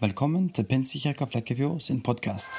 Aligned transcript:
Velkommen 0.00 0.50
til 0.52 0.64
Pinsekirka 0.68 1.24
Flekkefjord 1.24 1.80
sin 1.80 2.02
podkast. 2.04 2.58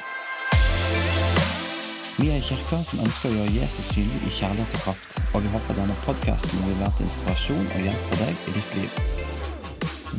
Vi 2.17 2.29
er 2.31 2.39
en 2.39 2.45
kirke 2.47 2.79
som 2.89 3.03
ønsker 3.03 3.29
å 3.29 3.35
gjøre 3.35 3.51
Jesus 3.59 3.91
synlig 3.93 4.23
i 4.25 4.31
kjærlighet 4.39 4.73
og 4.73 4.81
kraft, 4.81 5.19
og 5.37 5.43
vi 5.45 5.51
håper 5.53 5.77
denne 5.77 5.97
podkasten 6.01 6.63
vil 6.65 6.79
være 6.79 6.95
til 6.97 7.05
inspirasjon 7.05 7.67
og 7.75 7.83
hjelp 7.85 8.07
for 8.07 8.23
deg 8.23 8.47
i 8.49 8.53
ditt 8.55 8.77
liv. 8.79 8.97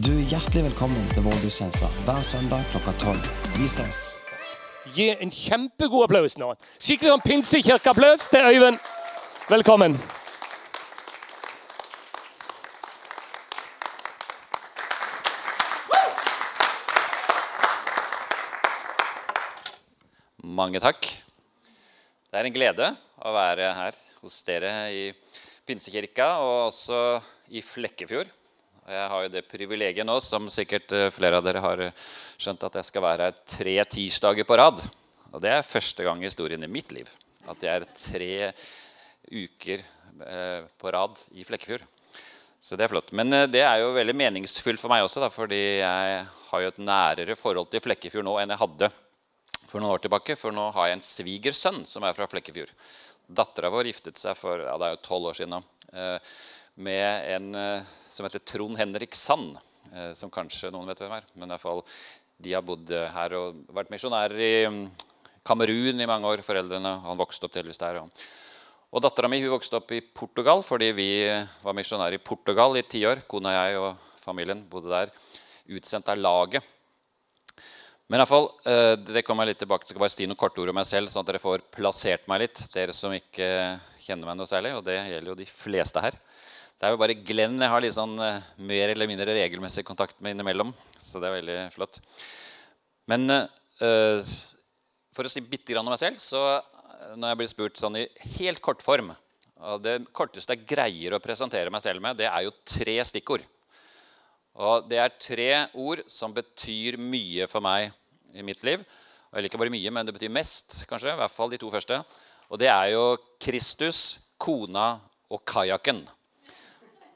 Du 0.04 0.12
er 0.12 0.30
hjertelig 0.30 0.62
velkommen 0.68 1.10
til 1.10 1.26
vår 1.26 1.42
gudstjeneste 1.42 1.90
hver 2.04 2.22
søndag 2.22 2.70
klokka 2.70 2.94
tolv. 3.02 3.26
Vi 3.56 3.66
ses. 3.66 4.04
Gi 4.94 5.08
en 5.16 5.34
kjempegod 5.34 6.06
applaus 6.06 6.38
nå. 6.38 6.52
Skikkelig 6.78 7.16
sånn 7.16 7.26
pinsekirkeapplaus 7.26 8.30
til 8.30 8.46
Øyvind. 8.46 8.78
Velkommen. 9.50 9.98
Mange 20.58 20.80
takk. 20.82 21.06
Det 22.32 22.34
er 22.34 22.46
en 22.48 22.54
glede 22.54 22.86
å 23.22 23.30
være 23.30 23.68
her 23.76 23.98
hos 24.24 24.40
dere 24.42 24.72
i 24.90 25.04
Pinsekirka 25.68 26.26
og 26.42 26.54
også 26.72 26.98
i 27.54 27.62
Flekkefjord. 27.62 28.32
Jeg 28.90 29.04
har 29.12 29.22
jo 29.22 29.30
det 29.30 29.44
privilegiet 29.46 30.08
nå, 30.08 30.16
som 30.24 30.48
sikkert 30.50 30.90
eh, 30.96 31.12
flere 31.14 31.38
av 31.38 31.46
dere 31.46 31.62
har 31.62 31.84
skjønt, 32.40 32.66
at 32.66 32.80
jeg 32.80 32.88
skal 32.88 33.06
være 33.06 33.28
her 33.28 33.38
tre 33.54 33.76
tirsdager 33.94 34.48
på 34.48 34.58
rad. 34.58 34.82
Og 35.30 35.38
det 35.44 35.54
er 35.54 35.68
første 35.68 36.02
gang 36.08 36.24
i 36.24 36.26
historien 36.26 36.66
i 36.66 36.72
mitt 36.72 36.90
liv 36.96 37.06
at 37.46 37.62
jeg 37.62 37.78
er 37.78 37.90
tre 37.94 38.32
uker 39.30 39.84
eh, 39.84 40.66
på 40.74 40.96
rad 40.96 41.22
i 41.38 41.46
Flekkefjord. 41.46 41.86
Så 42.58 42.74
det 42.74 42.88
er 42.88 42.96
flott. 42.96 43.14
Men 43.14 43.30
eh, 43.44 43.50
det 43.52 43.62
er 43.62 43.84
jo 43.84 43.94
veldig 43.94 44.22
meningsfullt 44.26 44.82
for 44.82 44.90
meg 44.90 45.06
også, 45.06 45.22
da, 45.22 45.30
fordi 45.30 45.66
jeg 45.84 46.22
har 46.48 46.64
jo 46.66 46.72
et 46.72 46.82
nærere 46.82 47.38
forhold 47.38 47.70
til 47.70 47.86
Flekkefjord 47.86 48.26
nå 48.26 48.40
enn 48.42 48.56
jeg 48.56 48.66
hadde 48.66 48.96
for 49.68 49.82
noen 49.82 49.94
år 49.94 50.02
tilbake. 50.04 50.36
For 50.38 50.54
nå 50.54 50.70
har 50.74 50.88
jeg 50.88 50.98
en 50.98 51.04
svigersønn 51.04 51.82
som 51.88 52.06
er 52.06 52.16
fra 52.16 52.28
Flekkefjord. 52.30 52.72
Dattera 53.28 53.70
vår 53.72 53.90
giftet 53.90 54.20
seg 54.20 54.36
for 54.38 54.62
ja, 54.64 54.76
det 54.80 54.86
er 54.86 54.94
jo 54.96 55.02
12 55.04 55.28
år 55.28 55.36
siden 55.36 55.52
nå, 55.52 55.60
eh, 55.92 56.36
med 56.80 57.32
en 57.34 57.48
eh, 57.60 57.90
som 58.08 58.24
heter 58.24 58.40
Trond 58.48 58.78
Henrik 58.80 59.16
Sand. 59.18 59.58
eh, 59.92 60.14
Som 60.16 60.32
kanskje 60.32 60.72
noen 60.72 60.88
vet 60.88 61.02
hvem 61.04 61.12
er. 61.18 61.28
Men 61.34 61.50
i 61.50 61.54
hvert 61.54 61.66
fall, 61.66 61.84
de 62.38 62.54
har 62.54 62.64
bodd 62.64 62.88
her 62.88 63.34
og 63.36 63.60
vært 63.74 63.92
misjonærer 63.92 64.40
i 64.40 64.52
mm, 64.70 64.82
Kamerun 65.44 66.00
i 66.00 66.08
mange 66.08 66.28
år. 66.28 66.44
foreldrene, 66.46 67.00
Han 67.04 67.20
vokste 67.20 67.48
opp 67.48 67.56
delvis 67.58 67.80
der. 67.80 68.00
Og, 68.00 68.24
og 68.92 69.04
Dattera 69.04 69.28
mi 69.28 69.42
vokste 69.44 69.76
opp 69.76 69.92
i 69.92 70.00
Portugal 70.00 70.62
fordi 70.64 70.92
vi 70.96 71.10
var 71.62 71.76
misjonærer 71.76 72.16
i 72.16 72.24
Portugal 72.24 72.78
i 72.78 72.86
ti 72.86 73.04
år. 73.04 73.26
Kona, 73.28 73.52
jeg 73.52 73.82
og 73.82 73.96
familien 74.16 74.64
bodde 74.70 74.88
der. 74.88 75.12
Utsendt 75.68 76.08
av 76.08 76.16
laget. 76.16 76.64
Men 78.08 78.16
i 78.16 78.22
hvert 78.22 78.30
fall, 78.30 78.46
eh, 78.64 78.94
det 79.04 79.22
kommer 79.26 79.44
jeg 79.44 79.52
litt 79.52 79.62
tilbake 79.66 79.84
til. 79.84 79.92
Skal 79.92 80.00
bare 80.00 80.14
si 80.14 80.26
noen 80.28 80.40
korte 80.40 80.62
ord 80.62 80.70
om 80.72 80.78
meg 80.80 80.88
selv, 80.88 81.10
sånn 81.12 81.20
at 81.26 81.28
dere 81.28 81.42
får 81.42 81.64
plassert 81.74 82.24
meg 82.30 82.46
litt. 82.46 82.62
Dere 82.72 82.94
som 82.96 83.12
ikke 83.12 83.48
kjenner 84.00 84.30
meg 84.30 84.38
noe 84.38 84.48
særlig, 84.48 84.72
og 84.78 84.86
det 84.86 84.96
gjelder 84.96 85.32
jo 85.34 85.36
de 85.36 85.48
fleste 85.50 86.00
her. 86.00 86.16
Det 86.78 86.86
er 86.88 86.94
jo 86.94 87.00
bare 87.02 87.18
Glenn 87.26 87.58
jeg 87.60 87.72
har 87.74 87.84
litt 87.84 87.96
sånn 87.98 88.16
eh, 88.24 88.40
mer 88.64 88.94
eller 88.94 89.10
mindre 89.10 89.36
regelmessig 89.36 89.84
kontakt 89.84 90.16
med 90.24 90.32
innimellom. 90.36 90.72
Så 90.96 91.20
det 91.20 91.28
er 91.28 91.36
veldig 91.36 91.58
flott. 91.74 92.00
Men 93.08 93.28
uh, 93.32 94.32
for 95.16 95.24
å 95.24 95.30
si 95.32 95.40
bitte 95.40 95.72
grann 95.72 95.86
om 95.86 95.94
meg 95.94 96.00
selv, 96.00 96.20
så 96.20 96.60
når 97.16 97.30
jeg 97.30 97.38
blir 97.40 97.50
spurt 97.50 97.80
sånn 97.80 97.96
i 97.96 98.08
helt 98.36 98.60
kort 98.60 98.84
form 98.84 99.14
og 99.58 99.80
Det 99.82 99.94
korteste 100.14 100.54
jeg 100.54 100.68
greier 100.70 101.16
å 101.16 101.22
presentere 101.22 101.72
meg 101.72 101.82
selv 101.82 102.02
med, 102.04 102.18
det 102.20 102.28
er 102.28 102.44
jo 102.46 102.52
tre 102.62 102.94
stikkord. 103.08 103.42
Og 104.58 104.88
Det 104.90 104.98
er 104.98 105.18
tre 105.22 105.50
ord 105.78 106.02
som 106.10 106.34
betyr 106.34 106.98
mye 106.98 107.46
for 107.46 107.62
meg 107.62 107.92
i 108.34 108.42
mitt 108.42 108.64
liv. 108.66 108.82
Eller 109.30 109.46
ikke 109.46 109.60
bare 109.60 109.72
mye, 109.72 109.92
men 109.92 110.06
det 110.06 110.14
betyr 110.16 110.32
mest, 110.32 110.82
kanskje. 110.90 111.12
I 111.12 111.20
hvert 111.20 111.34
fall 111.34 111.52
de 111.52 111.60
to 111.60 111.70
første. 111.70 112.00
Og 112.48 112.58
det 112.58 112.70
er 112.72 112.94
jo 112.94 113.04
Kristus, 113.38 114.18
kona 114.40 114.96
og 115.30 115.44
kajakken. 115.46 116.02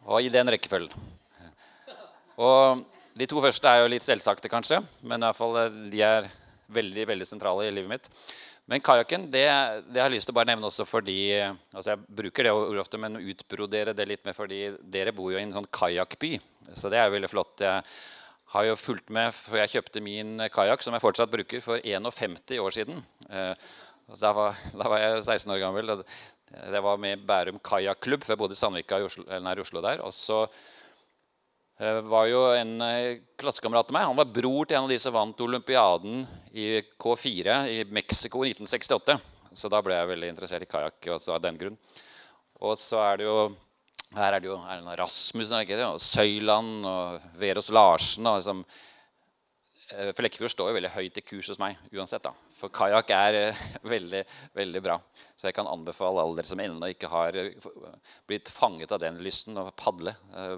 Og 0.06 0.22
i 0.22 0.30
den 0.32 0.50
rekkefølgen. 0.54 1.10
Og 2.38 2.88
De 3.12 3.26
to 3.28 3.42
første 3.44 3.68
er 3.68 3.82
jo 3.82 3.90
litt 3.92 4.04
selvsagte, 4.06 4.48
kanskje, 4.48 4.78
men 5.04 5.20
i 5.20 5.26
hvert 5.26 5.36
fall 5.36 5.56
eh, 5.60 5.74
de 5.92 5.98
er 6.00 6.30
veldig 6.72 7.02
veldig 7.10 7.26
sentrale 7.28 7.66
i 7.66 7.74
livet 7.74 7.90
mitt. 7.90 8.06
Men 8.64 8.80
kajakken 8.80 9.26
det, 9.28 9.42
det 9.92 10.00
har 10.00 10.08
jeg 10.08 10.14
lyst 10.14 10.30
til 10.30 10.32
å 10.32 10.38
bare 10.38 10.48
nevne 10.48 10.64
også 10.64 10.86
fordi 10.88 11.42
altså 11.42 11.90
Jeg 11.90 12.00
bruker 12.08 12.48
det 12.48 12.54
ordet 12.54 12.80
ofte, 12.80 13.00
men 13.02 13.20
utbrodere 13.20 13.92
det 13.92 14.06
litt 14.08 14.24
mer 14.24 14.32
fordi 14.32 14.62
dere 14.80 15.12
bor 15.12 15.28
jo 15.28 15.36
i 15.36 15.44
en 15.44 15.52
sånn 15.52 15.68
kajakkby. 15.68 16.38
Så 16.74 16.90
det 16.92 16.98
er 17.00 17.08
jo 17.08 17.16
veldig 17.16 17.30
flott. 17.30 17.62
Jeg 17.62 17.84
har 18.54 18.66
jo 18.68 18.76
fulgt 18.76 19.08
med, 19.14 19.32
for 19.34 19.60
jeg 19.60 19.74
kjøpte 19.76 20.04
min 20.04 20.36
kajakk, 20.52 20.84
som 20.84 20.96
jeg 20.96 21.04
fortsatt 21.04 21.32
bruker, 21.32 21.62
for 21.64 21.80
51 21.80 22.58
år 22.60 22.76
siden. 22.80 23.02
Eh, 23.30 23.54
Da 24.20 24.32
var, 24.34 24.58
da 24.76 24.88
var 24.90 25.00
jeg 25.00 25.22
16 25.22 25.52
år 25.54 25.60
gammel. 25.62 25.94
Det 26.52 26.80
var 26.84 27.00
med 27.00 27.22
Bærum 27.24 27.58
kajakklubb, 27.64 28.24
for 28.24 28.34
jeg 28.34 28.40
bodde 28.42 28.56
i 28.56 28.60
Sandvika 28.60 28.98
i 29.00 29.40
nær 29.40 29.62
Oslo 29.62 29.80
der. 29.80 30.02
Og 30.04 30.12
så 30.12 30.42
eh, 31.80 32.00
var 32.04 32.26
jo 32.28 32.42
en 32.52 32.74
eh, 32.84 33.22
klassekamerat 33.40 33.88
av 33.88 33.96
meg 33.96 34.08
Han 34.10 34.18
var 34.18 34.32
bror 34.34 34.68
til 34.68 34.76
en 34.76 34.84
av 34.88 34.92
de 34.92 34.98
som 35.00 35.14
vant 35.14 35.44
olympiaden 35.46 36.26
i 36.52 36.82
K4 37.00 37.56
i 37.72 37.78
Mexico 37.88 38.44
i 38.44 38.52
1968. 38.52 39.16
Så 39.56 39.70
da 39.72 39.80
ble 39.84 39.96
jeg 39.96 40.12
veldig 40.12 40.32
interessert 40.34 40.66
i 40.66 40.68
kajakk 40.68 41.12
av 41.16 41.40
den 41.44 41.60
grunn. 41.60 41.80
Og 42.60 42.76
så 42.80 43.00
er 43.06 43.22
det 43.22 43.30
jo 43.30 43.38
her 44.12 44.36
er 44.36 44.42
det 44.42 44.50
jo 44.50 44.58
Erlend 44.60 44.90
er 44.92 45.02
det 45.02 45.60
ikke 45.64 45.78
det? 45.78 45.86
og 45.86 46.00
Søyland 46.00 46.86
og 46.88 47.28
Verås 47.40 47.70
Larsen. 47.72 48.26
Og 48.28 48.40
liksom, 48.40 48.64
Flekkefjord 50.16 50.52
står 50.52 50.70
jo 50.70 50.76
veldig 50.78 50.92
høyt 50.94 51.18
i 51.20 51.24
kurs 51.24 51.50
hos 51.52 51.60
meg 51.60 51.80
uansett. 51.92 52.24
da. 52.24 52.32
For 52.56 52.72
kajakk 52.72 53.12
er 53.16 53.38
eh, 53.40 53.64
veldig 53.94 54.22
veldig 54.56 54.84
bra. 54.84 54.98
Så 55.36 55.48
jeg 55.48 55.56
kan 55.56 55.70
anbefale 55.70 56.22
alle 56.22 56.38
dere 56.38 56.52
som 56.52 56.62
ennå 56.62 56.92
ikke 56.92 57.10
har 57.12 57.36
eh, 57.38 57.52
blitt 58.28 58.52
fanget 58.52 58.92
av 58.92 59.02
den 59.02 59.20
lysten 59.24 59.58
å 59.60 59.68
padle, 59.76 60.14
eh, 60.36 60.56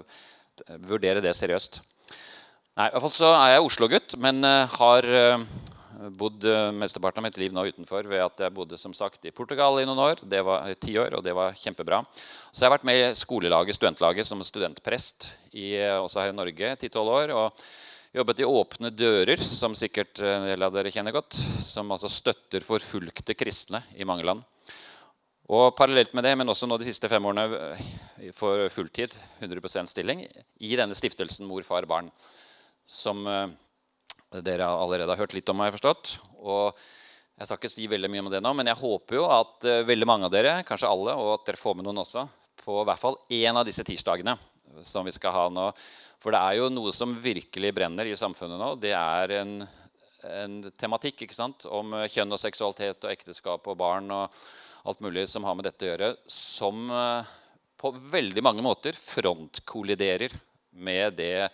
vurdere 0.87 1.23
det 1.23 1.35
seriøst. 1.35 1.81
Nei, 2.75 2.89
i 2.89 2.91
hvert 2.91 3.05
fall 3.05 3.15
så 3.15 3.31
er 3.37 3.53
jeg 3.53 3.67
Oslo-gutt, 3.69 4.17
men 4.19 4.43
har 4.43 5.05
bodd 6.17 6.45
mesteparten 6.75 7.21
av 7.21 7.25
mitt 7.27 7.37
liv 7.39 7.53
nå 7.55 7.63
utenfor 7.69 8.07
ved 8.09 8.23
at 8.23 8.41
jeg 8.45 8.53
bodde 8.55 8.77
som 8.79 8.93
sagt 8.95 9.25
i 9.27 9.33
Portugal 9.35 9.79
i 9.81 9.85
noen 9.87 10.01
år. 10.03 10.21
Det 10.23 10.41
var 10.45 10.67
eh, 10.67 10.77
ti 10.79 10.95
år, 10.99 11.17
og 11.17 11.23
det 11.25 11.33
var 11.35 11.55
kjempebra. 11.59 12.01
Så 12.51 12.63
jeg 12.63 12.69
har 12.69 12.75
vært 12.77 12.87
med 12.87 12.99
i 12.99 13.15
skolelaget, 13.17 13.77
studentlaget 13.77 14.27
som 14.27 14.43
studentprest 14.45 15.31
i, 15.53 15.73
eh, 15.79 15.97
også 15.97 16.21
her 16.23 16.33
i 16.33 16.37
Norge 16.37 16.75
10-12 16.75 17.13
år. 17.17 17.35
og 17.35 17.65
Jobbet 18.15 18.39
i 18.39 18.47
Åpne 18.47 18.91
dører, 18.95 19.41
som 19.43 19.75
sikkert 19.75 20.21
eh, 20.23 20.35
en 20.37 20.49
del 20.49 20.67
av 20.67 20.75
dere 20.75 20.91
kjenner 20.93 21.15
godt. 21.15 21.35
Som 21.65 21.91
altså 21.91 22.11
støtter 22.11 22.63
forfulgte 22.65 23.35
kristne 23.35 23.83
i 23.95 24.07
mange 24.07 24.27
land. 24.27 24.43
Og 25.45 25.75
parallelt 25.77 26.15
med 26.17 26.25
det, 26.25 26.33
men 26.39 26.49
også 26.49 26.65
nå 26.65 26.79
de 26.81 26.87
siste 26.87 27.09
fem 27.11 27.25
årene 27.29 27.75
for 28.33 28.65
fulltid, 28.73 29.13
100% 29.45 29.91
stilling, 29.91 30.23
i 30.57 30.71
denne 30.73 30.97
stiftelsen 30.97 31.45
Mor, 31.45 31.61
far, 31.67 31.85
barn. 31.85 32.09
Som 32.89 33.27
dere 34.43 34.67
allerede 34.67 35.11
har 35.11 35.21
hørt 35.23 35.35
litt 35.37 35.49
om, 35.51 35.59
meg, 35.61 35.73
forstått. 35.75 36.17
Og 36.41 36.75
jeg 37.35 37.47
skal 37.47 37.59
ikke 37.59 37.71
si 37.71 37.87
veldig 37.91 38.09
mye 38.11 38.23
om 38.25 38.31
det 38.31 38.41
nå, 38.43 38.51
men 38.55 38.71
jeg 38.71 38.79
håper 38.79 39.19
jo 39.19 39.27
at 39.31 39.67
eh, 39.67 39.85
veldig 39.87 40.07
mange 40.09 40.27
av 40.27 40.33
dere, 40.33 40.57
kanskje 40.67 40.89
alle, 40.89 41.15
og 41.19 41.33
at 41.37 41.47
dere 41.49 41.59
får 41.59 41.77
med 41.77 41.87
noen 41.87 42.03
også, 42.05 42.25
på 42.63 42.81
hvert 42.87 43.01
fall 43.01 43.17
én 43.33 43.55
av 43.55 43.65
disse 43.67 43.83
tirsdagene 43.85 44.37
som 44.83 45.05
vi 45.07 45.13
skal 45.15 45.35
ha 45.35 45.45
nå. 45.51 45.69
For 46.23 46.33
det 46.33 46.41
er 46.41 46.59
jo 46.59 46.71
noe 46.73 46.93
som 46.95 47.13
virkelig 47.21 47.73
brenner 47.75 48.07
i 48.09 48.15
samfunnet 48.17 48.59
nå. 48.59 48.71
Det 48.81 48.95
er 48.97 49.35
en, 49.41 49.59
en 50.25 50.55
tematikk 50.79 51.25
ikke 51.27 51.37
sant? 51.37 51.67
om 51.69 51.93
kjønn 52.09 52.33
og 52.33 52.41
seksualitet 52.41 53.05
og 53.05 53.13
ekteskap 53.13 53.67
og 53.69 53.79
barn 53.79 54.09
og 54.15 54.39
alt 54.85 55.01
mulig 55.01 55.27
som 55.29 55.45
har 55.47 55.57
med 55.57 55.67
dette 55.67 55.85
å 55.85 55.91
gjøre, 55.91 56.11
som 56.29 56.89
eh, 56.93 57.31
på 57.81 57.91
veldig 58.13 58.43
mange 58.45 58.63
måter 58.65 58.97
frontkolliderer 58.97 60.33
med 60.75 61.17
det 61.17 61.49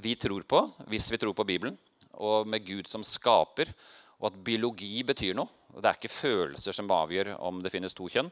vi 0.00 0.14
tror 0.18 0.44
på, 0.46 0.64
hvis 0.90 1.08
vi 1.10 1.18
tror 1.18 1.34
på 1.36 1.46
Bibelen, 1.46 1.78
og 2.20 2.48
med 2.50 2.66
Gud 2.66 2.90
som 2.90 3.04
skaper, 3.06 3.72
og 4.20 4.28
at 4.30 4.40
biologi 4.44 5.00
betyr 5.06 5.36
noe. 5.38 5.48
Det 5.70 5.86
er 5.86 5.96
ikke 5.96 6.12
følelser 6.12 6.74
som 6.76 6.90
avgjør 6.92 7.32
om 7.46 7.60
det 7.64 7.72
finnes 7.72 7.94
to 7.96 8.08
kjønn. 8.10 8.28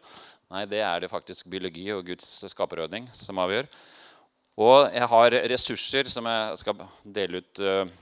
Nei, 0.53 0.65
det 0.69 0.83
er 0.85 1.01
det 1.01 1.11
faktisk 1.13 1.49
biologi 1.49 1.87
og 1.95 2.05
Guds 2.11 2.29
skaperordning 2.51 3.07
som 3.17 3.41
avgjør. 3.41 3.69
Og 4.59 4.89
jeg 4.91 5.07
har 5.13 5.37
ressurser 5.53 6.11
som 6.11 6.27
jeg 6.27 6.59
skal 6.59 6.81
dele 7.05 7.41
ut 7.41 7.61
og, 7.63 7.93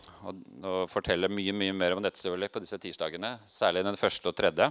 og 0.65 0.79
fortelle 0.89 1.29
mye 1.29 1.53
mye 1.53 1.75
mer 1.77 1.95
om 1.95 2.01
dette 2.03 2.19
selvfølgelig 2.19 2.55
på 2.55 2.63
disse 2.65 2.79
tirsdagene. 2.81 3.35
Særlig 3.45 3.85
den 3.85 4.01
første 4.01 4.33
og 4.33 4.39
tredje. 4.39 4.71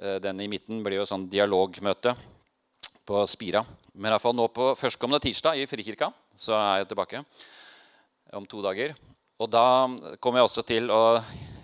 Eh, 0.00 0.16
Den 0.24 0.40
i 0.40 0.48
midten 0.50 0.80
blir 0.82 1.02
jo 1.02 1.08
sånn 1.08 1.28
dialogmøte 1.30 2.16
på 3.06 3.20
Spira. 3.28 3.62
Men 3.92 4.08
i 4.08 4.14
hvert 4.14 4.24
fall 4.24 4.38
nå 4.38 4.48
på 4.50 4.72
førstkommende 4.80 5.22
tirsdag 5.22 5.60
i 5.60 5.68
Frikirka 5.68 6.08
så 6.36 6.56
er 6.56 6.80
jeg 6.80 6.90
tilbake 6.94 7.22
om 8.34 8.48
to 8.48 8.64
dager. 8.64 8.96
Og 9.36 9.50
da 9.52 9.66
kommer 10.22 10.40
jeg 10.40 10.48
også 10.48 10.64
til 10.64 10.88
å 10.92 11.18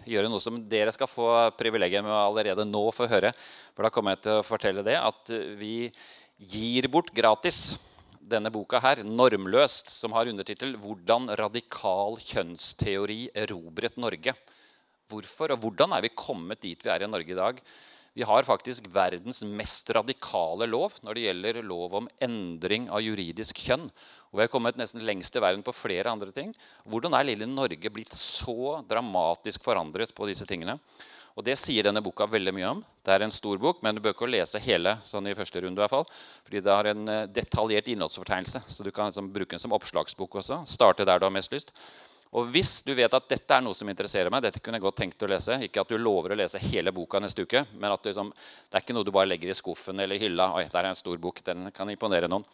gjøre 0.04 0.28
noe 0.28 0.42
som 0.42 0.58
dere 0.68 0.92
skal 0.92 1.08
få 1.08 1.28
privilegiet 1.56 2.04
med 2.04 2.12
allerede 2.12 2.66
nå 2.68 2.82
få 2.92 3.06
høre. 3.08 3.30
For 3.72 3.86
da 3.86 3.92
kommer 3.94 4.12
jeg 4.12 4.24
til 4.26 4.40
å 4.40 4.44
fortelle 4.44 4.84
det 4.84 4.98
at 4.98 5.32
vi 5.56 5.88
gir 6.36 6.88
bort 6.92 7.08
gratis 7.14 7.78
denne 8.22 8.52
boka 8.54 8.78
her, 8.80 9.02
'Normløst', 9.02 9.90
som 9.90 10.12
har 10.12 10.28
undertittel 10.28 10.76
'Hvordan 10.76 11.32
radikal 11.36 12.16
kjønnsteori 12.20 13.30
erobret 13.34 13.96
Norge'. 13.96 14.36
Hvorfor 15.08 15.52
og 15.52 15.60
hvordan 15.60 15.96
er 15.96 16.02
vi 16.02 16.16
kommet 16.16 16.60
dit 16.60 16.78
vi 16.78 16.90
er 16.90 17.02
i 17.02 17.10
Norge 17.10 17.32
i 17.32 17.40
dag? 17.40 17.60
Vi 18.12 18.26
har 18.28 18.44
faktisk 18.44 18.90
verdens 18.92 19.40
mest 19.42 19.88
radikale 19.96 20.66
lov 20.68 20.98
når 21.00 21.16
det 21.16 21.22
gjelder 21.24 21.60
lov 21.64 21.94
om 22.02 22.10
endring 22.20 22.90
av 22.92 23.00
juridisk 23.00 23.62
kjønn. 23.64 23.86
Og 24.28 24.36
vi 24.36 24.44
har 24.44 24.52
kommet 24.52 24.76
nesten 24.76 25.04
lengst 25.08 25.36
i 25.36 25.40
verden 25.40 25.64
på 25.64 25.72
flere 25.72 26.12
andre 26.12 26.28
ting. 26.34 26.52
Hvordan 26.84 27.16
er 27.16 27.30
lille 27.30 27.48
Norge 27.48 27.92
blitt 27.92 28.12
så 28.12 28.82
dramatisk 28.88 29.64
forandret 29.64 30.12
på 30.12 30.28
disse 30.28 30.44
tingene? 30.48 30.76
Og 31.32 31.44
Det 31.46 31.56
sier 31.56 31.86
denne 31.86 32.02
boka 32.04 32.26
veldig 32.28 32.52
mye 32.52 32.70
om. 32.74 32.84
Det 33.00 33.14
er 33.14 33.24
en 33.24 33.32
stor 33.32 33.56
bok, 33.56 33.80
men 33.80 33.96
du 33.96 34.02
bør 34.04 34.12
ikke 34.12 34.28
lese 34.28 34.60
hele 34.60 34.98
sånn 35.06 35.30
i 35.30 35.36
første 35.36 35.62
runde. 35.64 35.80
I 35.80 35.84
hvert 35.86 35.94
fall, 35.94 36.08
fordi 36.44 36.60
det 36.60 36.74
har 36.76 36.88
en 36.90 37.08
eh, 37.08 37.28
detaljert 37.32 37.88
innholdsfortegnelse, 37.88 38.60
så 38.68 38.84
du 38.84 38.90
kan 38.92 39.08
liksom 39.08 39.32
bruke 39.32 39.56
den 39.56 39.62
som 39.62 39.72
oppslagsbok 39.72 40.42
også. 40.42 40.60
Starte 40.68 41.08
der 41.08 41.22
du 41.22 41.24
har 41.24 41.32
mest 41.32 41.54
lyst. 41.54 41.72
Og 42.32 42.48
hvis 42.48 42.78
du 42.86 42.94
vet 42.96 43.12
at 43.12 43.28
dette 43.28 43.56
er 43.56 43.64
noe 43.64 43.76
som 43.76 43.88
interesserer 43.92 44.32
meg, 44.32 44.40
dette 44.44 44.60
kunne 44.64 44.78
jeg 44.78 44.86
godt 44.86 45.00
tenkt 45.02 45.24
å 45.24 45.28
lese, 45.28 45.58
ikke 45.66 45.82
at 45.82 45.90
du 45.92 45.98
lover 46.00 46.32
å 46.32 46.38
lese 46.40 46.60
hele 46.64 46.94
boka 46.96 47.20
neste 47.20 47.44
uke, 47.44 47.60
men 47.76 47.92
at 47.92 48.08
liksom, 48.08 48.30
det 48.70 48.78
er 48.78 48.84
ikke 48.86 48.96
noe 48.96 49.04
du 49.04 49.12
bare 49.12 49.28
legger 49.28 49.52
i 49.52 49.56
skuffen 49.56 50.00
eller 50.00 50.20
hylla. 50.20 50.48
Oi, 50.56 50.64
der 50.72 50.80
er 50.86 50.94
en 50.94 50.98
stor 50.98 51.20
bok, 51.20 51.42
den 51.44 51.68
kan 51.76 51.92
imponere 51.92 52.30
noen. 52.32 52.46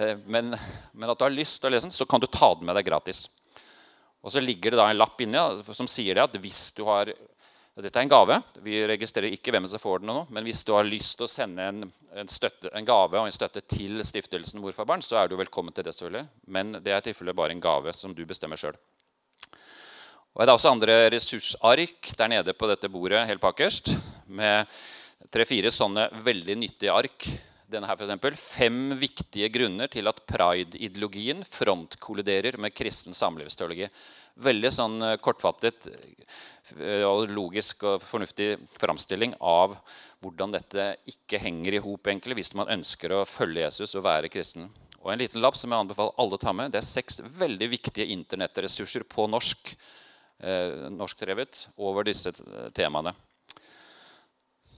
Eh, 0.00 0.16
men, 0.26 0.50
men 0.92 1.12
at 1.12 1.20
du 1.20 1.26
har 1.28 1.34
lyst 1.34 1.60
til 1.60 1.70
å 1.70 1.74
lese 1.76 1.86
den, 1.86 1.94
så 1.94 2.08
kan 2.10 2.22
du 2.22 2.26
ta 2.26 2.50
den 2.56 2.66
med 2.66 2.74
deg 2.80 2.90
gratis. 2.90 3.28
Og 4.20 4.34
så 4.34 4.42
ligger 4.42 4.74
det 4.74 4.82
da 4.82 4.90
en 4.90 4.98
lapp 4.98 5.22
inni 5.22 5.40
som 5.70 5.88
sier 5.88 6.18
det 6.18 6.26
at 6.26 6.40
hvis 6.42 6.66
du 6.76 6.82
har 6.90 7.14
dette 7.80 7.96
er 7.96 8.04
en 8.04 8.10
gave. 8.10 8.36
Vi 8.60 8.80
registrerer 8.90 9.32
ikke 9.32 9.54
hvem 9.54 9.64
som 9.70 9.80
får 9.80 10.02
den 10.02 10.10
nå. 10.10 10.24
Men 10.34 10.44
hvis 10.44 10.64
du 10.66 10.74
har 10.74 10.84
lyst 10.84 11.16
til 11.16 11.24
å 11.24 11.30
sende 11.30 11.64
en, 11.70 11.84
en, 12.18 12.28
støtte, 12.28 12.68
en 12.76 12.84
gave 12.84 13.16
og 13.16 13.28
en 13.28 13.32
støtte 13.32 13.62
til 13.70 14.02
stiftelsen 14.04 14.60
Mor 14.60 14.74
for 14.76 14.88
barn, 14.88 15.04
så 15.06 15.20
er 15.20 15.30
du 15.30 15.38
velkommen 15.38 15.72
til 15.72 15.86
det. 15.86 15.94
selvfølgelig. 15.96 16.26
Men 16.52 16.74
det 16.82 16.92
er 16.92 17.00
i 17.00 17.06
tilfelle 17.08 17.36
bare 17.36 17.56
en 17.56 17.62
gave 17.62 17.94
som 17.96 18.12
du 18.12 18.26
bestemmer 18.28 18.60
sjøl. 18.60 18.76
Det 20.30 20.46
er 20.46 20.54
også 20.54 20.70
andre 20.70 20.94
ressursark 21.10 22.12
der 22.14 22.28
nede 22.30 22.52
på 22.54 22.68
dette 22.70 22.88
bordet 22.88 23.24
helt 23.26 23.42
bakerst. 23.42 23.96
Med 24.30 24.68
tre-fire 25.34 25.72
sånne 25.74 26.04
veldig 26.22 26.54
nyttige 26.60 26.94
ark. 26.94 27.26
Denne 27.70 27.88
her 27.90 27.98
for 27.98 28.06
eksempel, 28.06 28.36
Fem 28.38 28.94
viktige 28.98 29.50
grunner 29.50 29.90
til 29.90 30.06
at 30.06 30.22
pride-ideologien 30.30 31.42
frontkolliderer 31.42 32.60
med 32.62 32.74
kristen 32.78 33.14
samlivsteologi. 33.14 33.90
Veldig 34.38 34.70
sånn 34.74 34.96
eh, 35.02 35.18
kortfattet 35.22 35.88
eh, 35.90 37.02
og 37.06 37.26
logisk 37.34 37.82
og 37.90 38.02
fornuftig 38.02 38.52
framstilling 38.78 39.34
av 39.42 39.74
hvordan 40.22 40.54
dette 40.54 40.92
ikke 41.10 41.42
henger 41.42 41.74
i 41.74 41.82
hop 41.82 42.06
hvis 42.06 42.54
man 42.54 42.70
ønsker 42.70 43.12
å 43.18 43.24
følge 43.26 43.66
Jesus 43.66 43.98
og 43.98 44.06
være 44.06 44.30
kristen. 44.30 44.70
Og 45.02 45.10
en 45.10 45.18
liten 45.18 45.42
lapp 45.42 45.58
som 45.58 45.72
jeg 45.74 45.82
anbefaler 45.82 46.14
alle 46.22 46.38
å 46.38 46.42
ta 46.42 46.54
med, 46.54 46.70
det 46.70 46.84
er 46.84 46.86
seks 46.86 47.18
veldig 47.18 47.70
viktige 47.74 48.12
internettressurser 48.14 49.02
på 49.10 49.26
norsk 49.26 49.74
eh, 50.42 50.90
norskdrevet 50.92 51.66
over 51.76 52.06
disse 52.08 52.32
temaene. 52.76 53.14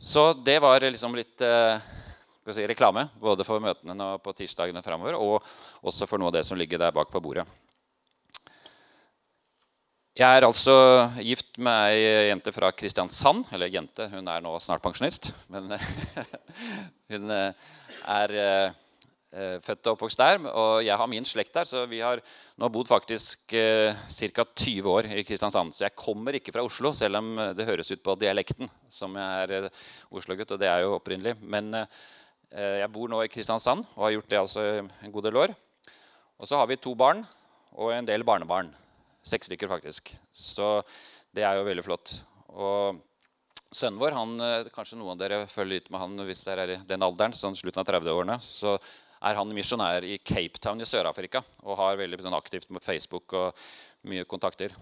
Så 0.02 0.32
det 0.34 0.58
var 0.62 0.82
liksom 0.82 1.14
litt 1.14 1.40
eh, 1.46 1.78
si, 2.50 2.64
reklame 2.66 3.06
både 3.22 3.46
for 3.46 3.62
møtene 3.62 3.94
nå 3.94 4.16
på 4.22 4.34
tirsdagene 4.34 4.82
framover 4.82 5.18
og 5.18 5.44
også 5.86 6.08
for 6.10 6.18
noe 6.18 6.32
av 6.32 6.40
det 6.40 6.46
som 6.48 6.58
ligger 6.58 6.82
der 6.82 6.94
bak 6.94 7.12
på 7.12 7.22
bordet. 7.22 7.46
Jeg 10.12 10.28
er 10.28 10.44
altså 10.44 10.74
gift 11.24 11.54
med 11.56 11.94
ei 11.94 12.26
jente 12.28 12.52
fra 12.52 12.68
Kristiansand. 12.76 13.46
Eller 13.48 13.70
jente, 13.72 14.10
hun 14.12 14.26
er 14.28 14.42
nå 14.44 14.58
snart 14.60 14.82
pensjonist. 14.84 15.30
Men 15.48 15.72
hun 17.14 17.32
eh, 17.32 17.70
er 18.12 18.34
født 19.32 19.88
og 19.88 19.94
oppvokst 19.94 20.20
der. 20.20 20.40
Og 20.50 20.82
jeg 20.84 20.96
har 21.00 21.08
min 21.08 21.26
slekt 21.28 21.54
der, 21.56 21.68
så 21.68 21.84
vi 21.88 22.02
har 22.04 22.20
nå 22.60 22.68
bodd 22.72 22.90
faktisk 22.90 23.54
eh, 23.56 23.96
ca. 23.96 24.44
20 24.44 24.90
år 24.92 25.08
i 25.16 25.24
Kristiansand. 25.24 25.72
Så 25.72 25.86
jeg 25.86 25.96
kommer 25.96 26.36
ikke 26.36 26.52
fra 26.52 26.64
Oslo, 26.66 26.92
selv 26.96 27.20
om 27.22 27.34
det 27.56 27.68
høres 27.68 27.90
ut 27.94 28.02
på 28.04 28.16
dialekten 28.20 28.70
som 28.92 29.16
jeg 29.16 29.46
er 29.46 29.54
eh, 29.62 29.84
Oslo-gutt. 30.12 30.52
Og 30.52 30.60
det 30.60 30.68
er 30.68 30.84
jo 30.84 30.96
opprinnelig. 30.98 31.38
Men 31.40 31.72
eh, 31.80 32.82
jeg 32.82 32.92
bor 32.92 33.08
nå 33.08 33.22
i 33.24 33.30
Kristiansand 33.32 33.86
og 33.94 34.04
har 34.06 34.16
gjort 34.18 34.32
det 34.32 34.42
altså 34.42 34.66
en 34.82 35.14
god 35.14 35.28
del 35.28 35.40
år. 35.46 35.54
Og 36.42 36.48
så 36.50 36.58
har 36.58 36.68
vi 36.68 36.80
to 36.82 36.92
barn 36.98 37.24
og 37.78 37.94
en 37.94 38.08
del 38.08 38.24
barnebarn. 38.26 38.72
Seks 39.24 39.48
stykker, 39.48 39.70
faktisk. 39.70 40.12
Så 40.34 40.80
det 41.32 41.46
er 41.46 41.56
jo 41.56 41.66
veldig 41.68 41.84
flott. 41.86 42.18
Og 42.52 42.98
sønnen 43.72 44.00
vår 44.00 44.16
han, 44.16 44.34
eh, 44.40 44.70
Kanskje 44.74 44.98
noen 44.98 45.14
av 45.14 45.22
dere 45.22 45.46
følger 45.46 45.78
litt 45.78 45.90
med 45.90 46.02
han 46.02 46.26
hvis 46.26 46.44
dere 46.44 46.66
er 46.66 46.74
i 46.74 46.82
den 46.84 47.02
alderen, 47.02 47.32
sånn 47.32 47.56
slutten 47.56 47.80
av 47.80 47.88
30-årene. 47.88 48.38
Så 48.42 48.76
er 49.22 49.38
han 49.38 49.54
misjonær 49.54 50.04
i 50.06 50.18
Cape 50.18 50.60
Town 50.62 50.82
i 50.82 50.88
Sør-Afrika 50.88 51.42
og 51.62 51.78
har 51.78 52.00
veldig 52.00 52.18
sånn, 52.22 52.36
aktivt 52.36 52.70
med 52.74 52.84
Facebook 52.84 53.34
og 53.38 53.62
mye 54.10 54.26
kontakter. 54.28 54.74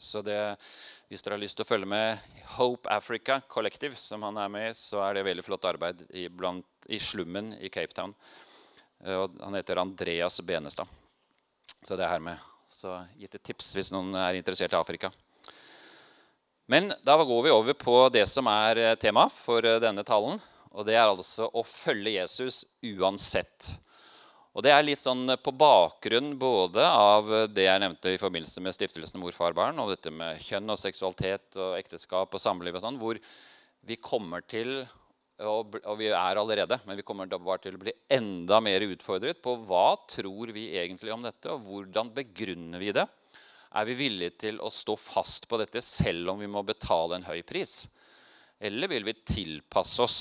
Så 0.00 0.22
det, 0.24 0.36
hvis 1.08 1.24
dere 1.24 1.36
har 1.36 1.42
lyst 1.42 1.58
til 1.58 1.66
å 1.66 1.68
følge 1.68 1.88
med 1.88 2.20
Hope 2.56 2.88
Africa 2.92 3.40
Collective, 3.48 3.96
som 4.00 4.24
han 4.24 4.38
er 4.40 4.52
med 4.52 4.70
i, 4.70 4.76
så 4.76 5.02
er 5.04 5.18
det 5.18 5.26
veldig 5.26 5.44
flott 5.44 5.66
arbeid 5.68 6.06
i, 6.16 6.28
blant, 6.32 6.68
i 6.88 7.00
slummen 7.00 7.52
i 7.60 7.68
Cape 7.72 7.96
Town. 7.96 8.14
Eh, 9.04 9.16
og 9.16 9.36
han 9.42 9.56
heter 9.58 9.80
Andreas 9.80 10.40
Benestad. 10.44 10.88
Så 11.84 11.96
det 11.96 12.06
er 12.06 12.14
her 12.14 12.24
med 12.24 12.46
så 12.70 13.00
gitt 13.18 13.34
et 13.34 13.44
tips 13.50 13.74
hvis 13.74 13.90
noen 13.92 14.14
er 14.14 14.38
interessert 14.38 14.72
i 14.72 14.78
Afrika. 14.78 15.10
Men 16.70 16.92
da 17.02 17.16
går 17.18 17.42
vi 17.42 17.52
over 17.52 17.74
på 17.74 17.96
det 18.14 18.28
som 18.30 18.46
er 18.46 18.78
temaet 18.78 19.02
tema 19.02 19.26
for 19.32 19.66
eh, 19.66 19.80
denne 19.82 20.04
talen. 20.06 20.40
Og 20.70 20.86
det 20.86 20.94
er 20.96 21.08
altså 21.08 21.48
å 21.50 21.64
følge 21.66 22.14
Jesus 22.18 22.62
uansett. 22.86 23.72
Og 24.50 24.64
det 24.66 24.72
er 24.74 24.82
litt 24.82 25.02
sånn 25.02 25.30
på 25.38 25.52
bakgrunn 25.54 26.32
både 26.38 26.82
av 26.82 27.28
det 27.54 27.68
jeg 27.68 27.82
nevnte 27.82 28.14
i 28.14 28.18
forbindelse 28.18 28.62
med 28.62 28.74
stiftelsen 28.74 29.20
Mor, 29.22 29.34
far, 29.34 29.54
barn, 29.54 29.78
og 29.78 29.92
dette 29.92 30.10
med 30.14 30.40
kjønn 30.42 30.74
og 30.74 30.80
seksualitet 30.80 31.58
og 31.58 31.76
ekteskap 31.78 32.34
og 32.34 32.42
samliv 32.42 32.78
og 32.78 32.82
sånn, 32.82 32.98
hvor 32.98 33.20
vi 33.86 33.98
kommer 34.02 34.42
til 34.42 34.82
og, 35.40 35.78
vi 35.96 36.10
er 36.12 36.36
allerede, 36.36 36.76
men 36.84 36.98
vi 36.98 37.04
kommer 37.06 37.30
bare 37.30 37.62
til 37.64 37.78
å 37.78 37.80
bli 37.80 37.94
enda 38.12 38.58
mer 38.60 38.84
utfordret 38.84 39.40
på 39.40 39.54
hva 39.64 39.94
tror 40.10 40.52
vi 40.52 40.66
egentlig 40.76 41.14
om 41.14 41.24
dette, 41.24 41.48
og 41.48 41.64
hvordan 41.64 42.10
begrunner 42.12 42.82
vi 42.82 42.92
det? 42.92 43.06
Er 43.70 43.86
vi 43.88 43.96
villige 43.96 44.34
til 44.44 44.60
å 44.60 44.68
stå 44.74 44.98
fast 45.00 45.46
på 45.48 45.56
dette 45.60 45.80
selv 45.84 46.34
om 46.34 46.42
vi 46.42 46.50
må 46.50 46.60
betale 46.66 47.16
en 47.16 47.24
høy 47.24 47.40
pris? 47.46 47.86
Eller 48.60 48.90
vil 48.92 49.06
vi 49.06 49.16
tilpasse 49.24 50.04
oss 50.04 50.18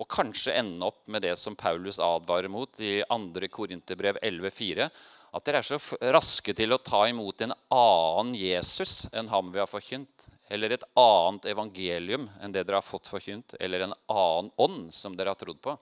og 0.00 0.08
kanskje 0.08 0.56
ende 0.56 0.88
opp 0.88 1.04
med 1.12 1.22
det 1.26 1.36
som 1.36 1.56
Paulus 1.58 2.00
advarer 2.00 2.48
mot 2.48 2.80
i 2.80 3.00
2. 3.10 3.48
Korinterbrev 3.52 4.18
11,4? 4.24 4.88
At 5.30 5.46
dere 5.46 5.60
er 5.60 5.66
så 5.66 5.78
raske 6.10 6.56
til 6.56 6.72
å 6.74 6.80
ta 6.82 7.04
imot 7.06 7.44
en 7.44 7.52
annen 7.70 8.32
Jesus 8.34 9.04
enn 9.12 9.28
ham 9.30 9.52
vi 9.54 9.60
har 9.62 9.70
forkynt 9.70 10.30
eller 10.50 10.74
et 10.74 10.84
annet 10.98 11.46
evangelium 11.52 12.26
enn 12.42 12.52
det 12.52 12.64
dere 12.66 12.80
har 12.80 12.86
fått 12.86 13.08
forkynt, 13.10 13.54
eller 13.62 13.86
en 13.86 13.96
annen 14.10 14.50
ånd 14.58 14.88
som 14.94 15.14
dere 15.16 15.30
har 15.30 15.38
trodd 15.38 15.60
på. 15.62 15.76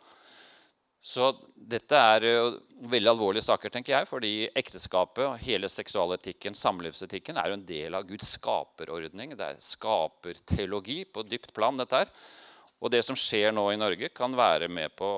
Så 1.01 1.31
dette 1.55 1.97
er 1.97 2.27
veldig 2.91 3.13
alvorlige 3.15 3.47
saker, 3.47 3.73
tenker 3.73 3.95
jeg, 3.95 4.09
fordi 4.11 4.33
ekteskapet, 4.61 5.39
hele 5.47 5.71
seksualetikken, 5.73 6.59
samlivsetikken, 6.59 7.39
er 7.41 7.49
jo 7.49 7.57
en 7.57 7.65
del 7.65 7.97
av 7.97 8.05
Guds 8.11 8.35
skaperordning. 8.35 9.33
Det 9.39 9.47
er 9.47 9.63
skaperteologi 9.63 11.01
på 11.09 11.25
dypt 11.25 11.55
plan, 11.57 11.81
dette 11.81 12.03
her. 12.03 12.13
Og 12.79 12.93
det 12.95 13.03
som 13.03 13.19
skjer 13.19 13.51
nå 13.55 13.65
i 13.73 13.81
Norge, 13.81 14.11
kan 14.15 14.35
være 14.39 14.69
med 14.71 14.95
på 14.99 15.11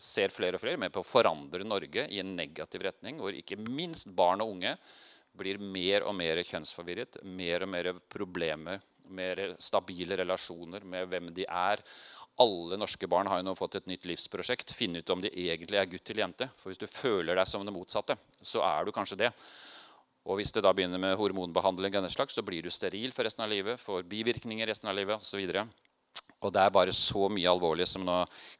ser 0.00 0.32
flere 0.32 0.58
og 0.58 0.62
flere 0.62 0.80
med 0.80 0.92
på 0.92 1.00
å 1.00 1.06
forandre 1.06 1.64
Norge 1.64 2.06
i 2.12 2.20
en 2.20 2.34
negativ 2.36 2.84
retning, 2.84 3.20
hvor 3.20 3.32
ikke 3.36 3.56
minst 3.56 4.10
barn 4.12 4.42
og 4.44 4.54
unge 4.56 4.74
blir 5.34 5.58
mer 5.58 6.04
og 6.06 6.14
mer 6.16 6.40
kjønnsforvirret, 6.44 7.22
mer 7.24 7.64
og 7.64 7.70
mer 7.72 7.90
problemer, 8.12 8.82
mer 9.14 9.40
stabile 9.60 10.18
relasjoner 10.20 10.84
med 10.88 11.08
hvem 11.10 11.30
de 11.34 11.46
er. 11.48 11.82
Alle 12.40 12.78
norske 12.80 13.08
barn 13.10 13.28
har 13.30 13.40
jo 13.40 13.48
nå 13.48 13.54
fått 13.58 13.78
et 13.80 13.88
nytt 13.90 14.06
livsprosjekt. 14.08 14.72
Finne 14.74 15.02
ut 15.02 15.10
om 15.10 15.22
de 15.22 15.32
egentlig 15.32 15.80
er 15.80 15.90
gutt 15.90 16.10
eller 16.10 16.24
jente. 16.24 16.48
For 16.60 16.70
hvis 16.70 16.80
du 16.80 16.88
føler 16.90 17.36
deg 17.38 17.50
som 17.50 17.66
det 17.66 17.74
motsatte, 17.74 18.16
så 18.42 18.62
er 18.66 18.86
du 18.86 18.94
kanskje 18.94 19.20
det. 19.26 19.32
Og 20.24 20.38
hvis 20.40 20.54
det 20.56 20.64
da 20.64 20.72
begynner 20.72 21.02
med 21.02 21.18
hormonbehandling, 21.20 21.98
slags, 22.08 22.34
så 22.34 22.42
blir 22.42 22.64
du 22.64 22.72
steril 22.72 23.12
for 23.12 23.26
resten 23.26 23.44
av 23.44 23.52
livet, 23.52 23.80
får 23.80 24.06
bivirkninger 24.08 24.66
resten 24.70 24.88
av 24.88 24.96
livet 24.96 25.20
osv. 25.20 25.64
Og 26.44 26.52
det 26.52 26.60
er 26.60 26.72
bare 26.74 26.92
så 26.92 27.28
mye 27.32 27.48
alvorlig 27.48 27.86
som 27.88 28.04
nå 28.04 28.18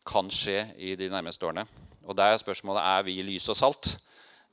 kan 0.09 0.31
skje 0.33 0.63
i 0.81 0.95
de 0.97 1.11
nærmeste 1.13 1.45
årene. 1.45 1.67
Og 2.05 2.17
der 2.17 2.33
er 2.33 2.41
spørsmålet 2.41 2.85
er 2.85 3.05
vi 3.07 3.19
lys 3.25 3.51
og 3.53 3.59
salt. 3.59 3.95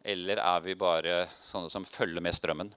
Eller 0.04 0.42
er 0.42 0.64
vi 0.66 0.76
bare 0.76 1.26
sånne 1.46 1.72
som 1.72 1.86
følger 1.88 2.24
med 2.24 2.36
strømmen? 2.36 2.72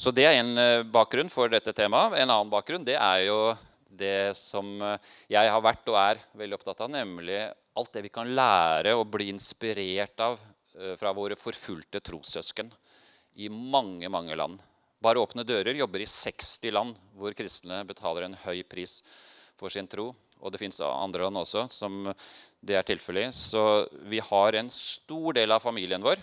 Så 0.00 0.12
Det 0.16 0.24
er 0.24 0.38
en 0.38 0.56
eh, 0.58 0.86
bakgrunn 0.86 1.28
for 1.28 1.50
dette 1.52 1.74
temaet. 1.76 2.14
En 2.16 2.30
annen 2.30 2.52
bakgrunn 2.52 2.86
det 2.86 2.96
er 2.96 3.26
jo 3.26 3.40
det 3.90 4.32
som 4.38 4.78
eh, 4.80 5.10
jeg 5.28 5.50
har 5.52 5.64
vært 5.64 5.90
og 5.92 5.98
er 6.00 6.22
veldig 6.40 6.56
opptatt 6.56 6.80
av, 6.86 6.92
nemlig 6.94 7.42
alt 7.76 7.92
det 7.92 8.04
vi 8.06 8.12
kan 8.12 8.30
lære 8.36 8.94
og 8.96 9.10
bli 9.12 9.28
inspirert 9.32 10.22
av 10.24 10.38
eh, 10.78 10.94
fra 11.00 11.12
våre 11.16 11.36
forfulgte 11.36 12.00
trossøsken 12.00 12.70
i 13.44 13.50
mange, 13.50 14.08
mange 14.08 14.38
land. 14.38 14.62
Bare 15.00 15.20
Åpne 15.20 15.44
dører 15.48 15.76
jobber 15.76 16.04
i 16.04 16.08
60 16.08 16.72
land 16.76 16.96
hvor 17.16 17.36
kristne 17.36 17.82
betaler 17.88 18.26
en 18.26 18.38
høy 18.44 18.62
pris 18.68 19.00
for 19.60 19.72
sin 19.72 19.88
tro. 19.90 20.10
og 20.40 20.52
det 20.52 20.58
fins 20.58 20.80
andre 20.80 21.26
land 21.26 21.36
også 21.36 21.66
som 21.68 22.06
det 22.64 22.76
er 22.76 22.84
tilfellet 22.88 23.28
i. 23.28 23.32
Så 23.36 23.86
vi 24.08 24.20
har 24.24 24.56
en 24.56 24.70
stor 24.72 25.34
del 25.36 25.52
av 25.52 25.60
familien 25.60 26.00
vår, 26.00 26.20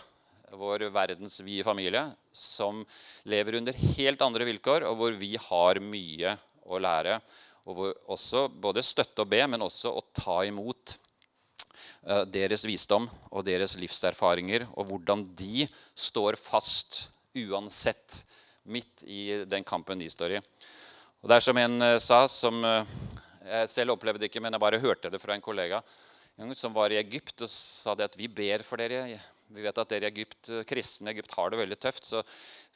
vår 0.58 0.88
verdensvide 0.94 1.66
familie, 1.66 2.04
som 2.34 2.86
lever 3.30 3.60
under 3.60 3.78
helt 3.98 4.22
andre 4.22 4.48
vilkår, 4.48 4.88
og 4.90 4.98
hvor 4.98 5.18
vi 5.20 5.36
har 5.38 5.82
mye 5.84 6.34
å 6.66 6.80
lære. 6.82 7.20
Og 7.68 7.78
hvor 7.78 7.94
også 8.16 8.48
både 8.50 8.86
støtte 8.86 9.22
og 9.22 9.30
be, 9.30 9.44
men 9.46 9.66
også 9.66 9.92
å 9.92 10.06
ta 10.16 10.40
imot 10.48 10.96
eh, 12.08 12.24
deres 12.32 12.66
visdom 12.66 13.10
og 13.30 13.46
deres 13.46 13.76
livserfaringer, 13.78 14.70
og 14.74 14.90
hvordan 14.90 15.28
de 15.38 15.68
står 15.94 16.40
fast 16.40 17.10
uansett 17.38 18.24
midt 18.68 19.04
i 19.04 19.44
den 19.48 19.64
kampen 19.68 20.00
de 20.00 20.10
står 20.12 20.38
i. 20.38 20.42
Og 21.24 21.30
det 21.30 21.38
er 21.38 21.44
som 21.44 21.58
en 21.60 21.82
uh, 21.82 21.98
sa, 22.02 22.26
som 22.30 22.60
uh, 22.64 22.88
jeg 23.48 23.72
selv 23.72 23.96
opplevde 23.96 24.22
det 24.24 24.30
ikke, 24.32 24.44
men 24.44 24.56
jeg 24.56 24.64
bare 24.64 24.84
hørte 24.84 25.12
det 25.14 25.22
fra 25.24 25.36
en 25.36 25.44
kollega 25.44 25.82
som 26.54 26.74
var 26.74 26.94
i 26.94 27.00
Egypt 27.00 27.42
og 27.42 27.50
sa 27.50 27.96
det 27.98 28.12
at 28.12 28.18
vi 28.18 28.28
ber 28.30 28.62
for 28.66 28.78
dere. 28.78 29.18
Vi 29.50 29.64
vet 29.64 29.80
at 29.82 29.90
dere 29.90 30.06
i 30.06 30.12
Egypt, 30.12 30.52
kristne 30.70 31.10
i 31.10 31.16
Egypt 31.16 31.34
har 31.34 31.50
det 31.50 31.60
veldig 31.64 31.78
tøft. 31.82 32.06
Så 32.06 32.22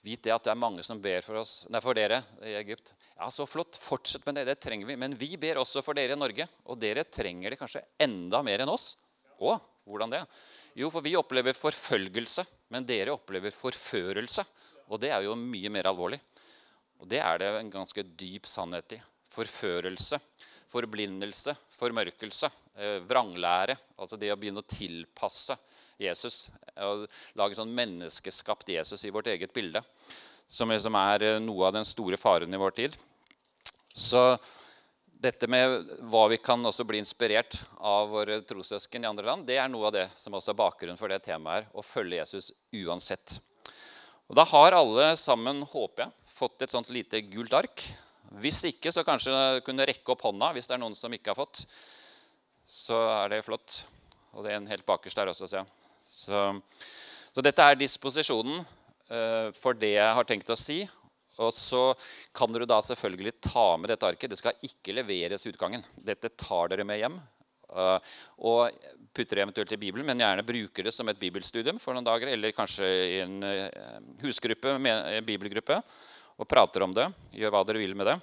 vit 0.02 0.24
det 0.24 0.34
at 0.34 0.48
det 0.48 0.54
er 0.54 0.58
mange 0.58 0.84
som 0.86 1.02
ber 1.02 1.22
for, 1.22 1.42
oss, 1.44 1.68
nei, 1.70 1.82
for 1.84 1.98
dere 1.98 2.24
i 2.42 2.56
Egypt. 2.58 2.96
Ja, 3.20 3.30
så 3.30 3.46
flott. 3.46 3.78
Fortsett 3.78 4.26
med 4.26 4.40
det. 4.40 4.48
Det 4.50 4.58
trenger 4.64 4.90
vi. 4.90 4.98
Men 4.98 5.14
vi 5.20 5.36
ber 5.38 5.62
også 5.62 5.84
for 5.86 5.98
dere 5.98 6.18
i 6.18 6.20
Norge. 6.20 6.48
Og 6.66 6.80
dere 6.82 7.06
trenger 7.06 7.54
det 7.54 7.60
kanskje 7.62 7.84
enda 8.02 8.42
mer 8.46 8.64
enn 8.64 8.74
oss. 8.74 8.96
Å, 9.38 9.58
hvordan 9.86 10.16
det? 10.16 10.24
Jo, 10.80 10.90
for 10.94 11.06
vi 11.06 11.14
opplever 11.20 11.54
forfølgelse, 11.58 12.46
men 12.74 12.88
dere 12.88 13.14
opplever 13.14 13.54
forførelse. 13.54 14.46
Og 14.90 15.02
det 15.04 15.12
er 15.14 15.28
jo 15.28 15.38
mye 15.38 15.70
mer 15.74 15.92
alvorlig. 15.92 16.22
Og 17.02 17.10
det 17.10 17.22
er 17.22 17.42
det 17.42 17.52
en 17.60 17.74
ganske 17.74 18.06
dyp 18.18 18.50
sannhet 18.50 18.98
i. 18.98 19.02
Forførelse, 19.32 20.18
forblindelse, 20.72 21.56
formørkelse, 21.76 22.50
eh, 22.78 23.00
vranglære. 23.08 23.78
Altså 24.00 24.20
det 24.20 24.32
å 24.32 24.40
begynne 24.40 24.64
å 24.64 24.68
tilpasse 24.68 25.58
Jesus. 26.02 26.50
Å 26.76 27.06
lage 27.40 27.58
sånn 27.58 27.74
menneskeskapt 27.76 28.72
Jesus 28.72 29.04
i 29.06 29.14
vårt 29.14 29.30
eget 29.32 29.54
bilde. 29.54 29.84
Som 30.52 30.72
liksom 30.72 30.96
er 31.00 31.28
eh, 31.28 31.40
noe 31.44 31.68
av 31.70 31.78
den 31.78 31.88
store 31.88 32.20
faren 32.20 32.54
i 32.54 32.62
vår 32.62 32.76
tid. 32.80 32.98
Så 33.94 34.24
dette 35.22 35.46
med 35.52 35.92
hva 36.10 36.24
vi 36.32 36.40
kan 36.42 36.64
også 36.66 36.86
bli 36.88 36.98
inspirert 37.02 37.60
av 37.78 38.10
våre 38.10 38.40
trossøsken 38.48 39.04
i 39.04 39.10
andre 39.10 39.28
land, 39.28 39.46
det 39.46 39.60
er 39.62 39.70
noe 39.70 39.92
av 39.92 39.94
det 39.94 40.08
som 40.18 40.34
også 40.34 40.54
er 40.54 40.62
bakgrunnen 40.64 40.98
for 40.98 41.12
det 41.12 41.22
temaet 41.28 41.60
her. 41.60 41.68
Å 41.78 41.86
følge 41.86 42.24
Jesus 42.24 42.50
uansett. 42.74 43.38
Og 44.32 44.38
Da 44.40 44.48
har 44.48 44.78
alle 44.78 45.12
sammen, 45.20 45.62
håper 45.68 46.08
jeg, 46.08 46.16
fått 46.32 46.64
et 46.64 46.74
sånt 46.74 46.90
lite 46.90 47.20
gult 47.28 47.54
ark. 47.54 47.84
Hvis 48.40 48.62
ikke, 48.70 48.94
så 48.94 49.04
kanskje 49.04 49.34
kunne 49.66 49.88
rekke 49.88 50.14
opp 50.14 50.24
hånda 50.24 50.54
hvis 50.56 50.70
det 50.70 50.78
er 50.78 50.84
noen 50.84 50.96
som 50.96 51.12
ikke 51.12 51.34
har 51.34 51.40
fått. 51.40 51.66
Så 52.64 52.96
er 53.12 53.34
det 53.34 53.44
flott. 53.44 53.82
Og 54.32 54.46
det 54.46 54.54
er 54.54 54.62
en 54.62 54.70
helt 54.72 54.88
bakerst 54.88 55.20
der 55.20 55.32
også, 55.32 55.50
ser 55.50 55.64
jeg. 55.64 55.72
Så, 56.12 56.40
så, 57.34 57.44
dette 57.44 57.66
er 57.66 57.80
disposisjonen 57.80 58.62
uh, 58.62 59.52
for 59.56 59.76
det 59.76 59.96
jeg 59.98 60.16
har 60.18 60.28
tenkt 60.28 60.52
å 60.52 60.60
si. 60.60 60.82
Og 61.42 61.52
så 61.56 61.84
kan 62.36 62.52
dere 62.54 62.68
da 62.70 62.80
selvfølgelig 62.86 63.38
ta 63.44 63.66
med 63.80 63.92
dette 63.92 64.08
arket. 64.08 64.32
Det 64.32 64.40
skal 64.40 64.66
ikke 64.68 64.96
leveres 64.96 65.48
utgangen. 65.50 65.84
Dette 65.96 66.32
tar 66.40 66.72
dere 66.72 66.88
med 66.88 67.02
hjem. 67.02 67.20
Uh, 67.72 67.98
og 68.44 68.72
putter 69.16 69.40
det 69.40 69.46
eventuelt 69.46 69.72
i 69.76 69.80
Bibelen, 69.80 70.08
men 70.08 70.20
gjerne 70.20 70.44
bruker 70.48 70.88
det 70.88 70.92
som 70.96 71.08
et 71.12 71.20
bibelstudium 71.20 71.80
for 71.80 71.96
noen 71.96 72.08
dager, 72.08 72.32
eller 72.32 72.56
kanskje 72.56 72.88
i 72.88 73.20
en 73.24 73.38
uh, 73.44 74.00
husgruppe, 74.24 74.76
en 74.76 75.28
bibelgruppe, 75.28 75.80
og 76.42 76.50
prater 76.50 76.84
om 76.86 76.94
det. 76.96 77.08
Gjør 77.38 77.54
hva 77.54 77.66
dere 77.68 77.82
vil 77.84 77.94
med 77.98 78.10
det. 78.10 78.18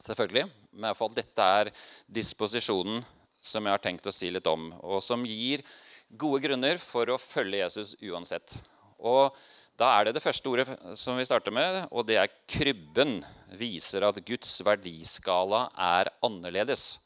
Selvfølgelig. 0.00 0.46
Men 0.72 0.86
i 0.86 0.88
hvert 0.88 1.00
fall, 1.00 1.12
dette 1.16 1.48
er 1.60 1.72
disposisjonen 2.08 3.04
som 3.44 3.66
jeg 3.66 3.76
har 3.76 3.82
tenkt 3.84 4.08
å 4.08 4.14
si 4.14 4.30
litt 4.32 4.46
om, 4.48 4.70
og 4.80 5.02
som 5.04 5.24
gir 5.28 5.60
gode 6.08 6.40
grunner 6.46 6.80
for 6.80 7.12
å 7.12 7.20
følge 7.20 7.60
Jesus 7.60 7.92
uansett. 8.00 8.56
Og 9.04 9.36
da 9.76 9.90
er 9.98 10.06
det 10.06 10.16
det 10.16 10.24
første 10.24 10.48
ordet 10.48 10.66
som 10.96 11.18
vi 11.18 11.26
starter 11.26 11.52
med, 11.52 11.82
og 11.90 12.06
det 12.08 12.16
er 12.22 12.32
krybben. 12.48 13.18
Viser 13.58 14.06
at 14.06 14.20
Guds 14.26 14.56
verdiskala 14.64 15.66
er 15.76 16.10
annerledes. 16.24 17.03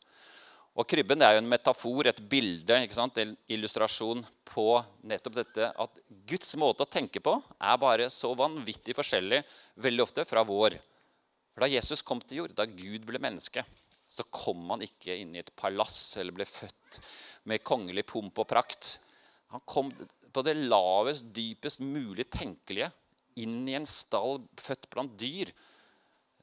Og 0.78 0.86
Krybben 0.86 1.22
er 1.26 1.34
jo 1.34 1.40
en 1.42 1.50
metafor, 1.50 2.06
et 2.06 2.20
bilde, 2.30 2.76
en 2.76 3.32
illustrasjon 3.50 4.20
på 4.46 4.66
nettopp 5.10 5.38
dette 5.40 5.70
at 5.74 6.02
Guds 6.28 6.54
måte 6.60 6.84
å 6.84 6.90
tenke 6.90 7.18
på 7.18 7.34
er 7.58 7.80
bare 7.82 8.06
så 8.14 8.30
vanvittig 8.38 8.94
forskjellig 8.94 9.40
veldig 9.82 10.04
ofte 10.04 10.24
fra 10.28 10.44
vår. 10.46 10.76
For 11.50 11.64
Da 11.64 11.68
Jesus 11.72 12.04
kom 12.06 12.20
til 12.22 12.44
jord, 12.44 12.54
da 12.54 12.66
Gud 12.70 13.08
ble 13.08 13.18
menneske, 13.18 13.64
så 14.06 14.22
kom 14.30 14.62
han 14.70 14.84
ikke 14.86 15.16
inn 15.18 15.34
i 15.34 15.42
et 15.42 15.50
palass 15.58 16.16
eller 16.16 16.36
ble 16.36 16.46
født 16.46 17.00
med 17.50 17.64
kongelig 17.66 18.06
pomp 18.06 18.38
og 18.38 18.46
prakt. 18.48 19.00
Han 19.50 19.64
kom 19.66 19.90
på 20.32 20.44
det 20.46 20.54
lavest, 20.60 21.26
dypest 21.34 21.82
mulig 21.82 22.28
tenkelige 22.30 22.92
inn 23.42 23.66
i 23.66 23.74
en 23.78 23.86
stall 23.86 24.44
født 24.62 24.86
blant 24.94 25.18
dyr. 25.18 25.50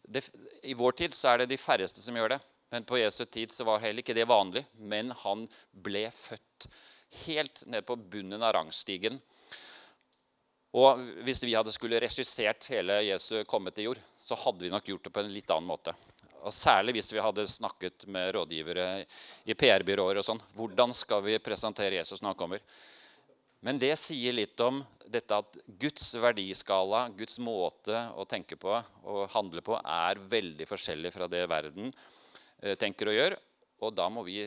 Det, 0.03 0.25
I 0.67 0.75
vår 0.77 0.99
tid 0.99 1.15
så 1.15 1.31
er 1.31 1.41
det 1.41 1.53
de 1.53 1.61
færreste 1.61 2.03
som 2.03 2.19
gjør 2.19 2.35
det. 2.35 2.41
Men 2.75 2.83
på 2.83 2.97
Jesu 2.97 3.25
tid 3.25 3.51
så 3.51 3.63
var 3.63 3.79
heller 3.79 4.03
ikke 4.03 4.13
det 4.17 4.25
vanlig. 4.27 4.65
Men 4.75 5.13
han 5.15 5.45
ble 5.71 6.09
født 6.11 6.65
helt 7.23 7.61
ned 7.71 7.85
på 7.87 7.95
bunnen 7.95 8.41
av 8.43 8.51
rangstigen. 8.57 9.15
Og 10.75 10.99
hvis 11.23 11.39
vi 11.45 11.53
hadde 11.55 11.71
skulle 11.71 12.01
regissert 12.03 12.67
hele 12.73 12.97
Jesu 13.05 13.37
komme 13.47 13.71
til 13.71 13.87
jord, 13.87 14.01
så 14.19 14.35
hadde 14.41 14.65
vi 14.65 14.71
nok 14.73 14.89
gjort 14.91 15.07
det 15.07 15.13
på 15.15 15.21
en 15.23 15.31
litt 15.31 15.53
annen 15.55 15.69
måte. 15.69 15.93
Og 16.41 16.51
Særlig 16.51 16.97
hvis 16.97 17.07
vi 17.13 17.21
hadde 17.23 17.45
snakket 17.47 18.03
med 18.11 18.33
rådgivere 18.35 18.89
i 19.47 19.55
PR-byråer. 19.55 20.19
og 20.19 20.27
sånn. 20.27 20.43
Hvordan 20.57 20.91
skal 20.91 21.23
vi 21.23 21.37
presentere 21.39 21.95
Jesus 21.95 22.19
når 22.19 22.33
han 22.33 22.41
kommer? 22.41 22.65
Men 23.63 23.79
det 23.79 23.93
sier 24.01 24.35
litt 24.35 24.59
om 24.59 24.81
dette 25.07 25.39
at 25.39 25.55
Guds 25.79 26.11
verdiskala, 26.19 27.05
Guds 27.15 27.39
måte 27.39 28.03
å 28.19 28.27
tenke 28.27 28.59
på 28.59 28.75
og 28.75 29.31
handle 29.31 29.63
på, 29.63 29.79
er 29.79 30.19
veldig 30.19 30.67
forskjellig 30.67 31.13
fra 31.15 31.31
det 31.31 31.45
verden 31.47 31.95
tenker 32.79 33.11
og 33.11 33.17
gjør. 33.17 33.35
Og 33.83 33.93
da 33.95 34.07
må 34.09 34.23
vi 34.25 34.39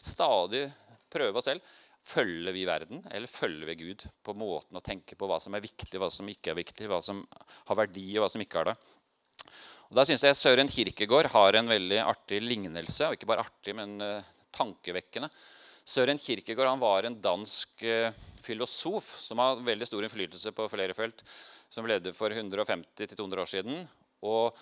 stadig 0.00 0.68
prøve 1.10 1.40
oss 1.40 1.48
selv. 1.50 1.64
Følger 2.00 2.54
vi 2.56 2.64
verden, 2.64 3.02
eller 3.12 3.28
følger 3.28 3.68
vi 3.68 3.76
Gud 3.82 4.06
på 4.24 4.34
måten 4.38 4.78
å 4.78 4.84
tenke 4.84 5.18
på 5.18 5.28
hva 5.28 5.36
som 5.42 5.54
er 5.54 5.64
viktig, 5.64 5.98
hva 6.00 6.08
som 6.12 6.28
ikke 6.30 6.54
er 6.54 6.58
viktig, 6.62 6.88
hva 6.88 7.00
som 7.04 7.20
har 7.68 7.78
verdi, 7.82 8.06
og 8.16 8.24
hva 8.24 8.30
som 8.32 8.44
ikke 8.44 8.62
har 8.62 8.70
det? 8.70 8.76
Og 9.90 9.98
Da 9.98 10.06
syns 10.06 10.24
jeg 10.24 10.38
Søren 10.38 10.70
Kirkegård 10.70 11.28
har 11.34 11.58
en 11.58 11.68
veldig 11.68 11.98
artig 12.04 12.40
lignelse. 12.44 13.08
og 13.08 13.18
Ikke 13.18 13.28
bare 13.28 13.44
artig, 13.44 13.74
men 13.76 13.96
uh, 14.00 14.26
tankevekkende. 14.54 15.28
Søren 15.84 16.20
Kirkegård 16.22 16.70
han 16.70 16.82
var 16.82 17.08
en 17.08 17.18
dansk 17.20 17.82
uh, 17.84 18.14
filosof 18.40 19.08
som 19.20 19.42
har 19.42 19.60
veldig 19.66 19.88
stor 19.90 20.06
innflytelse 20.06 20.54
på 20.56 20.68
flere 20.70 20.96
felt. 20.96 21.24
Som 21.70 21.90
levde 21.90 22.14
for 22.16 22.30
150-200 22.32 23.42
år 23.44 23.50
siden. 23.50 23.82
Og 24.22 24.56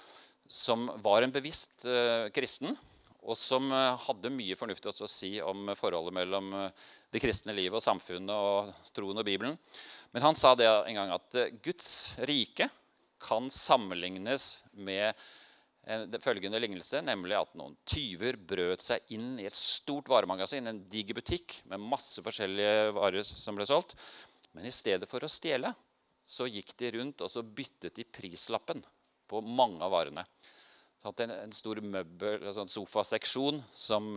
som 0.49 0.89
var 1.05 1.23
en 1.23 1.33
bevisst 1.33 1.85
uh, 1.87 2.29
kristen, 2.35 2.73
og 3.21 3.37
som 3.37 3.69
uh, 3.69 3.99
hadde 4.07 4.33
mye 4.33 4.57
fornuftig 4.57 4.91
å 4.91 5.11
si 5.11 5.35
om 5.45 5.69
forholdet 5.77 6.17
mellom 6.17 6.49
uh, 6.57 6.69
det 7.13 7.21
kristne 7.23 7.55
livet 7.57 7.77
og 7.77 7.85
samfunnet 7.85 8.33
og 8.33 8.93
troen 8.97 9.21
og 9.21 9.27
Bibelen. 9.29 9.59
Men 10.15 10.25
han 10.25 10.39
sa 10.39 10.55
det 10.57 10.69
en 10.69 10.97
gang 10.97 11.13
at 11.13 11.37
Guds 11.65 12.17
rike 12.29 12.71
kan 13.21 13.51
sammenlignes 13.53 14.65
med 14.73 15.13
følgende 16.21 16.61
lignelse, 16.61 17.01
nemlig 17.05 17.37
at 17.37 17.55
noen 17.57 17.75
tyver 17.89 18.37
brøt 18.37 18.85
seg 18.85 19.09
inn 19.17 19.39
i 19.41 19.47
et 19.49 19.57
stort 19.57 20.09
varemagasin, 20.13 20.69
en 20.69 20.83
diger 20.93 21.17
butikk 21.17 21.63
med 21.69 21.81
masse 21.81 22.21
forskjellige 22.25 22.91
varer 22.97 23.25
som 23.25 23.57
ble 23.57 23.65
solgt. 23.69 23.97
Men 24.53 24.69
i 24.69 24.75
stedet 24.75 25.09
for 25.09 25.25
å 25.25 25.33
stjele 25.33 25.73
så 26.29 26.45
gikk 26.49 26.75
de 26.77 26.93
rundt 26.99 27.25
og 27.25 27.33
så 27.33 27.41
byttet 27.43 27.97
de 27.97 28.05
prislappen 28.05 28.85
på 29.29 29.41
mange 29.45 29.81
av 29.85 29.93
varene. 29.93 30.25
En, 31.07 31.31
en 31.31 31.55
stor 31.55 31.79
møbel, 31.81 32.43
en 32.43 32.57
sånn 32.57 32.71
sofaseksjon 32.73 33.61
som 33.77 34.17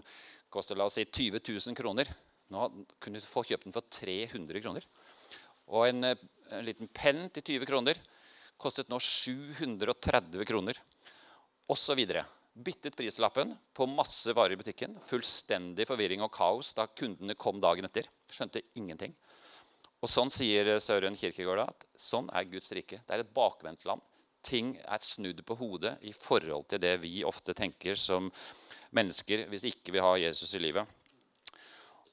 koster 0.51 0.77
la 0.77 0.87
oss 0.89 0.97
si 0.97 1.05
20 1.05 1.43
000 1.45 1.77
kroner. 1.77 2.09
Nå 2.51 2.67
kunne 2.99 3.21
du 3.21 3.27
få 3.27 3.45
kjøpt 3.47 3.67
den 3.67 3.75
for 3.75 3.85
300 4.01 4.63
kroner. 4.63 4.87
Og 5.71 5.87
en, 5.87 6.03
eh, 6.09 6.25
en 6.51 6.65
liten 6.67 6.89
penn 6.91 7.29
til 7.31 7.45
20 7.61 7.69
kroner 7.69 8.01
kostet 8.61 8.89
nå 8.91 8.99
730 8.99 10.45
kroner. 10.49 10.77
Og 11.69 11.79
så 11.79 11.95
videre. 11.97 12.25
Byttet 12.51 12.97
prislappen 12.99 13.53
på 13.71 13.87
masse 13.87 14.33
varer 14.35 14.57
i 14.57 14.59
butikken. 14.59 14.97
Fullstendig 15.07 15.87
forvirring 15.87 16.25
og 16.25 16.33
kaos 16.35 16.73
da 16.75 16.89
kundene 16.89 17.37
kom 17.39 17.61
dagen 17.63 17.87
etter. 17.87 18.09
Skjønte 18.27 18.65
ingenting. 18.75 19.15
Og 20.01 20.09
sånn 20.09 20.33
sier 20.33 20.73
Søren 20.81 21.15
Kirkegård 21.15 21.61
at 21.63 21.85
sånn 21.95 22.27
er 22.35 22.49
Guds 22.49 22.73
rike. 22.75 22.99
Det 23.05 23.15
er 23.15 23.23
et 23.23 23.35
bakvendt 23.37 23.85
land 23.87 24.03
ting 24.43 24.73
er 24.81 25.03
snudd 25.05 25.43
på 25.45 25.57
hodet 25.59 25.97
i 26.07 26.13
forhold 26.15 26.67
til 26.71 26.81
det 26.83 26.95
vi 27.03 27.21
ofte 27.27 27.55
tenker 27.57 27.97
som 27.99 28.31
mennesker 28.95 29.45
hvis 29.51 29.67
ikke 29.71 29.95
vi 29.95 30.03
har 30.03 30.19
Jesus 30.21 30.55
i 30.57 30.63
livet. 30.63 30.87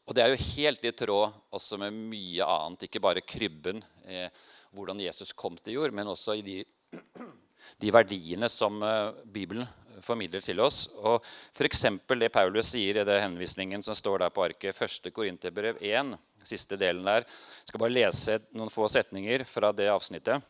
Og 0.08 0.14
Det 0.16 0.22
er 0.24 0.32
jo 0.32 0.44
helt 0.56 0.84
i 0.88 0.94
tråd 0.96 1.34
også 1.52 1.76
med 1.82 1.92
mye 1.92 2.44
annet, 2.44 2.86
ikke 2.86 3.02
bare 3.04 3.20
krybben, 3.20 3.82
eh, 4.06 4.30
hvordan 4.72 5.02
Jesus 5.04 5.34
kom 5.36 5.56
til 5.56 5.74
jord, 5.74 5.92
men 5.92 6.08
også 6.08 6.38
i 6.38 6.42
de, 6.42 6.64
de 7.82 7.92
verdiene 7.92 8.48
som 8.48 8.80
eh, 8.82 9.12
Bibelen 9.28 9.68
formidler 10.00 10.40
til 10.40 10.60
oss. 10.64 10.86
Og 10.96 11.20
F.eks. 11.52 11.84
det 12.08 12.32
Paulus 12.32 12.72
sier 12.72 13.02
i 13.02 13.04
det 13.04 13.20
henvisningen 13.20 13.84
som 13.84 13.96
står 13.98 14.24
der 14.24 14.32
på 14.32 14.46
arket, 14.46 14.80
1. 14.80 15.12
Korinterbrev 15.12 15.76
1, 15.76 16.16
siste 16.48 16.78
delen 16.80 17.04
der. 17.04 17.26
Jeg 17.26 17.72
skal 17.72 17.82
bare 17.84 17.96
lese 17.98 18.38
noen 18.56 18.72
få 18.72 18.88
setninger 18.88 19.44
fra 19.44 19.74
det 19.76 19.90
avsnittet. 19.92 20.40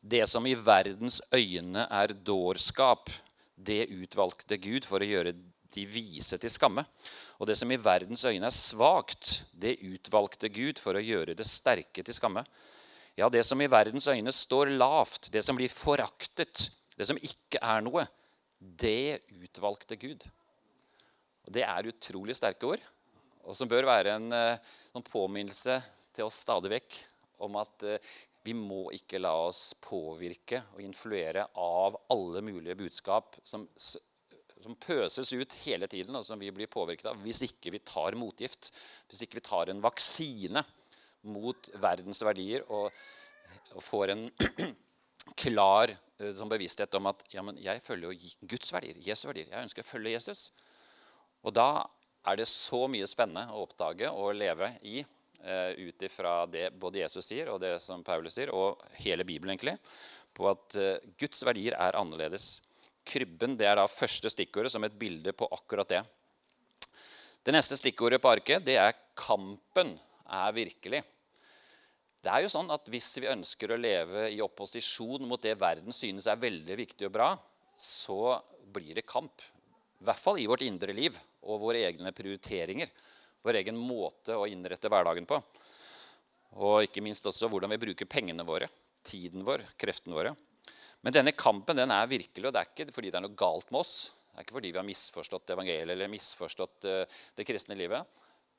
Det 0.00 0.24
som 0.30 0.46
i 0.46 0.54
verdens 0.54 1.20
øyne 1.34 1.86
er 1.90 2.14
dårskap, 2.14 3.10
det 3.56 3.88
utvalgte 3.90 4.58
Gud 4.62 4.86
for 4.86 5.02
å 5.02 5.08
gjøre 5.08 5.34
de 5.74 5.84
vise 5.90 6.38
til 6.40 6.52
skamme. 6.52 6.84
Og 7.38 7.48
det 7.50 7.56
som 7.58 7.70
i 7.72 7.80
verdens 7.80 8.24
øyne 8.28 8.46
er 8.48 8.54
svakt, 8.54 9.42
det 9.52 9.78
utvalgte 9.82 10.50
Gud 10.52 10.78
for 10.80 10.96
å 10.96 11.02
gjøre 11.02 11.34
det 11.38 11.46
sterke 11.46 12.04
til 12.04 12.16
skamme. 12.16 12.44
Ja, 13.18 13.26
det 13.28 13.42
som 13.46 13.60
i 13.60 13.70
verdens 13.70 14.06
øyne 14.06 14.32
står 14.32 14.70
lavt, 14.78 15.32
det 15.34 15.42
som 15.42 15.58
blir 15.58 15.72
foraktet, 15.72 16.68
det 16.94 17.08
som 17.08 17.18
ikke 17.18 17.58
er 17.58 17.82
noe, 17.82 18.06
det 18.58 19.24
utvalgte 19.34 19.98
Gud. 19.98 20.22
Og 21.46 21.52
Det 21.54 21.64
er 21.66 21.90
utrolig 21.90 22.36
sterke 22.38 22.66
ord, 22.74 22.82
og 23.42 23.56
som 23.56 23.68
bør 23.70 23.88
være 23.88 24.18
en, 24.18 24.32
en 24.32 25.00
eh, 25.00 25.10
påminnelse 25.10 25.78
til 26.14 26.26
oss 26.26 26.42
stadig 26.44 26.70
vekk 26.74 26.98
om 27.46 27.56
at 27.60 27.84
eh, 27.86 28.10
vi 28.46 28.54
må 28.56 28.88
ikke 28.96 29.20
la 29.20 29.32
oss 29.48 29.72
påvirke 29.82 30.62
og 30.74 30.82
influere 30.82 31.48
av 31.58 31.98
alle 32.12 32.42
mulige 32.44 32.76
budskap 32.78 33.36
som, 33.44 33.66
som, 33.76 34.76
pøses 34.80 35.32
ut 35.32 35.54
hele 35.64 35.88
tiden, 35.90 36.16
og 36.16 36.26
som 36.26 36.40
vi 36.40 36.50
blir 36.54 36.70
påvirket 36.70 37.10
av, 37.10 37.20
hvis 37.24 37.42
ikke 37.46 37.72
vi 37.72 37.82
tar 37.84 38.16
motgift. 38.20 38.70
Hvis 39.08 39.24
ikke 39.24 39.38
vi 39.40 39.46
tar 39.46 39.72
en 39.72 39.80
vaksine 39.84 40.62
mot 41.28 41.70
verdens 41.80 42.20
verdier 42.22 42.66
og, 42.68 42.92
og 43.74 43.84
får 43.84 44.14
en 44.14 44.26
klar 45.44 45.92
uh, 45.94 46.42
bevissthet 46.52 46.94
om 46.98 47.08
at 47.10 47.24
ja, 47.32 47.44
jeg 47.64 47.84
følger 47.84 48.12
jo 48.12 48.32
Guds 48.50 48.72
verdier, 48.74 49.00
Jesu 49.04 49.26
verdier. 49.30 49.50
Jeg 49.52 49.68
ønsker 49.68 49.86
å 49.86 49.90
følge 49.90 50.14
Jesus. 50.16 50.48
Og 51.44 51.54
da 51.56 51.86
er 52.28 52.40
det 52.40 52.48
så 52.50 52.84
mye 52.90 53.08
spennende 53.08 53.48
å 53.54 53.64
oppdage 53.64 54.10
og 54.12 54.36
leve 54.36 54.74
i 54.84 55.00
ut 55.38 56.02
ifra 56.02 56.32
det 56.50 56.64
både 56.74 56.98
Jesus 56.98 57.28
sier 57.30 57.48
og 57.52 57.60
det 57.62 57.76
som 57.80 58.02
Paulus 58.04 58.34
sier, 58.34 58.50
og 58.50 58.82
hele 58.98 59.24
Bibelen, 59.24 59.54
egentlig, 59.54 59.76
på 60.34 60.48
at 60.50 60.78
uh, 60.78 61.10
Guds 61.18 61.42
verdier 61.46 61.76
er 61.78 61.98
annerledes. 61.98 62.58
Krybben 63.08 63.56
det 63.58 63.68
er 63.68 63.78
da 63.78 63.86
første 63.90 64.30
stikkordet 64.32 64.72
som 64.74 64.84
et 64.84 64.98
bilde 64.98 65.32
på 65.32 65.48
akkurat 65.54 65.88
det. 65.88 66.02
Det 67.46 67.54
neste 67.54 67.78
stikkordet 67.78 68.20
på 68.20 68.30
arket 68.34 68.64
det 68.66 68.76
er 68.76 68.96
'kampen 69.16 69.94
er 70.28 70.52
virkelig'. 70.52 71.04
Det 72.18 72.30
er 72.34 72.42
jo 72.42 72.50
sånn 72.52 72.70
at 72.74 72.88
Hvis 72.90 73.16
vi 73.22 73.30
ønsker 73.30 73.72
å 73.72 73.80
leve 73.80 74.28
i 74.34 74.42
opposisjon 74.42 75.26
mot 75.26 75.40
det 75.40 75.54
verden 75.58 75.94
synes 75.94 76.26
er 76.26 76.36
veldig 76.36 76.76
viktig 76.76 77.06
og 77.06 77.12
bra, 77.14 77.30
så 77.78 78.42
blir 78.74 78.94
det 78.94 79.06
kamp. 79.06 79.40
I 80.02 80.04
hvert 80.04 80.18
fall 80.18 80.38
i 80.38 80.46
vårt 80.46 80.66
indre 80.66 80.92
liv 80.92 81.16
og 81.42 81.62
våre 81.62 81.86
egne 81.86 82.12
prioriteringer. 82.12 82.90
Vår 83.46 83.60
egen 83.60 83.78
måte 83.78 84.36
å 84.36 84.46
innrette 84.50 84.90
hverdagen 84.90 85.28
på. 85.28 85.38
Og 86.58 86.86
ikke 86.86 87.04
minst 87.04 87.26
også 87.28 87.48
hvordan 87.50 87.70
vi 87.74 87.80
bruker 87.82 88.08
pengene 88.10 88.46
våre, 88.46 88.68
tiden 89.06 89.44
vår, 89.46 89.64
kreftene 89.78 90.16
våre. 90.16 90.34
Men 91.04 91.14
denne 91.14 91.34
kampen 91.38 91.78
den 91.78 91.92
er 91.94 92.10
virkelig, 92.10 92.48
og 92.48 92.54
det 92.54 92.62
er 92.62 92.70
ikke 92.72 92.94
fordi 92.94 93.12
det 93.12 93.20
er 93.20 93.26
noe 93.28 93.38
galt 93.38 93.70
med 93.70 93.84
oss. 93.84 93.98
Det 94.26 94.40
er 94.40 94.46
ikke 94.46 94.56
fordi 94.58 94.72
vi 94.72 94.80
har 94.80 94.86
misforstått 94.86 95.52
evangeliet 95.54 95.94
eller 95.94 96.10
misforstått 96.10 96.88
uh, 96.88 97.20
det 97.38 97.46
kristne 97.46 97.78
livet. 97.78 98.06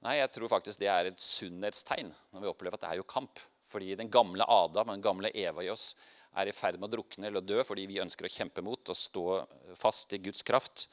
Nei, 0.05 0.15
jeg 0.21 0.31
tror 0.35 0.51
faktisk 0.51 0.79
det 0.79 0.87
er 0.91 1.09
et 1.09 1.19
sunnhetstegn 1.19 2.13
når 2.31 2.45
vi 2.45 2.51
opplever 2.51 2.79
at 2.79 2.85
det 2.85 2.93
er 2.93 3.01
jo 3.01 3.07
kamp. 3.09 3.41
Fordi 3.69 3.93
den 3.99 4.09
gamle 4.11 4.47
Adam 4.47 4.87
og 4.87 4.95
den 4.95 5.03
gamle 5.05 5.31
Eva 5.35 5.63
i 5.65 5.71
oss 5.71 5.91
er 6.39 6.49
i 6.49 6.55
ferd 6.55 6.79
med 6.79 6.89
å 6.89 6.93
drukne 6.95 7.27
eller 7.27 7.43
dø 7.43 7.61
fordi 7.65 7.87
vi 7.89 7.99
ønsker 8.01 8.27
å 8.27 8.31
kjempe 8.31 8.63
mot 8.65 8.91
og 8.91 8.97
stå 8.97 9.25
fast 9.77 10.13
i 10.15 10.21
Guds 10.23 10.45
kraft. 10.47 10.87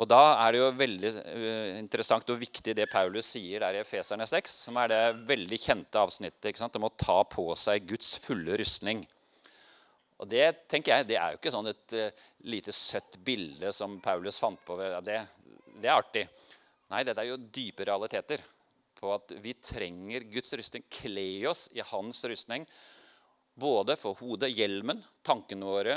Og 0.00 0.08
Da 0.08 0.20
er 0.40 0.54
det 0.54 0.60
jo 0.62 0.68
veldig 0.74 1.10
uh, 1.12 1.72
interessant 1.76 2.30
og 2.32 2.40
viktig 2.40 2.74
det 2.76 2.88
Paulus 2.90 3.28
sier 3.34 3.60
der 3.62 3.76
i 3.76 3.82
Efeserne 3.82 4.26
6, 4.28 4.54
som 4.66 4.78
er 4.80 4.92
det 4.92 5.02
veldig 5.28 5.58
kjente 5.60 6.00
avsnittet 6.00 6.78
om 6.78 6.88
å 6.88 6.94
ta 6.96 7.20
på 7.28 7.44
seg 7.60 7.84
Guds 7.90 8.14
fulle 8.22 8.56
rustning. 8.58 9.04
Og 10.22 10.28
Det 10.30 10.46
tenker 10.70 10.96
jeg, 10.96 11.08
det 11.10 11.18
er 11.18 11.34
jo 11.34 11.40
ikke 11.40 11.52
sånn 11.52 11.70
et 11.70 11.98
uh, 11.98 12.24
lite 12.48 12.72
søtt 12.72 13.20
bilde 13.24 13.72
som 13.76 14.00
Paulus 14.02 14.40
fant 14.40 14.60
på. 14.64 14.78
Det, 14.80 15.20
det 15.76 15.90
er 15.90 15.98
artig. 15.98 16.24
Nei, 16.92 17.04
dette 17.04 17.22
er 17.22 17.30
jo 17.30 17.40
dype 17.52 17.86
realiteter 17.88 18.42
på 19.02 19.12
at 19.14 19.32
vi 19.42 19.54
trenger 19.58 20.24
Guds 20.30 20.52
rustning. 20.56 20.84
Kle 20.92 21.26
oss 21.50 21.66
i 21.74 21.82
hans 21.84 22.22
rustning. 22.28 22.66
Både 23.58 23.96
for 24.00 24.16
hodet, 24.22 24.52
hjelmen, 24.54 25.02
tankene 25.26 25.68
våre, 25.68 25.96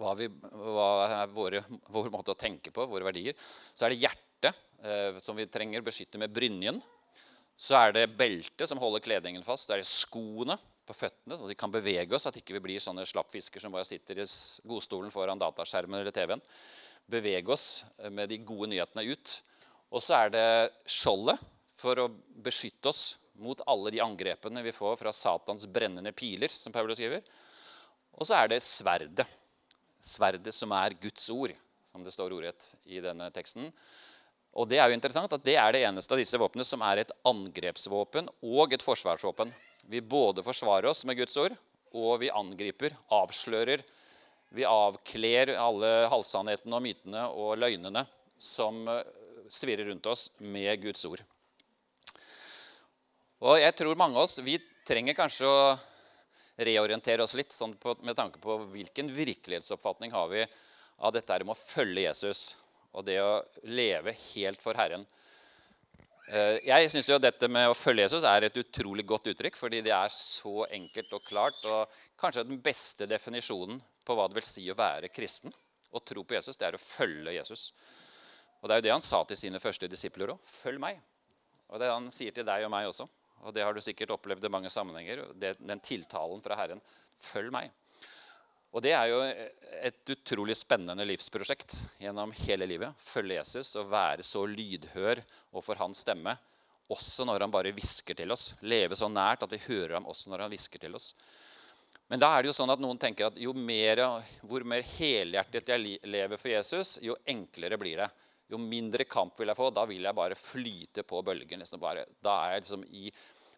hva, 0.00 0.14
vi, 0.18 0.28
hva 0.28 0.88
er 1.06 1.32
våre, 1.32 1.62
vår 1.92 2.10
måte 2.12 2.34
å 2.34 2.38
tenke 2.38 2.72
på, 2.74 2.86
våre 2.90 3.06
verdier. 3.06 3.36
Så 3.74 3.86
er 3.86 3.94
det 3.94 4.02
hjertet, 4.02 4.60
eh, 4.82 5.20
som 5.22 5.38
vi 5.38 5.48
trenger 5.50 5.84
beskytte 5.84 6.20
med 6.20 6.32
brynjen. 6.34 6.80
Så 7.58 7.76
er 7.78 7.94
det 7.94 8.08
beltet 8.18 8.68
som 8.68 8.80
holder 8.82 9.04
kledningen 9.04 9.44
fast. 9.46 9.68
Så 9.68 9.76
er 9.76 9.82
det 9.82 9.90
skoene 9.90 10.56
på 10.88 10.96
føttene, 10.96 11.38
så 11.38 11.48
de 11.48 11.58
kan 11.58 11.72
bevege 11.72 12.16
oss. 12.16 12.26
At 12.26 12.38
ikke 12.40 12.56
vi 12.58 12.64
blir 12.66 12.82
sånne 12.82 13.06
slappfisker 13.08 13.62
som 13.62 13.74
bare 13.74 13.88
sitter 13.88 14.22
i 14.22 14.28
godstolen 14.68 15.12
foran 15.14 15.40
dataskjermen 15.40 16.00
eller 16.00 16.14
TV-en. 16.14 16.42
Bevege 17.12 17.52
oss 17.52 17.84
med 18.10 18.30
de 18.32 18.40
gode 18.46 18.72
nyhetene 18.72 19.06
ut. 19.12 19.38
Og 19.92 20.02
så 20.02 20.22
er 20.22 20.32
det 20.32 20.46
skjoldet 20.88 21.38
for 21.76 21.98
å 22.00 22.08
beskytte 22.42 22.90
oss 22.90 23.04
mot 23.42 23.60
alle 23.66 23.92
de 23.94 24.00
angrepene 24.02 24.62
vi 24.64 24.74
får 24.74 24.98
fra 25.00 25.12
Satans 25.14 25.66
brennende 25.70 26.12
piler, 26.14 26.52
som 26.52 26.72
Paulus 26.74 26.98
skriver. 27.00 27.24
Og 28.12 28.28
så 28.28 28.36
er 28.38 28.52
det 28.52 28.62
sverdet. 28.64 29.26
Sverdet 30.02 30.54
som 30.54 30.72
er 30.74 30.96
Guds 31.00 31.28
ord, 31.30 31.54
som 31.92 32.02
det 32.02 32.12
står 32.14 32.34
ordrett 32.34 32.72
i 32.90 33.00
denne 33.04 33.28
teksten. 33.34 33.70
Og 34.52 34.68
Det 34.68 34.80
er 34.82 34.90
jo 34.90 34.96
interessant 34.98 35.32
at 35.32 35.44
det 35.46 35.54
er 35.56 35.72
det 35.72 35.84
eneste 35.86 36.12
av 36.12 36.20
disse 36.20 36.38
våpnene 36.40 36.66
som 36.66 36.82
er 36.84 37.00
et 37.00 37.12
angrepsvåpen 37.24 38.28
og 38.42 38.74
et 38.74 38.84
forsvarsvåpen. 38.84 39.52
Vi 39.88 40.02
både 40.04 40.44
forsvarer 40.44 40.90
oss 40.90 41.04
med 41.08 41.16
Guds 41.16 41.36
ord, 41.40 41.54
og 41.96 42.20
vi 42.20 42.32
angriper, 42.32 42.96
avslører. 43.12 43.80
Vi 44.52 44.66
avkler 44.68 45.54
alle 45.56 45.92
halvsannhetene 46.12 46.76
og 46.76 46.84
mytene 46.84 47.24
og 47.30 47.56
løgnene 47.62 48.04
som 48.36 48.84
svirrer 49.52 49.88
rundt 49.88 50.06
oss 50.10 50.28
med 50.40 50.82
Guds 50.82 51.04
ord. 51.08 51.22
Og 53.42 53.58
jeg 53.58 53.74
tror 53.78 53.98
mange 53.98 54.18
av 54.18 54.28
oss 54.28 54.38
vi 54.44 54.58
trenger 54.86 55.16
kanskje 55.18 55.48
å 55.48 55.62
reorientere 56.66 57.24
oss 57.24 57.36
litt 57.38 57.54
sånn 57.54 57.74
på, 57.80 57.94
med 58.02 58.16
tanke 58.18 58.40
på 58.42 58.58
hvilken 58.72 59.10
virkelighetsoppfatning 59.14 60.14
har 60.14 60.28
vi 60.32 60.44
av 61.02 61.12
dette 61.14 61.38
med 61.42 61.54
å 61.54 61.58
følge 61.58 62.06
Jesus 62.06 62.52
og 62.92 63.06
det 63.06 63.18
å 63.22 63.40
leve 63.64 64.14
helt 64.34 64.62
for 64.62 64.76
Herren. 64.76 65.06
Eh, 66.28 66.60
jeg 66.68 66.90
syns 66.92 67.08
dette 67.20 67.48
med 67.50 67.70
å 67.70 67.76
følge 67.76 68.06
Jesus 68.06 68.26
er 68.28 68.46
et 68.46 68.58
utrolig 68.60 69.04
godt 69.08 69.30
uttrykk, 69.32 69.56
fordi 69.58 69.82
det 69.84 69.94
er 69.96 70.12
så 70.14 70.66
enkelt 70.70 71.16
og 71.16 71.24
klart. 71.26 71.58
Og 71.64 71.96
kanskje 72.20 72.46
den 72.46 72.60
beste 72.62 73.08
definisjonen 73.10 73.80
på 74.04 74.16
hva 74.16 74.28
det 74.28 74.38
vil 74.38 74.48
si 74.48 74.68
å 74.70 74.78
være 74.78 75.10
kristen 75.12 75.52
og 75.92 76.04
tro 76.08 76.22
på 76.24 76.36
Jesus, 76.38 76.56
det 76.56 76.68
er 76.68 76.78
å 76.78 76.82
følge 76.82 77.34
Jesus. 77.36 77.72
Og 78.62 78.68
Det 78.68 78.74
er 78.74 78.80
jo 78.80 78.86
det 78.86 78.94
han 78.94 79.04
sa 79.04 79.24
til 79.26 79.36
sine 79.36 79.60
første 79.60 79.88
disipler 79.90 80.32
òg. 80.36 80.44
Følg 80.46 80.80
meg. 80.80 81.00
Og 81.72 81.80
det 81.82 81.90
han 81.90 82.06
sier 82.14 82.32
til 82.32 82.46
deg 82.46 82.64
og 82.64 82.70
meg 82.72 82.86
også. 82.88 83.08
Og 83.42 83.54
det 83.54 83.64
har 83.66 83.74
du 83.74 83.82
sikkert 83.82 84.12
opplevd 84.14 84.44
i 84.46 84.52
mange 84.52 84.70
sammenhenger. 84.70 85.24
Det, 85.34 85.56
den 85.58 85.82
tiltalen 85.82 86.42
fra 86.44 86.58
Herren. 86.58 86.82
Følg 87.22 87.52
meg. 87.54 87.72
Og 88.72 88.80
det 88.84 88.94
er 88.96 89.10
jo 89.10 89.18
et 89.84 90.12
utrolig 90.14 90.54
spennende 90.56 91.04
livsprosjekt 91.04 91.76
gjennom 92.00 92.32
hele 92.46 92.68
livet. 92.70 92.96
Følge 93.02 93.36
Jesus 93.36 93.74
og 93.80 93.90
være 93.92 94.24
så 94.24 94.46
lydhør 94.48 95.20
overfor 95.52 95.82
hans 95.82 96.00
stemme. 96.06 96.32
Også 96.92 97.26
når 97.28 97.44
han 97.44 97.52
bare 97.52 97.74
hvisker 97.76 98.16
til 98.16 98.32
oss. 98.32 98.52
Leve 98.64 98.96
så 98.96 99.10
nært 99.12 99.44
at 99.44 99.52
vi 99.52 99.60
hører 99.66 99.98
ham 99.98 100.08
også 100.08 100.32
når 100.32 100.46
han 100.46 100.54
hvisker 100.54 100.80
til 100.80 100.96
oss. 100.96 101.12
Men 102.08 102.20
da 102.20 102.30
er 102.32 102.42
det 102.42 102.50
jo 102.52 102.56
sånn 102.56 102.72
at 102.72 102.80
noen 102.82 102.98
tenker 103.00 103.28
at 103.28 103.38
jo 103.40 103.54
mer, 103.56 104.00
hvor 104.44 104.64
mer 104.68 104.84
helhjertet 104.84 105.70
jeg 105.72 105.98
lever 106.04 106.40
for 106.40 106.52
Jesus, 106.52 106.98
jo 107.00 107.16
enklere 107.28 107.78
blir 107.80 108.02
det 108.02 108.10
jo 108.52 108.60
mindre 108.60 109.06
kamp 109.08 109.38
vil 109.40 109.50
jeg 109.50 109.58
få. 109.58 109.70
Da 109.74 109.86
vil 109.88 110.04
jeg 110.04 110.18
bare 110.18 110.38
flyte 110.38 111.04
på 111.08 111.22
bølgen. 111.24 111.62
Liksom 111.62 111.80
bare, 111.82 112.06
da 112.24 112.38
er 112.44 112.56
jeg 112.56 112.66
liksom 112.66 112.84
i 112.88 113.12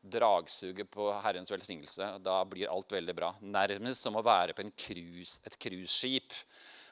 dragsuget 0.05 0.91
på 0.93 1.09
Herrens 1.25 1.51
velsignelse. 1.53 2.15
Da 2.25 2.39
blir 2.49 2.71
alt 2.73 2.93
veldig 2.93 3.17
bra. 3.17 3.33
Nærmest 3.41 4.05
som 4.05 4.17
å 4.19 4.25
være 4.25 4.57
på 4.57 4.69
cruise, 4.77 5.41
et 5.45 5.59
cruiseskip 5.61 6.37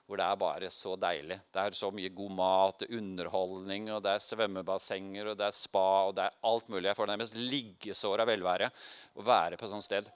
hvor 0.03 0.19
det 0.19 0.25
er 0.27 0.39
bare 0.41 0.69
så 0.73 0.97
deilig. 0.99 1.39
Det 1.55 1.63
er 1.63 1.77
så 1.79 1.89
mye 1.95 2.11
god 2.13 2.33
mat, 2.37 2.83
underholdning, 2.91 3.87
og 3.95 4.03
det 4.05 4.17
er 4.17 4.25
svømmebassenger, 4.25 5.31
og 5.31 5.39
det 5.39 5.47
er 5.47 5.57
spa 5.57 5.85
og 6.09 6.17
det 6.19 6.27
er 6.27 6.41
alt 6.51 6.69
mulig. 6.73 6.89
Jeg 6.91 6.99
får 6.99 7.09
nærmest 7.13 7.39
liggesår 7.39 8.25
av 8.25 8.29
velvære 8.29 8.69
å 9.15 9.25
være 9.25 9.57
på 9.57 9.69
et 9.69 9.73
sånt 9.73 9.87
sted. 9.87 10.11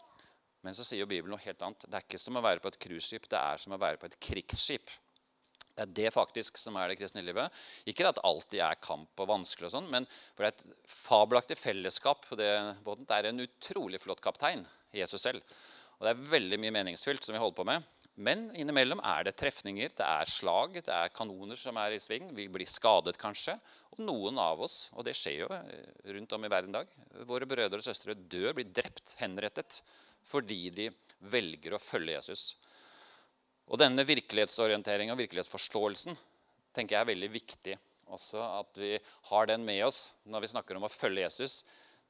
Men 0.66 0.74
så 0.74 0.84
sier 0.84 1.04
jo 1.04 1.08
Bibelen 1.08 1.36
noe 1.36 1.44
helt 1.44 1.62
annet. 1.62 1.86
Det 1.86 1.96
er 1.96 2.04
ikke 2.04 2.20
som 2.20 2.36
å 2.36 2.44
være 2.44 2.60
på 2.64 2.72
et 2.72 2.80
cruiseskip, 2.82 3.28
det 3.30 3.38
er 3.38 3.62
som 3.62 3.76
å 3.76 3.80
være 3.80 4.02
på 4.02 4.10
et 4.10 4.18
krigsskip. 4.28 4.90
Det 5.76 5.84
er 5.84 5.94
det 5.98 6.12
faktisk 6.14 6.56
som 6.56 6.76
er 6.80 6.88
det 6.88 6.98
kristne 7.00 7.24
livet. 7.24 7.52
Ikke 7.84 8.06
at 8.08 8.16
det 8.16 8.24
alltid 8.24 8.62
er 8.64 8.78
kamp 8.80 9.20
og 9.20 9.28
vanskelig, 9.28 9.68
og 9.68 9.74
sånn, 9.74 9.90
men 9.92 10.08
for 10.08 10.46
det 10.46 10.48
er 10.48 10.54
et 10.54 10.88
fabelaktig 10.88 11.58
fellesskap. 11.60 12.24
det, 12.40 12.50
det 12.80 13.18
er 13.18 13.28
en 13.28 13.44
utrolig 13.44 14.00
flott 14.00 14.24
kaptein, 14.24 14.64
Jesus 14.96 15.26
selv. 15.28 15.44
Og 15.98 16.06
det 16.06 16.12
er 16.12 16.26
veldig 16.32 16.60
mye 16.60 16.74
meningsfylt 16.78 17.24
som 17.24 17.36
vi 17.36 17.42
holder 17.42 17.60
på 17.60 17.68
med. 17.68 17.92
Men 18.16 18.46
innimellom 18.56 19.02
er 19.04 19.26
det 19.26 19.34
trefninger, 19.36 19.92
det 19.92 20.04
er 20.04 20.28
slag, 20.30 20.78
det 20.80 20.92
er 20.92 21.12
kanoner 21.12 21.58
som 21.60 21.76
er 21.76 21.92
i 21.92 22.00
sving. 22.00 22.30
Vi 22.36 22.48
blir 22.48 22.68
skadet 22.68 23.18
kanskje. 23.20 23.58
Og 23.92 24.00
noen 24.08 24.40
av 24.40 24.62
oss, 24.64 24.86
og 24.96 25.04
det 25.04 25.12
skjer 25.16 25.42
jo 25.42 25.50
eh, 25.52 25.90
rundt 26.16 26.32
om 26.32 26.46
i 26.46 26.52
verden 26.52 26.72
dag, 26.72 26.88
våre 27.28 27.48
brødre 27.48 27.82
og 27.82 27.84
søstre 27.84 28.16
dør, 28.16 28.54
blir 28.56 28.72
drept, 28.72 29.18
henrettet, 29.20 29.82
fordi 30.24 30.62
de 30.72 30.88
velger 31.28 31.76
å 31.76 31.82
følge 31.82 32.16
Jesus. 32.16 32.46
Og 33.66 33.80
denne 33.82 34.04
virkelighetsorienteringen 34.06 35.14
og 35.14 35.20
virkelighetsforståelsen 35.24 36.16
tenker 36.76 36.96
jeg 36.96 37.02
er 37.02 37.12
veldig 37.14 37.30
viktig 37.34 37.76
også 38.14 38.38
at 38.60 38.78
vi 38.78 38.94
har 39.30 39.48
den 39.50 39.64
med 39.66 39.82
oss 39.88 40.12
når 40.30 40.44
vi 40.44 40.52
snakker 40.54 40.78
om 40.78 40.86
å 40.86 40.92
følge 40.92 41.24
Jesus. 41.24 41.62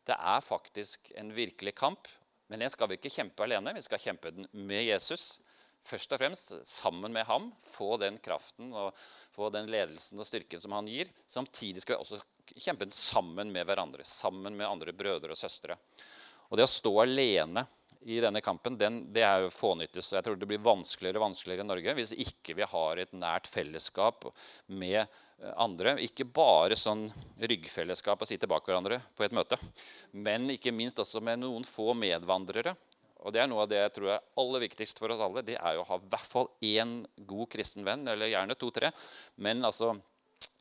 Det 0.07 0.17
er 0.17 0.45
faktisk 0.45 1.11
en 1.19 1.33
virkelig 1.35 1.75
kamp, 1.79 2.09
men 2.47 2.63
den 2.63 2.71
skal 2.71 2.91
vi 2.91 2.99
ikke 2.99 3.15
kjempe 3.15 3.47
alene. 3.47 3.75
Vi 3.75 3.85
skal 3.87 4.03
kjempe 4.03 4.33
den 4.35 4.49
med 4.53 4.85
Jesus. 4.87 5.39
Først 5.87 6.13
og 6.13 6.21
fremst 6.21 6.53
sammen 6.67 7.15
med 7.15 7.27
ham. 7.27 7.49
Få 7.65 7.97
den 8.03 8.19
kraften 8.23 8.73
og 8.75 8.95
få 9.35 9.51
den 9.55 9.71
ledelsen 9.71 10.21
og 10.21 10.29
styrken 10.29 10.63
som 10.63 10.75
han 10.77 10.91
gir. 10.91 11.11
Samtidig 11.31 11.83
skal 11.83 11.97
vi 11.97 12.05
også 12.05 12.21
kjempe 12.55 12.87
den 12.87 12.95
sammen 12.95 13.51
med 13.55 13.67
hverandre. 13.67 14.07
Sammen 14.07 14.55
med 14.59 14.69
andre 14.69 14.95
brødre 14.95 15.35
og 15.35 15.41
søstre. 15.41 15.79
Og 16.51 16.59
det 16.59 16.67
å 16.67 16.71
stå 16.71 16.93
alene 17.03 17.67
i 18.07 18.21
denne 18.23 18.41
kampen, 18.41 18.77
den, 18.79 19.01
det 19.11 19.25
er 19.27 19.43
jo 19.43 19.51
fånyttes. 19.51 20.13
Jeg 20.15 20.23
tror 20.23 20.37
det 20.39 20.47
blir 20.47 20.63
vanskeligere 20.63 21.19
og 21.19 21.25
vanskeligere 21.25 21.65
i 21.65 21.67
Norge 21.67 21.95
hvis 21.99 22.13
ikke 22.23 22.55
vi 22.55 22.67
har 22.71 23.01
et 23.03 23.15
nært 23.19 23.49
fellesskap 23.51 24.29
med 24.71 25.01
eh, 25.01 25.55
andre. 25.59 25.97
Ikke 26.07 26.29
bare 26.29 26.79
sånn 26.79 27.09
ryggfellesskap 27.43 28.23
å 28.23 28.29
sitte 28.31 28.47
bak 28.51 28.69
hverandre 28.69 29.01
på 29.19 29.27
et 29.27 29.35
møte, 29.35 29.59
men 30.15 30.47
ikke 30.55 30.75
minst 30.75 31.03
også 31.03 31.23
med 31.25 31.43
noen 31.43 31.67
få 31.67 31.97
medvandrere. 31.99 32.77
Og 33.27 33.35
det 33.35 33.43
er 33.43 33.51
Noe 33.51 33.65
av 33.65 33.73
det 33.73 33.81
jeg 33.81 33.95
tror 33.97 34.13
er 34.15 34.27
aller 34.39 34.63
viktigst 34.69 35.03
for 35.03 35.11
oss 35.11 35.25
alle, 35.27 35.43
det 35.43 35.57
er 35.59 35.75
jo 35.75 35.83
å 35.83 35.89
ha 35.89 35.99
i 35.99 36.11
hvert 36.13 36.31
fall 36.31 36.53
én 36.63 37.01
god 37.27 37.51
kristen 37.57 37.83
venn, 37.87 38.07
eller 38.07 38.31
gjerne 38.31 38.55
to-tre. 38.55 38.93
men 39.43 39.65
altså, 39.67 39.97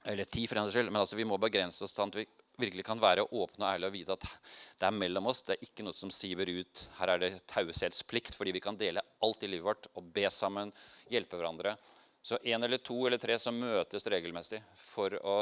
Eller 0.05 0.25
ti, 0.25 0.47
for 0.47 0.57
en 0.61 0.71
skyld. 0.71 0.89
Men 0.89 1.01
altså, 1.01 1.17
vi 1.17 1.25
må 1.25 1.37
begrense 1.41 1.85
oss 1.85 1.93
til 1.93 2.07
at 2.09 2.17
vi 2.17 2.25
virkelig 2.59 2.85
kan 2.87 3.01
være 3.01 3.25
åpne 3.25 3.65
og 3.65 3.69
ærlige 3.69 3.89
og 3.89 3.95
vite 3.95 4.15
at 4.15 4.25
det 4.79 4.87
er 4.87 4.95
mellom 4.95 5.29
oss. 5.31 5.43
Det 5.45 5.55
er 5.55 5.67
ikke 5.67 5.85
noe 5.85 5.97
som 5.97 6.11
siver 6.13 6.49
ut. 6.49 6.85
Her 6.99 7.13
er 7.13 7.21
det 7.21 7.31
taushetsplikt, 7.51 8.37
fordi 8.37 8.55
vi 8.55 8.63
kan 8.63 8.79
dele 8.79 9.03
alt 9.25 9.45
i 9.45 9.51
livet 9.51 9.67
vårt 9.67 9.89
og 9.93 10.09
be 10.15 10.27
sammen, 10.33 10.73
hjelpe 11.11 11.39
hverandre. 11.39 11.75
Så 12.25 12.39
én 12.41 12.63
eller 12.65 12.81
to 12.81 12.97
eller 13.05 13.21
tre 13.21 13.37
som 13.41 13.57
møtes 13.59 14.07
regelmessig 14.09 14.61
for 14.79 15.13
å 15.21 15.37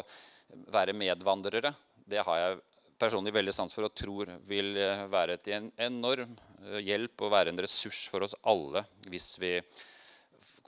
være 0.74 0.96
medvandrere, 0.98 1.72
det 2.04 2.26
har 2.28 2.40
jeg 2.42 2.60
personlig 3.00 3.34
veldig 3.36 3.54
sans 3.56 3.74
for 3.74 3.88
og 3.88 3.96
tror 3.96 4.30
vil 4.48 4.76
være 5.12 5.38
til 5.44 5.58
en 5.58 5.72
enorm 5.88 6.36
eh, 6.64 6.82
hjelp 6.84 7.24
og 7.26 7.34
være 7.34 7.54
en 7.54 7.64
ressurs 7.64 8.06
for 8.12 8.26
oss 8.26 8.36
alle 8.48 8.84
hvis 9.08 9.34
vi 9.42 9.56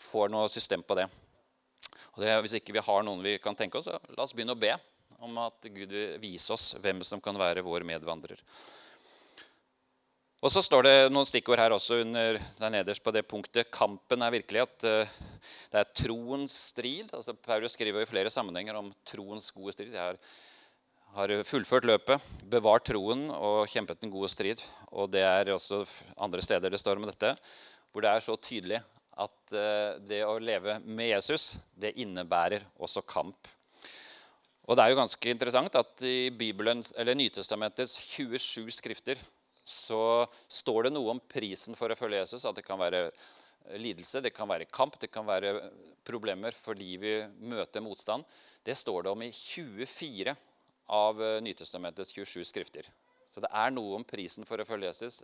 får 0.02 0.32
noe 0.32 0.50
system 0.52 0.84
på 0.84 0.98
det. 0.98 1.06
Og 2.16 2.24
det, 2.24 2.32
Hvis 2.46 2.58
ikke 2.60 2.76
vi 2.76 2.84
har 2.84 3.04
noen 3.04 3.24
vi 3.24 3.38
kan 3.44 3.56
tenke 3.56 3.80
oss, 3.80 3.90
så 3.90 4.00
la 4.16 4.24
oss 4.24 4.34
begynne 4.36 4.56
å 4.56 4.60
be 4.60 4.74
om 5.26 5.44
at 5.44 5.68
Gud 5.68 5.92
vil 5.92 6.16
vise 6.22 6.54
oss 6.54 6.74
hvem 6.82 7.04
som 7.06 7.22
kan 7.24 7.38
være 7.40 7.66
vår 7.66 7.86
medvandrer. 7.88 8.42
Og 10.46 10.52
så 10.54 10.62
står 10.62 10.86
det 10.86 10.96
noen 11.10 11.26
stikkord 11.26 11.58
her 11.58 11.74
også 11.74 12.04
under, 12.04 12.38
der 12.60 12.74
nederst 12.74 13.02
på 13.02 13.10
det 13.16 13.24
punktet. 13.26 13.72
Kampen 13.74 14.22
er 14.22 14.34
virkelig 14.36 14.62
at 14.62 14.86
uh, 14.86 15.14
det 15.72 15.80
er 15.80 15.94
troens 15.98 16.58
strid. 16.74 17.08
Altså, 17.10 17.34
Paulus 17.34 17.74
skriver 17.74 18.04
i 18.04 18.10
flere 18.10 18.30
sammenhenger 18.30 18.78
om 18.78 18.92
troens 19.10 19.48
gode 19.56 19.74
strid. 19.74 19.96
Jeg 19.96 20.20
har, 21.16 21.34
fullført 21.48 21.88
løpet, 21.88 22.22
bevart 22.52 22.86
troen 22.92 23.30
og 23.34 23.72
kjempet 23.72 24.04
den 24.04 24.14
gode 24.14 24.30
strid. 24.30 24.62
Og 24.94 25.10
det 25.16 25.24
er 25.26 25.50
også 25.56 25.82
andre 26.14 26.46
steder 26.46 26.70
det 26.70 26.84
står 26.84 27.02
om 27.02 27.10
dette, 27.10 27.34
hvor 27.90 28.06
det 28.06 28.12
er 28.12 28.26
så 28.28 28.38
tydelig 28.38 28.84
at 29.16 29.56
uh, 29.56 29.98
det 30.06 30.22
å 30.28 30.38
leve 30.38 30.78
med 30.86 31.14
Jesus, 31.16 31.56
det 31.74 31.96
innebærer 32.04 32.68
også 32.78 33.02
kamp. 33.08 33.50
Og 34.66 34.78
det 34.78 34.84
er 34.84 34.92
jo 34.92 34.98
ganske 34.98 35.30
interessant 35.30 35.76
at 35.78 36.02
i 36.06 36.32
Bibelen, 36.34 36.82
eller 36.98 37.18
Nytestamentets 37.18 38.00
27 38.02 38.72
skrifter 38.74 39.20
så 39.66 40.26
står 40.50 40.88
det 40.88 40.94
noe 40.94 41.16
om 41.16 41.22
prisen 41.22 41.78
for 41.78 41.90
å 41.90 41.98
følge 41.98 42.22
Jesus. 42.24 42.46
At 42.46 42.58
det 42.58 42.66
kan 42.66 42.82
være 42.82 43.08
lidelse, 43.82 44.22
det 44.22 44.34
kan 44.34 44.50
være 44.50 44.70
kamp, 44.70 44.98
det 45.02 45.12
kan 45.14 45.26
være 45.26 45.54
problemer 46.06 46.54
fordi 46.58 46.98
vi 47.02 47.14
møter 47.46 47.84
motstand. 47.86 48.26
Det 48.66 48.78
står 48.78 49.06
det 49.06 49.14
om 49.14 49.26
i 49.26 49.32
24 49.34 50.34
av 50.94 51.22
Nytestamentets 51.46 52.14
27 52.14 52.46
skrifter. 52.50 52.90
Så 53.30 53.42
det 53.42 53.50
er 53.54 53.74
noe 53.74 53.98
om 54.00 54.06
prisen 54.08 54.46
for 54.48 54.62
å 54.62 54.66
følge 54.66 54.90
Jesus 54.90 55.24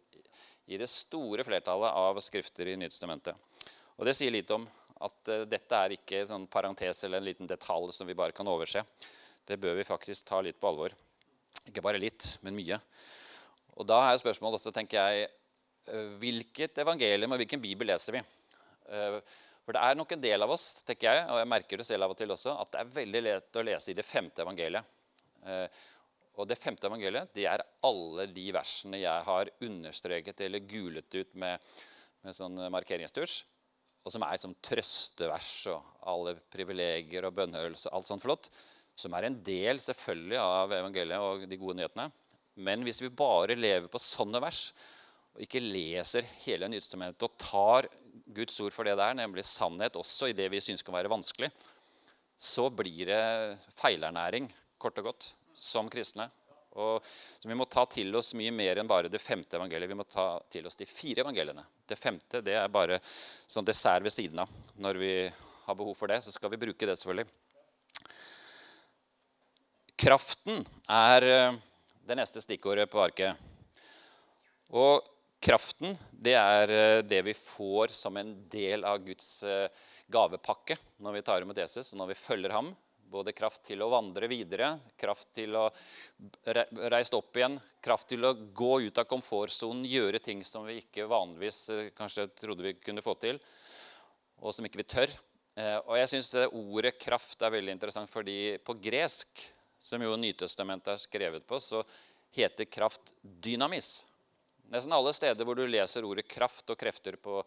i 0.70 0.78
det 0.78 0.90
store 0.90 1.46
flertallet 1.46 1.98
av 1.98 2.18
skrifter 2.22 2.70
i 2.70 2.78
Nytestamentet. 2.78 3.34
Og 3.98 4.06
det 4.06 4.14
sier 4.18 4.34
litt 4.34 4.50
om 4.54 4.68
at 5.02 5.34
dette 5.50 5.78
er 5.78 5.96
ikke 5.96 6.22
en 6.22 6.30
sånn 6.36 6.50
parentes 6.50 7.02
eller 7.06 7.22
en 7.22 7.30
liten 7.30 7.50
detalj 7.50 7.94
som 7.96 8.10
vi 8.10 8.18
bare 8.18 8.36
kan 8.38 8.50
overse. 8.50 8.84
Det 9.48 9.58
bør 9.62 9.78
vi 9.80 9.88
faktisk 9.88 10.28
ta 10.28 10.42
litt 10.44 10.60
på 10.62 10.70
alvor. 10.70 10.94
Ikke 11.68 11.84
bare 11.84 12.02
litt, 12.02 12.38
men 12.46 12.56
mye. 12.58 12.80
Og 13.78 13.88
da 13.88 14.00
er 14.08 14.20
spørsmålet 14.22 14.60
også, 14.60 14.74
tenker 14.76 15.00
jeg, 15.00 15.30
eh, 15.88 16.12
hvilket 16.22 16.82
evangelium 16.84 17.34
og 17.34 17.42
hvilken 17.42 17.62
bibel 17.62 17.90
leser 17.90 18.18
vi? 18.18 18.22
Eh, 18.92 19.22
for 19.66 19.78
det 19.78 19.82
er 19.82 19.96
nok 19.96 20.12
en 20.12 20.24
del 20.24 20.42
av 20.42 20.52
oss 20.52 20.82
tenker 20.86 21.08
jeg, 21.08 21.26
og 21.30 21.38
jeg 21.40 21.50
merker 21.50 21.78
det 21.78 21.86
selv 21.88 22.08
av 22.08 22.14
og 22.14 22.18
til 22.18 22.34
også, 22.34 22.56
at 22.60 22.72
det 22.74 22.82
er 22.82 22.96
veldig 22.98 23.22
lett 23.28 23.60
å 23.60 23.66
lese 23.66 23.92
i 23.92 23.98
det 23.98 24.06
femte 24.06 24.44
evangeliet. 24.44 24.98
Eh, 25.46 25.68
og 26.40 26.48
det 26.48 26.58
femte 26.58 26.88
evangeliet 26.88 27.34
det 27.36 27.46
er 27.50 27.64
alle 27.86 28.26
de 28.32 28.46
versene 28.56 29.02
jeg 29.02 29.26
har 29.28 29.52
understreket 29.62 30.42
eller 30.42 30.66
gulet 30.66 31.18
ut 31.18 31.34
med, 31.36 31.72
med 32.24 32.36
sånn 32.38 32.58
markeringstusj. 32.74 33.42
Og 34.02 34.14
som 34.14 34.24
er 34.26 34.40
som 34.42 34.56
trøstevers 34.66 35.68
og 35.70 36.06
alle 36.10 36.34
privilegier 36.50 37.28
og 37.28 37.36
bønnhørelse. 37.38 37.92
Alt 37.94 38.10
sånt 38.10 38.24
flott 38.24 38.50
som 38.96 39.14
er 39.16 39.28
en 39.28 39.38
del 39.44 39.80
selvfølgelig 39.82 40.40
av 40.42 40.74
evangeliet 40.78 41.26
og 41.26 41.46
de 41.50 41.60
gode 41.60 41.80
nyhetene. 41.80 42.10
Men 42.62 42.84
hvis 42.86 43.02
vi 43.02 43.14
bare 43.14 43.58
lever 43.58 43.88
på 43.92 44.02
sånne 44.02 44.42
vers 44.44 44.70
og 45.32 45.46
ikke 45.46 45.64
leser 45.64 46.28
hele 46.44 46.68
Nytestamentet 46.68 47.24
og 47.24 47.38
tar 47.40 47.88
Guds 48.36 48.60
ord 48.64 48.76
for 48.76 48.88
det 48.88 48.98
der, 49.00 49.16
nemlig 49.16 49.46
sannhet 49.48 49.96
også 50.00 50.30
i 50.30 50.36
det 50.36 50.50
vi 50.52 50.60
syns 50.64 50.84
kan 50.84 50.96
være 50.96 51.12
vanskelig, 51.12 51.50
så 52.42 52.68
blir 52.74 53.08
det 53.08 53.24
feilernæring, 53.78 54.50
kort 54.82 55.00
og 55.00 55.12
godt, 55.12 55.32
som 55.56 55.90
kristne. 55.92 56.28
Og 56.80 57.04
så 57.04 57.48
Vi 57.48 57.56
må 57.56 57.66
ta 57.66 57.84
til 57.86 58.16
oss 58.16 58.34
mye 58.34 58.52
mer 58.52 58.80
enn 58.80 58.88
bare 58.88 59.12
det 59.12 59.22
femte 59.22 59.58
evangeliet. 59.58 59.90
Vi 59.92 59.98
må 60.00 60.08
ta 60.08 60.40
til 60.50 60.68
oss 60.68 60.80
de 60.80 60.88
fire 60.88 61.22
evangeliene. 61.26 61.64
Det 61.88 62.00
femte 62.00 62.42
det 62.42 62.56
er 62.56 62.68
bare 62.72 63.00
sånn 63.48 63.68
dessert 63.68 64.04
ved 64.04 64.14
siden 64.14 64.40
av. 64.40 64.50
Når 64.76 65.00
vi 65.00 65.14
har 65.66 65.76
behov 65.76 65.96
for 65.96 66.08
det, 66.08 66.22
så 66.24 66.32
skal 66.32 66.52
vi 66.52 66.62
bruke 66.64 66.88
det, 66.88 66.96
selvfølgelig. 66.98 67.28
Kraften 70.02 70.64
er 70.90 71.24
eh, 71.30 71.56
det 72.10 72.16
neste 72.18 72.42
stikkordet 72.42 72.88
på 72.90 73.04
arket. 73.04 73.38
Og 74.74 75.04
kraften, 75.38 75.94
det 76.10 76.34
er 76.40 76.74
eh, 76.74 77.02
det 77.06 77.20
vi 77.28 77.36
får 77.38 77.94
som 77.94 78.18
en 78.18 78.32
del 78.50 78.82
av 78.82 79.04
Guds 79.06 79.44
eh, 79.46 79.68
gavepakke 80.10 80.80
når 81.06 81.20
vi 81.20 81.22
tar 81.28 81.46
imot 81.46 81.62
Jesus 81.62 81.94
og 81.94 82.02
når 82.02 82.10
vi 82.16 82.18
følger 82.18 82.56
ham. 82.58 82.72
Både 83.14 83.36
kraft 83.38 83.62
til 83.70 83.86
å 83.86 83.92
vandre 83.94 84.32
videre, 84.32 84.72
kraft 84.98 85.36
til 85.38 85.54
å 85.60 85.68
reise 86.50 87.20
opp 87.20 87.38
igjen, 87.38 87.62
kraft 87.86 88.10
til 88.10 88.26
å 88.26 88.34
gå 88.34 88.74
ut 88.88 88.98
av 88.98 89.06
komfortsonen, 89.06 89.86
gjøre 89.86 90.24
ting 90.24 90.42
som 90.42 90.66
vi 90.66 90.80
ikke 90.82 91.10
vanligvis 91.12 91.94
kanskje 91.94 92.32
trodde 92.42 92.72
vi 92.72 92.78
kunne 92.80 93.06
få 93.06 93.20
til, 93.22 93.38
og 94.42 94.56
som 94.56 94.66
ikke 94.66 94.82
vi 94.82 94.90
tør. 94.96 95.18
Og 95.92 95.98
jeg 96.00 96.14
syns 96.14 96.32
ordet 96.48 96.96
kraft 97.04 97.44
er 97.44 97.52
veldig 97.60 97.76
interessant, 97.76 98.10
fordi 98.10 98.56
på 98.64 98.80
gresk 98.80 99.44
som 99.82 100.04
jo 100.04 100.14
Nytestamentet 100.20 100.94
er 100.94 101.02
skrevet 101.02 101.46
på, 101.48 101.58
så 101.60 101.82
heter 102.36 102.70
kraft 102.70 103.14
dynamis. 103.22 104.06
Nesten 104.72 104.94
alle 104.96 105.12
steder 105.16 105.48
hvor 105.48 105.58
du 105.58 105.66
leser 105.66 106.06
ordet 106.08 106.30
kraft 106.30 106.70
og 106.70 106.80
krefter 106.80 107.18
på, 107.20 107.42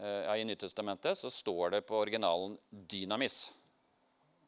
eh, 0.00 0.22
ja, 0.24 0.36
i 0.40 0.46
Nytestamentet, 0.48 1.18
så 1.20 1.30
står 1.30 1.76
det 1.76 1.82
på 1.86 1.98
originalen 2.00 2.56
dynamis. 2.70 3.52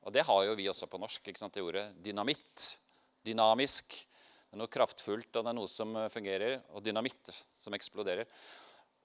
Og 0.03 0.11
det 0.17 0.25
har 0.27 0.41
jo 0.49 0.57
vi 0.59 0.67
også 0.73 0.89
på 0.91 0.99
norsk. 0.99 1.29
ikke 1.29 1.39
sant, 1.39 1.55
det 1.55 1.63
ordet 1.63 1.85
dynamitt. 2.03 2.79
Dynamisk. 3.23 4.01
Det 4.49 4.57
er 4.57 4.59
noe 4.65 4.73
kraftfullt, 4.73 5.31
og 5.37 5.45
det 5.45 5.53
er 5.53 5.59
noe 5.61 5.71
som 5.71 5.95
eh, 5.97 6.11
fungerer. 6.11 6.59
Og 6.73 6.83
dynamitt 6.83 7.31
som 7.61 7.77
eksploderer. 7.77 8.27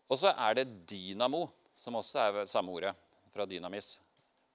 Og 0.08 0.18
så 0.18 0.32
er 0.32 0.58
det 0.58 0.70
dynamo, 0.90 1.46
som 1.76 2.00
også 2.00 2.24
er 2.24 2.50
samme 2.50 2.72
ordet 2.74 2.96
fra 3.36 3.46
dynamis. 3.46 3.98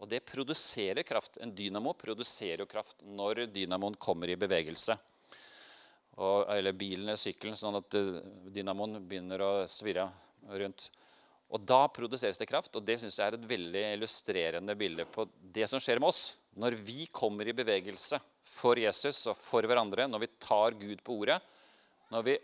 Og 0.03 0.09
det 0.11 0.25
produserer 0.27 1.07
kraft. 1.07 1.39
En 1.39 1.53
dynamo 1.55 1.95
produserer 1.95 2.65
jo 2.65 2.71
kraft 2.71 3.05
når 3.07 3.47
dynamoen 3.55 3.95
kommer 4.03 4.33
i 4.33 4.39
bevegelse. 4.39 4.97
Og, 6.19 6.49
eller 6.51 6.75
bilen 6.77 7.07
eller 7.07 7.21
sykkelen, 7.21 7.57
sånn 7.57 7.79
at 7.79 7.95
eh, 7.97 8.19
dynamoen 8.53 8.99
begynner 9.09 9.45
å 9.47 9.53
svirre 9.71 10.09
rundt. 10.51 10.91
Og 11.53 11.63
Da 11.69 11.85
produseres 11.93 12.41
det 12.41 12.49
kraft, 12.51 12.75
og 12.77 12.85
det 12.85 12.99
synes 13.01 13.19
jeg 13.19 13.29
er 13.29 13.37
et 13.37 13.49
veldig 13.49 13.83
illustrerende 13.93 14.77
bilde 14.79 15.07
på 15.09 15.27
det 15.55 15.69
som 15.71 15.81
skjer 15.83 16.01
med 16.01 16.11
oss 16.11 16.23
når 16.59 16.77
vi 16.85 17.07
kommer 17.13 17.49
i 17.49 17.55
bevegelse 17.57 18.19
for 18.45 18.81
Jesus 18.81 19.23
og 19.31 19.37
for 19.39 19.65
hverandre, 19.69 20.09
når 20.09 20.25
vi 20.25 20.31
tar 20.43 20.77
Gud 20.81 21.01
på 21.05 21.17
ordet, 21.23 21.39
når 22.13 22.27
vi 22.27 22.39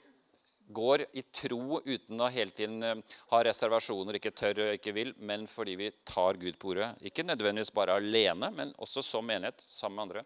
går 0.69 1.05
i 1.17 1.23
tro 1.33 1.81
uten 1.85 2.21
å 2.21 2.29
hele 2.33 2.55
tiden 2.55 2.83
eh, 2.85 3.17
ha 3.33 3.41
reservasjoner, 3.45 4.19
ikke 4.19 4.35
tør 4.37 4.63
og 4.67 4.75
ikke 4.77 4.95
vil, 4.97 5.15
men 5.19 5.47
fordi 5.51 5.77
vi 5.81 5.91
tar 6.09 6.39
Gud 6.41 6.59
på 6.61 6.75
ordet. 6.75 6.93
Ikke 7.09 7.27
nødvendigvis 7.27 7.73
bare 7.75 7.97
alene, 7.99 8.53
men 8.55 8.75
også 8.79 9.05
som 9.05 9.27
menighet 9.27 9.65
sammen 9.65 9.99
med 9.99 10.07
andre. 10.07 10.25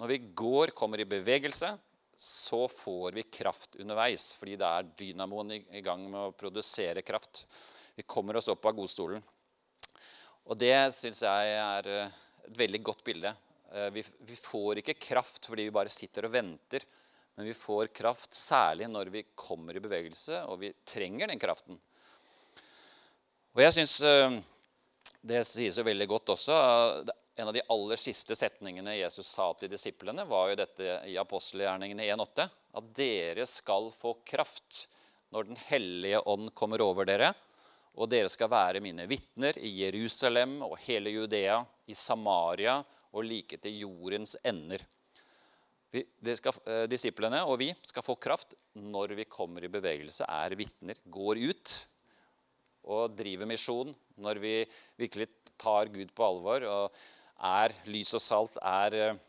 Når 0.00 0.10
vi 0.10 0.22
går, 0.34 0.74
kommer 0.74 1.02
i 1.02 1.08
bevegelse, 1.08 1.74
så 2.16 2.64
får 2.70 3.12
vi 3.18 3.26
kraft 3.30 3.76
underveis. 3.82 4.32
Fordi 4.38 4.56
det 4.58 4.66
er 4.66 4.90
dynamoen 4.98 5.54
i 5.54 5.82
gang 5.84 6.02
med 6.08 6.20
å 6.20 6.34
produsere 6.34 7.04
kraft. 7.06 7.44
Vi 7.94 8.06
kommer 8.06 8.38
oss 8.38 8.50
opp 8.50 8.66
av 8.66 8.76
godstolen. 8.78 9.22
Og 10.44 10.58
det 10.60 10.74
syns 10.92 11.22
jeg 11.24 11.54
er 11.56 11.90
eh, 11.90 12.20
et 12.44 12.58
veldig 12.58 12.82
godt 12.84 13.04
bilde. 13.06 13.32
Eh, 13.72 13.90
vi, 13.94 14.04
vi 14.28 14.36
får 14.38 14.82
ikke 14.82 14.98
kraft 15.00 15.48
fordi 15.48 15.68
vi 15.68 15.74
bare 15.74 15.92
sitter 15.92 16.28
og 16.28 16.34
venter. 16.34 16.84
Men 17.34 17.48
vi 17.48 17.54
får 17.54 17.90
kraft 17.96 18.34
særlig 18.34 18.88
når 18.90 19.10
vi 19.10 19.24
kommer 19.34 19.76
i 19.76 19.82
bevegelse, 19.82 20.44
og 20.46 20.60
vi 20.62 20.72
trenger 20.86 21.30
den 21.30 21.42
kraften. 21.42 21.78
Og 23.54 23.62
jeg 23.62 23.74
syns 23.74 23.98
eh, 24.06 24.38
det 25.24 25.44
sies 25.48 25.78
jo 25.78 25.86
veldig 25.86 26.06
godt 26.10 26.34
også. 26.34 26.56
En 27.34 27.48
av 27.50 27.54
de 27.56 27.62
aller 27.74 27.98
siste 27.98 28.36
setningene 28.38 28.96
Jesus 28.98 29.30
sa 29.34 29.48
til 29.58 29.70
disiplene, 29.72 30.26
var 30.28 30.50
jo 30.50 30.58
dette 30.60 30.98
i 31.10 31.16
apostelgjerningene 31.18 32.06
1,8. 32.14 32.46
At 32.78 32.90
dere 32.94 33.46
skal 33.48 33.90
få 33.94 34.18
kraft 34.26 34.86
når 35.34 35.48
Den 35.48 35.58
hellige 35.66 36.20
ånd 36.30 36.52
kommer 36.54 36.82
over 36.84 37.08
dere. 37.08 37.32
Og 37.98 38.10
dere 38.10 38.30
skal 38.30 38.50
være 38.50 38.82
mine 38.82 39.06
vitner 39.10 39.56
i 39.58 39.70
Jerusalem 39.80 40.60
og 40.66 40.76
hele 40.84 41.10
Judea, 41.10 41.60
i 41.90 41.94
Samaria 41.94 42.76
og 43.14 43.26
like 43.26 43.58
til 43.62 43.80
jordens 43.82 44.36
ender. 44.46 44.82
Vi, 45.94 46.32
skal, 46.34 46.56
eh, 46.66 46.84
disiplene 46.90 47.44
og 47.46 47.60
vi 47.60 47.68
skal 47.86 48.02
få 48.02 48.16
kraft 48.18 48.56
når 48.74 49.12
vi 49.14 49.28
kommer 49.30 49.62
i 49.62 49.70
bevegelse, 49.70 50.26
er 50.26 50.56
vitner, 50.58 50.98
går 51.06 51.38
ut 51.38 51.74
og 52.90 53.14
driver 53.14 53.46
misjon. 53.46 53.92
Når 54.18 54.40
vi 54.42 54.54
virkelig 54.98 55.28
tar 55.60 55.92
Gud 55.94 56.10
på 56.14 56.26
alvor 56.26 56.66
og 56.66 57.04
er 57.46 57.76
lys 57.86 58.10
og 58.18 58.22
salt, 58.24 58.58
er 58.58 58.96
eh, 58.98 59.20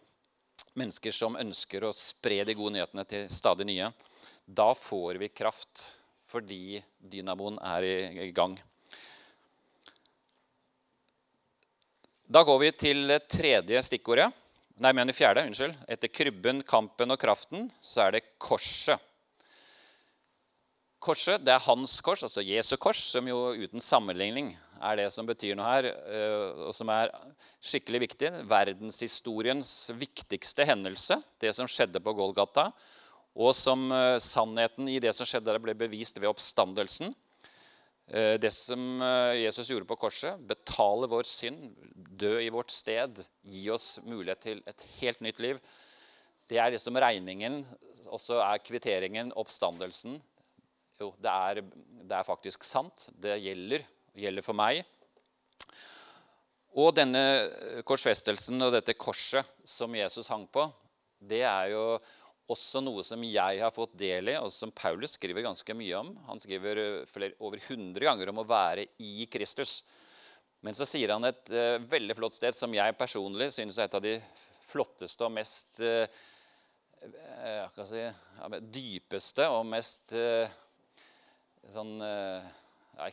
mennesker 0.73 1.13
som 1.13 1.37
ønsker 1.37 1.85
å 1.85 1.93
spre 1.93 2.41
de 2.47 2.55
gode 2.57 2.75
nyhetene 2.79 3.05
til 3.09 3.29
stadig 3.29 3.67
nye. 3.69 3.91
Da 4.45 4.71
får 4.77 5.21
vi 5.21 5.29
kraft 5.33 5.83
fordi 6.29 6.81
dynamoen 6.97 7.59
er 7.61 7.85
i, 7.85 8.31
gang. 8.35 8.57
Da 12.25 12.41
går 12.41 12.59
vi 12.63 12.71
til 12.73 13.13
tredje 13.29 13.85
stikkordet. 13.85 14.31
Nei, 14.75 14.91
men 14.91 15.07
i 15.07 15.13
fjerde. 15.15 15.45
unnskyld. 15.47 15.75
Etter 15.87 16.11
krybben, 16.11 16.59
kampen 16.67 17.13
og 17.13 17.19
kraften 17.19 17.69
så 17.79 18.07
er 18.07 18.17
det 18.17 18.25
korset. 18.37 18.99
Korset 20.99 21.43
det 21.45 21.53
er 21.53 21.63
hans 21.63 21.93
kors, 22.03 22.25
altså 22.25 22.43
Jesu 22.43 22.75
kors, 22.81 22.99
som 23.11 23.27
jo 23.29 23.53
uten 23.55 23.83
sammenligning 23.83 24.55
er 24.83 24.97
det 24.99 25.05
som 25.13 25.27
betyr 25.27 25.55
noe 25.55 25.69
her, 25.69 25.87
eh, 25.87 26.65
og 26.67 26.73
som 26.75 26.89
er 26.91 27.13
skikkelig 27.63 28.01
viktig. 28.07 28.31
Verdenshistoriens 28.49 29.71
viktigste 29.95 30.67
hendelse, 30.67 31.21
det 31.39 31.53
som 31.55 31.69
skjedde 31.69 32.01
på 32.03 32.15
Golgata. 32.17 32.71
Og 33.35 33.55
som 33.55 33.87
eh, 33.91 34.17
sannheten 34.19 34.89
i 34.91 34.99
det 34.99 35.13
som 35.15 35.27
skjedde 35.29 35.53
der, 35.53 35.61
ble 35.63 35.77
bevist 35.77 36.19
ved 36.19 36.33
oppstandelsen. 36.33 37.15
Eh, 38.07 38.35
det 38.37 38.51
som 38.53 39.01
eh, 39.01 39.41
Jesus 39.41 39.69
gjorde 39.71 39.87
på 39.89 39.97
korset, 39.97 40.41
betale 40.45 41.09
vår 41.09 41.25
synd, 41.25 41.71
dø 41.95 42.37
i 42.41 42.51
vårt 42.53 42.73
sted, 42.73 43.23
gi 43.41 43.65
oss 43.73 43.95
mulighet 44.05 44.43
til 44.45 44.61
et 44.69 44.85
helt 44.99 45.23
nytt 45.25 45.41
liv, 45.41 45.61
det 46.45 46.59
er 46.61 46.69
liksom 46.75 46.99
regningen, 47.01 47.63
og 48.05 48.21
så 48.21 48.37
er 48.45 48.61
kvitteringen 48.61 49.31
oppstandelsen. 49.33 50.19
Jo, 51.01 51.09
det 51.17 51.31
er, 51.31 51.63
det 52.05 52.13
er 52.19 52.27
faktisk 52.27 52.63
sant. 52.63 53.07
Det 53.11 53.39
gjelder. 53.41 53.81
Gjelder 54.15 54.45
for 54.45 54.55
meg. 54.55 54.83
Og 56.77 56.93
denne 56.95 57.81
korsfestelsen 57.87 58.61
og 58.61 58.75
dette 58.75 58.93
korset 58.99 59.47
som 59.67 59.95
Jesus 59.97 60.29
hang 60.31 60.45
på, 60.45 60.67
det 61.17 61.41
er 61.47 61.71
jo 61.73 61.83
også 62.51 62.81
noe 62.83 63.03
som 63.05 63.23
jeg 63.25 63.61
har 63.61 63.73
fått 63.73 63.95
del 63.97 64.29
i, 64.29 64.37
og 64.37 64.51
som 64.53 64.73
Paulus 64.75 65.15
skriver 65.17 65.45
ganske 65.45 65.75
mye 65.77 65.97
om. 65.97 66.11
Han 66.27 66.41
skriver 66.41 66.81
eh, 66.81 67.07
flere, 67.09 67.33
over 67.41 67.61
100 67.61 68.05
ganger 68.05 68.31
om 68.31 68.43
å 68.43 68.47
være 68.47 68.85
i 69.01 69.25
Kristus. 69.31 69.79
Men 70.65 70.77
så 70.77 70.85
sier 70.87 71.13
han 71.13 71.25
et 71.27 71.51
uh, 71.53 71.77
veldig 71.89 72.15
flott 72.17 72.37
sted 72.37 72.55
som 72.57 72.73
jeg 72.73 72.95
personlig 72.97 73.51
synes 73.53 73.77
er 73.77 73.85
et 73.85 73.97
av 73.97 74.01
de 74.01 74.15
flotteste 74.65 75.25
og 75.27 75.33
mest 75.35 75.81
uh, 75.83 76.07
si, 77.85 78.01
ja, 78.01 78.49
dypeste 78.73 79.45
og 79.53 79.61
mest 79.69 80.15
uh, 80.17 80.49
sånn 81.75 81.93
ja, 82.01 83.11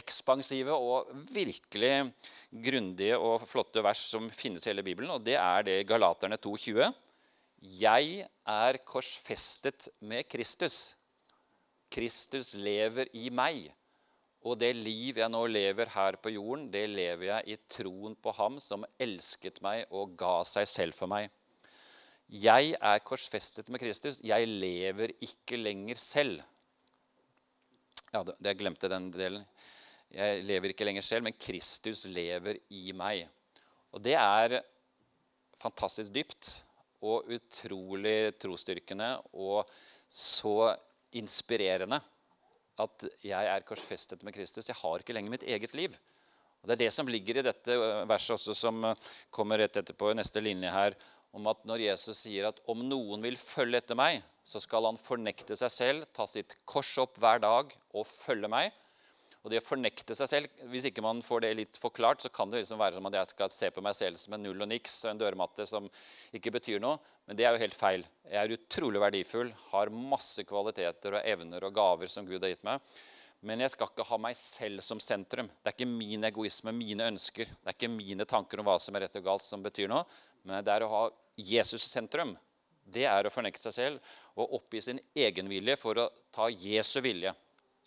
ekspansive 0.00 0.76
og 0.76 1.08
virkelig 1.32 1.94
grundige 2.50 3.16
og 3.20 3.44
flotte 3.48 3.84
vers 3.84 4.04
som 4.12 4.28
finnes 4.32 4.64
i 4.64 4.72
hele 4.72 4.84
Bibelen. 4.84 5.12
Og 5.12 5.24
det 5.24 5.38
er 5.40 5.64
det 5.64 5.78
Galaterne 5.88 6.40
2,20. 6.40 6.92
'Jeg 7.62 8.26
er 8.46 8.76
korsfestet 8.82 9.88
med 10.00 10.26
Kristus'. 10.26 10.96
Kristus 11.92 12.54
lever 12.54 13.06
i 13.14 13.28
meg. 13.30 13.68
Og 14.42 14.58
det 14.58 14.72
liv 14.74 15.20
jeg 15.20 15.30
nå 15.30 15.44
lever 15.46 15.86
her 15.94 16.16
på 16.18 16.32
jorden, 16.34 16.64
det 16.72 16.88
lever 16.90 17.28
jeg 17.28 17.54
i 17.54 17.56
troen 17.70 18.16
på 18.18 18.32
Ham 18.34 18.58
som 18.58 18.82
elsket 18.98 19.60
meg 19.62 19.84
og 19.94 20.16
ga 20.18 20.40
seg 20.42 20.66
selv 20.66 20.96
for 20.98 21.06
meg. 21.06 21.30
Jeg 22.26 22.74
er 22.80 23.04
korsfestet 23.06 23.68
med 23.70 23.78
Kristus. 23.78 24.18
Jeg 24.24 24.48
lever 24.48 25.14
ikke 25.20 25.60
lenger 25.60 25.94
selv. 25.94 26.42
Ja, 28.12 28.24
Jeg 28.42 28.58
glemte 28.58 28.88
den 28.88 29.12
delen. 29.12 29.46
Jeg 30.10 30.42
lever 30.42 30.72
ikke 30.72 30.84
lenger 30.84 31.02
selv, 31.02 31.22
men 31.22 31.38
Kristus 31.38 32.04
lever 32.04 32.58
i 32.70 32.90
meg. 32.92 33.28
Og 33.92 34.02
det 34.02 34.14
er 34.18 34.62
fantastisk 35.62 36.10
dypt 36.12 36.64
og 37.02 37.28
utrolig 37.34 38.32
trosstyrkende 38.40 39.14
og 39.32 39.68
så 40.12 40.72
inspirerende 41.18 41.98
at 42.82 43.04
jeg 43.24 43.48
er 43.52 43.66
korsfestet 43.66 44.22
med 44.24 44.34
Kristus. 44.34 44.68
Jeg 44.70 44.78
har 44.78 45.02
ikke 45.02 45.14
lenger 45.16 45.34
mitt 45.34 45.46
eget 45.46 45.74
liv. 45.76 45.96
Og 46.62 46.68
Det 46.68 46.76
er 46.76 46.84
det 46.84 46.92
som 46.94 47.08
ligger 47.10 47.40
i 47.40 47.44
dette 47.44 47.76
verset 48.08 48.36
også, 48.36 48.54
som 48.54 48.84
kommer 49.34 49.58
rett 49.58 49.76
etterpå 49.76 50.12
i 50.12 50.18
neste 50.18 50.40
linje 50.40 50.70
her, 50.70 50.94
om 51.34 51.48
at 51.50 51.64
når 51.66 51.88
Jesus 51.88 52.20
sier 52.22 52.50
at 52.50 52.60
om 52.70 52.84
noen 52.86 53.22
vil 53.24 53.38
følge 53.40 53.80
etter 53.80 53.98
meg, 53.98 54.20
så 54.44 54.60
skal 54.62 54.86
han 54.86 55.00
fornekte 55.00 55.56
seg 55.58 55.72
selv, 55.72 56.06
ta 56.14 56.26
sitt 56.28 56.56
kors 56.68 56.92
opp 57.02 57.18
hver 57.22 57.42
dag 57.42 57.72
og 57.94 58.06
følge 58.06 58.50
meg. 58.52 58.70
Og 59.42 59.50
det 59.50 59.58
å 59.58 59.64
fornekte 59.64 60.14
seg 60.14 60.28
selv, 60.30 60.50
Hvis 60.70 60.86
ikke 60.86 61.02
man 61.02 61.22
får 61.22 61.40
det 61.42 61.54
litt 61.58 61.78
forklart, 61.78 62.22
så 62.22 62.30
kan 62.30 62.50
det 62.50 62.62
liksom 62.62 62.78
være 62.78 62.94
som 62.94 63.06
at 63.06 63.16
jeg 63.18 63.30
skal 63.32 63.50
se 63.50 63.70
på 63.70 63.82
meg 63.82 63.96
selv 63.98 64.20
som 64.22 64.34
en 64.34 64.42
null 64.42 64.62
og 64.62 64.68
niks 64.70 65.04
og 65.04 65.10
en 65.10 65.22
dørmatte 65.22 65.66
som 65.66 65.88
ikke 66.32 66.52
betyr 66.54 66.78
noe. 66.82 67.00
Men 67.26 67.36
det 67.36 67.46
er 67.46 67.56
jo 67.56 67.62
helt 67.64 67.74
feil. 67.74 68.06
Jeg 68.28 68.38
er 68.38 68.54
utrolig 68.54 69.02
verdifull, 69.02 69.50
har 69.72 69.90
masse 69.90 70.44
kvaliteter 70.46 71.18
og 71.18 71.26
evner 71.26 71.66
og 71.66 71.74
gaver 71.74 72.06
som 72.12 72.26
Gud 72.26 72.42
har 72.42 72.54
gitt 72.54 72.62
meg. 72.68 72.78
Men 73.42 73.64
jeg 73.64 73.72
skal 73.74 73.90
ikke 73.90 74.06
ha 74.06 74.18
meg 74.22 74.38
selv 74.38 74.84
som 74.86 75.00
sentrum. 75.02 75.48
Det 75.50 75.72
er 75.72 75.74
ikke 75.74 75.90
min 75.90 76.28
egoisme, 76.28 76.70
mine 76.70 77.08
ønsker. 77.10 77.50
Det 77.50 77.72
er 77.72 77.74
ikke 77.74 77.90
mine 77.90 78.26
tanker 78.30 78.62
om 78.62 78.68
hva 78.70 78.78
som 78.78 78.94
er 78.94 79.08
rett 79.08 79.18
og 79.18 79.26
galt, 79.26 79.42
som 79.42 79.64
betyr 79.64 79.90
noe. 79.90 80.06
Men 80.46 80.62
det 80.62 80.76
er 80.76 80.86
å 80.86 80.92
ha 80.92 81.02
Jesus 81.34 81.82
sentrum. 81.90 82.36
Det 82.86 83.08
er 83.10 83.26
å 83.26 83.34
fornekte 83.34 83.66
seg 83.66 83.74
selv 83.74 84.14
og 84.38 84.54
oppgi 84.60 84.82
sin 84.86 85.02
egen 85.18 85.50
vilje 85.50 85.74
for 85.80 85.98
å 85.98 86.08
ta 86.34 86.46
Jesu 86.50 87.00
vilje 87.02 87.34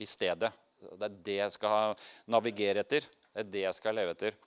i 0.03 0.07
stedet. 0.07 0.51
Det 0.93 1.07
er 1.07 1.19
det 1.27 1.37
jeg 1.39 1.55
skal 1.55 1.95
navigere 2.31 2.83
etter. 2.85 3.05
Det 3.05 3.43
er 3.43 3.51
det 3.57 3.63
jeg 3.65 3.77
skal 3.77 3.97
leve 3.97 4.15
etter. 4.15 4.37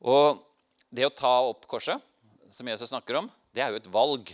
Og 0.00 0.40
det 0.90 1.06
å 1.06 1.14
ta 1.14 1.32
opp 1.46 1.66
korset, 1.70 2.00
som 2.50 2.66
Jesus 2.66 2.90
snakker 2.90 3.20
om, 3.20 3.30
det 3.54 3.62
er 3.62 3.70
jo 3.70 3.80
et 3.80 3.90
valg. 3.92 4.32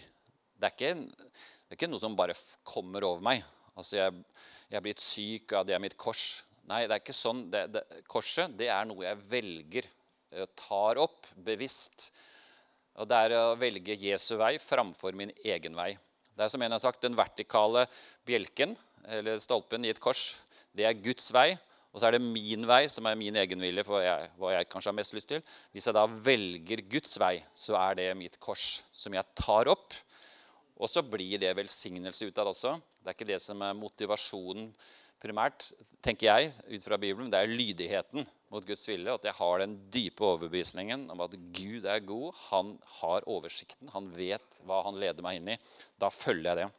Det 0.57 0.69
er 0.69 0.75
ikke, 0.75 0.93
det 0.97 1.75
er 1.75 1.79
ikke 1.79 1.91
noe 1.91 2.03
som 2.03 2.17
bare 2.17 2.37
kommer 2.65 3.05
over 3.05 3.25
meg. 3.25 3.43
Altså, 3.77 3.99
jeg, 3.99 4.23
jeg 4.71 4.79
er 4.79 4.85
blitt 4.87 5.05
syk, 5.05 5.53
av 5.59 5.67
det 5.69 5.77
er 5.77 5.83
mitt 5.83 5.99
kors. 6.01 6.25
Nei, 6.67 6.87
det 6.87 6.97
er 6.97 7.03
ikke 7.03 7.17
sånn. 7.17 7.45
Det, 7.53 7.67
det, 7.75 7.85
korset 8.11 8.57
det 8.59 8.71
er 8.73 8.89
noe 8.89 9.05
jeg 9.05 9.21
velger. 9.29 9.91
Jeg 10.37 10.51
tar 10.59 10.99
opp 11.03 11.29
bevisst. 11.47 12.11
Og 12.97 13.09
Det 13.09 13.21
er 13.27 13.37
å 13.37 13.57
velge 13.61 13.99
Jesu 14.01 14.35
vei 14.41 14.57
framfor 14.63 15.17
min 15.17 15.33
egen 15.45 15.77
vei. 15.77 15.93
Det 16.37 16.45
er 16.45 16.53
som 16.53 16.63
en 16.65 16.75
har 16.75 16.83
sagt, 16.83 17.03
den 17.05 17.17
vertikale 17.17 17.87
bjelken 18.29 18.75
eller 19.07 19.39
stolpen 19.43 19.87
i 19.87 19.93
et 19.93 20.03
kors, 20.03 20.43
det 20.77 20.87
er 20.89 20.99
Guds 20.99 21.31
vei. 21.35 21.53
Og 21.97 22.03
så 22.03 22.11
er 22.11 22.19
det 22.19 22.27
min 22.27 22.67
vei, 22.69 22.83
som 22.93 23.07
er 23.09 23.17
min 23.17 23.39
egenvilje 23.41 23.87
for 23.89 24.05
jeg, 24.05 24.29
hva 24.37 24.51
jeg 24.53 24.69
kanskje 24.69 24.91
har 24.91 24.97
mest 24.99 25.15
lyst 25.17 25.31
til. 25.31 25.41
Hvis 25.73 25.87
jeg 25.89 25.97
da 25.97 26.03
velger 26.05 26.83
Guds 26.93 27.17
vei, 27.23 27.39
så 27.57 27.79
er 27.81 27.97
det 27.97 28.11
mitt 28.21 28.37
kors 28.43 28.83
som 28.93 29.17
jeg 29.17 29.25
tar 29.39 29.71
opp. 29.73 29.97
Og 30.77 30.93
så 30.93 31.01
blir 31.01 31.41
det 31.41 31.55
velsignelse 31.57 32.29
ut 32.29 32.37
av 32.37 32.45
det 32.45 32.53
også. 32.53 32.75
Det 33.01 33.09
er 33.09 33.17
ikke 33.17 33.31
det 33.31 33.41
som 33.41 33.65
er 33.65 33.79
motivasjonen 33.79 34.69
primært, 35.23 35.71
tenker 36.05 36.29
jeg, 36.29 36.53
ut 36.69 36.85
fra 36.85 36.99
Bibelen. 37.01 37.31
Det 37.33 37.41
er 37.41 37.49
lydigheten 37.49 38.27
mot 38.53 38.67
Guds 38.69 38.85
vilje. 38.91 39.17
At 39.17 39.25
jeg 39.31 39.39
har 39.41 39.63
den 39.63 39.79
dype 39.93 40.27
overbevisningen 40.27 41.09
om 41.15 41.23
at 41.25 41.37
Gud 41.57 41.89
er 41.89 42.05
god. 42.05 42.37
Han 42.51 42.75
har 43.01 43.25
oversikten. 43.25 43.89
Han 43.97 44.13
vet 44.13 44.61
hva 44.69 44.83
han 44.85 45.01
leder 45.01 45.25
meg 45.25 45.41
inn 45.41 45.55
i. 45.57 45.63
Da 45.97 46.13
følger 46.13 46.53
jeg 46.53 46.67
det. 46.67 46.75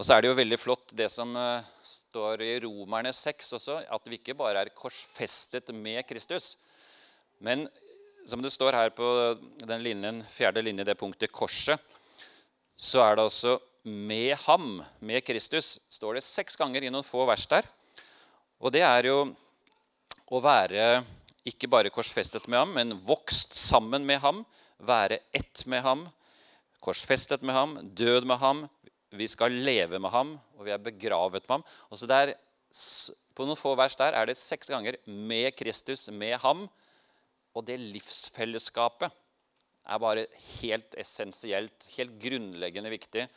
Og 0.00 0.06
så 0.08 0.14
er 0.16 0.24
det 0.24 0.30
jo 0.30 0.36
veldig 0.38 0.56
flott 0.56 0.94
det 0.96 1.10
som 1.12 1.34
eh, 1.36 1.64
står 1.84 2.40
i 2.40 2.54
Romerne 2.64 3.10
6 3.12 3.50
også, 3.58 3.74
at 3.84 4.06
vi 4.08 4.16
ikke 4.16 4.32
bare 4.38 4.62
er 4.64 4.70
korsfestet 4.72 5.68
med 5.76 6.00
Kristus. 6.08 6.54
Men 7.44 7.66
som 8.24 8.40
det 8.40 8.54
står 8.54 8.78
her 8.78 8.94
på 8.96 9.10
den 9.60 9.84
linjen, 9.84 10.22
fjerde 10.32 10.64
linje, 10.64 10.86
det 10.88 10.96
punktet 10.96 11.28
korset, 11.28 11.76
så 12.80 13.04
er 13.04 13.18
det 13.18 13.26
altså 13.26 13.58
med 13.84 14.40
ham, 14.46 14.80
med 15.04 15.20
Kristus, 15.20 15.74
står 15.92 16.16
det 16.16 16.24
seks 16.24 16.56
ganger 16.56 16.88
i 16.88 16.94
noen 16.94 17.04
få 17.04 17.28
vers 17.28 17.44
der. 17.52 17.68
Og 18.56 18.72
det 18.72 18.86
er 18.88 19.12
jo 19.12 19.20
å 20.32 20.40
være 20.40 21.04
ikke 21.44 21.68
bare 21.68 21.92
korsfestet 21.92 22.48
med 22.48 22.62
ham, 22.62 22.72
men 22.72 22.96
vokst 23.04 23.52
sammen 23.52 24.08
med 24.08 24.24
ham, 24.24 24.46
være 24.80 25.20
ett 25.36 25.66
med 25.68 25.84
ham, 25.84 26.08
korsfestet 26.80 27.44
med 27.44 27.52
ham, 27.52 27.80
død 27.84 28.32
med 28.32 28.40
ham. 28.40 28.68
Vi 29.10 29.26
skal 29.26 29.54
leve 29.66 29.98
med 29.98 30.12
ham, 30.14 30.36
og 30.56 30.66
vi 30.66 30.74
er 30.74 30.82
begravet 30.82 31.42
med 31.42 31.56
ham. 31.58 31.64
Og 31.90 31.98
så 31.98 32.06
der, 32.06 32.34
På 33.34 33.46
noen 33.46 33.58
få 33.58 33.72
vers 33.74 33.96
der 33.96 34.12
er 34.14 34.26
det 34.26 34.36
seks 34.36 34.68
ganger 34.68 34.96
'med 35.06 35.54
Kristus', 35.56 36.10
'med 36.10 36.38
ham'. 36.38 36.68
Og 37.54 37.66
det 37.66 37.80
livsfellesskapet 37.80 39.10
er 39.86 39.98
bare 39.98 40.26
helt 40.60 40.94
essensielt, 40.98 41.88
helt 41.96 42.18
grunnleggende 42.20 42.90
viktig 42.90 43.28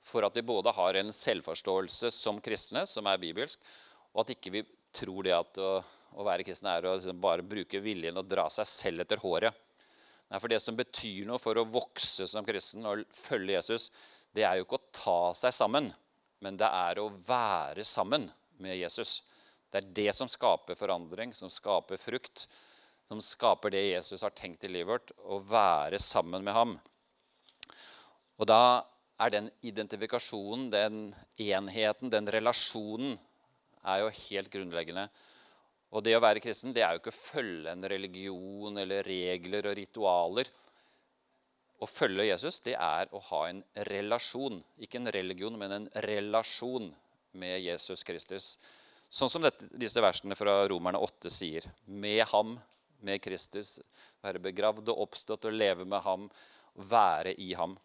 for 0.00 0.24
at 0.24 0.36
vi 0.36 0.42
både 0.46 0.72
har 0.72 0.94
en 0.94 1.12
selvforståelse 1.12 2.10
som 2.14 2.40
kristne, 2.40 2.86
som 2.86 3.06
er 3.06 3.20
bibelsk, 3.20 3.58
og 4.14 4.24
at 4.24 4.36
ikke 4.36 4.52
vi 4.54 4.62
tror 4.96 5.26
det 5.26 5.34
at 5.36 5.60
å, 5.62 5.72
å 6.16 6.26
være 6.26 6.46
kristen 6.46 6.70
er 6.70 6.86
å 6.88 6.94
liksom 6.96 7.20
bare 7.22 7.46
bruke 7.46 7.82
viljen 7.82 8.16
og 8.16 8.28
dra 8.28 8.48
seg 8.52 8.66
selv 8.66 9.04
etter 9.04 9.20
håret. 9.22 9.54
Nei, 10.30 10.38
for 10.38 10.48
Det 10.48 10.60
som 10.62 10.78
betyr 10.78 11.26
noe 11.26 11.42
for 11.42 11.58
å 11.58 11.66
vokse 11.66 12.26
som 12.30 12.46
kristen 12.46 12.86
og 12.86 13.02
følge 13.14 13.58
Jesus, 13.58 13.90
det 14.34 14.44
er 14.46 14.58
jo 14.58 14.66
ikke 14.66 14.78
å 14.78 14.79
ta 14.94 15.32
seg 15.36 15.54
sammen, 15.54 15.90
men 16.40 16.58
det 16.60 16.68
er 16.68 17.00
å 17.00 17.10
være 17.26 17.84
sammen 17.86 18.28
med 18.60 18.78
Jesus. 18.78 19.20
Det 19.70 19.80
er 19.80 19.90
det 19.96 20.12
som 20.16 20.28
skaper 20.30 20.78
forandring, 20.78 21.34
som 21.36 21.50
skaper 21.52 22.00
frukt, 22.00 22.46
som 23.08 23.22
skaper 23.22 23.74
det 23.74 23.82
Jesus 23.88 24.22
har 24.22 24.34
tenkt 24.36 24.64
i 24.66 24.70
livet 24.70 24.90
vårt, 24.90 25.12
å 25.26 25.40
være 25.42 25.98
sammen 26.02 26.44
med 26.46 26.54
ham. 26.54 26.76
Og 28.40 28.48
da 28.48 28.82
er 29.20 29.32
den 29.34 29.50
identifikasjonen, 29.66 30.70
den 30.72 31.00
enheten, 31.36 32.12
den 32.12 32.30
relasjonen, 32.30 33.18
er 33.80 34.02
jo 34.02 34.14
helt 34.28 34.50
grunnleggende. 34.52 35.06
Og 35.90 36.04
det 36.06 36.14
å 36.16 36.22
være 36.22 36.42
kristen 36.42 36.74
det 36.76 36.84
er 36.86 36.94
jo 36.94 37.02
ikke 37.02 37.12
å 37.12 37.18
følge 37.18 37.72
en 37.72 37.86
religion 37.90 38.78
eller 38.78 39.06
regler 39.06 39.66
og 39.70 39.76
ritualer. 39.78 40.50
Å 41.80 41.88
følge 41.88 42.28
Jesus 42.28 42.60
det 42.64 42.74
er 42.76 43.08
å 43.16 43.22
ha 43.30 43.44
en 43.48 43.62
relasjon. 43.88 44.60
Ikke 44.76 45.00
en 45.00 45.10
religion, 45.12 45.56
men 45.58 45.72
en 45.72 45.88
relasjon 46.04 46.90
med 47.32 47.60
Jesus 47.64 48.04
Kristus. 48.04 48.54
Sånn 49.10 49.30
som 49.32 49.42
dette, 49.42 49.66
disse 49.72 50.02
versene 50.02 50.36
fra 50.38 50.60
Romerne 50.70 51.00
8 51.00 51.32
sier. 51.32 51.64
Med 51.86 52.22
ham, 52.34 52.58
med 53.00 53.22
Kristus. 53.24 53.78
Være 54.22 54.42
begravd 54.42 54.92
og 54.92 55.06
oppstått 55.06 55.48
og 55.48 55.56
leve 55.56 55.86
med 55.88 56.04
ham. 56.04 56.28
Være 56.76 57.32
i 57.40 57.54
ham. 57.58 57.78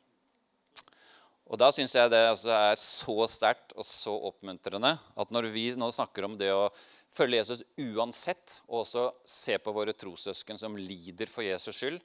Og 1.46 1.60
Da 1.62 1.70
syns 1.74 1.94
jeg 1.94 2.10
det 2.10 2.24
altså 2.26 2.52
er 2.52 2.76
så 2.82 3.16
sterkt 3.30 3.74
og 3.78 3.86
så 3.86 4.16
oppmuntrende 4.32 4.96
at 4.98 5.34
når 5.34 5.52
vi 5.54 5.68
nå 5.78 5.92
snakker 5.94 6.26
om 6.26 6.38
det 6.40 6.50
å 6.52 6.72
følge 7.14 7.38
Jesus 7.38 7.62
uansett, 7.78 8.60
og 8.68 8.82
også 8.82 9.06
se 9.30 9.58
på 9.62 9.74
våre 9.76 9.94
trossøsken 9.96 10.60
som 10.60 10.76
lider 10.76 11.30
for 11.32 11.46
Jesus 11.46 11.78
skyld. 11.78 12.02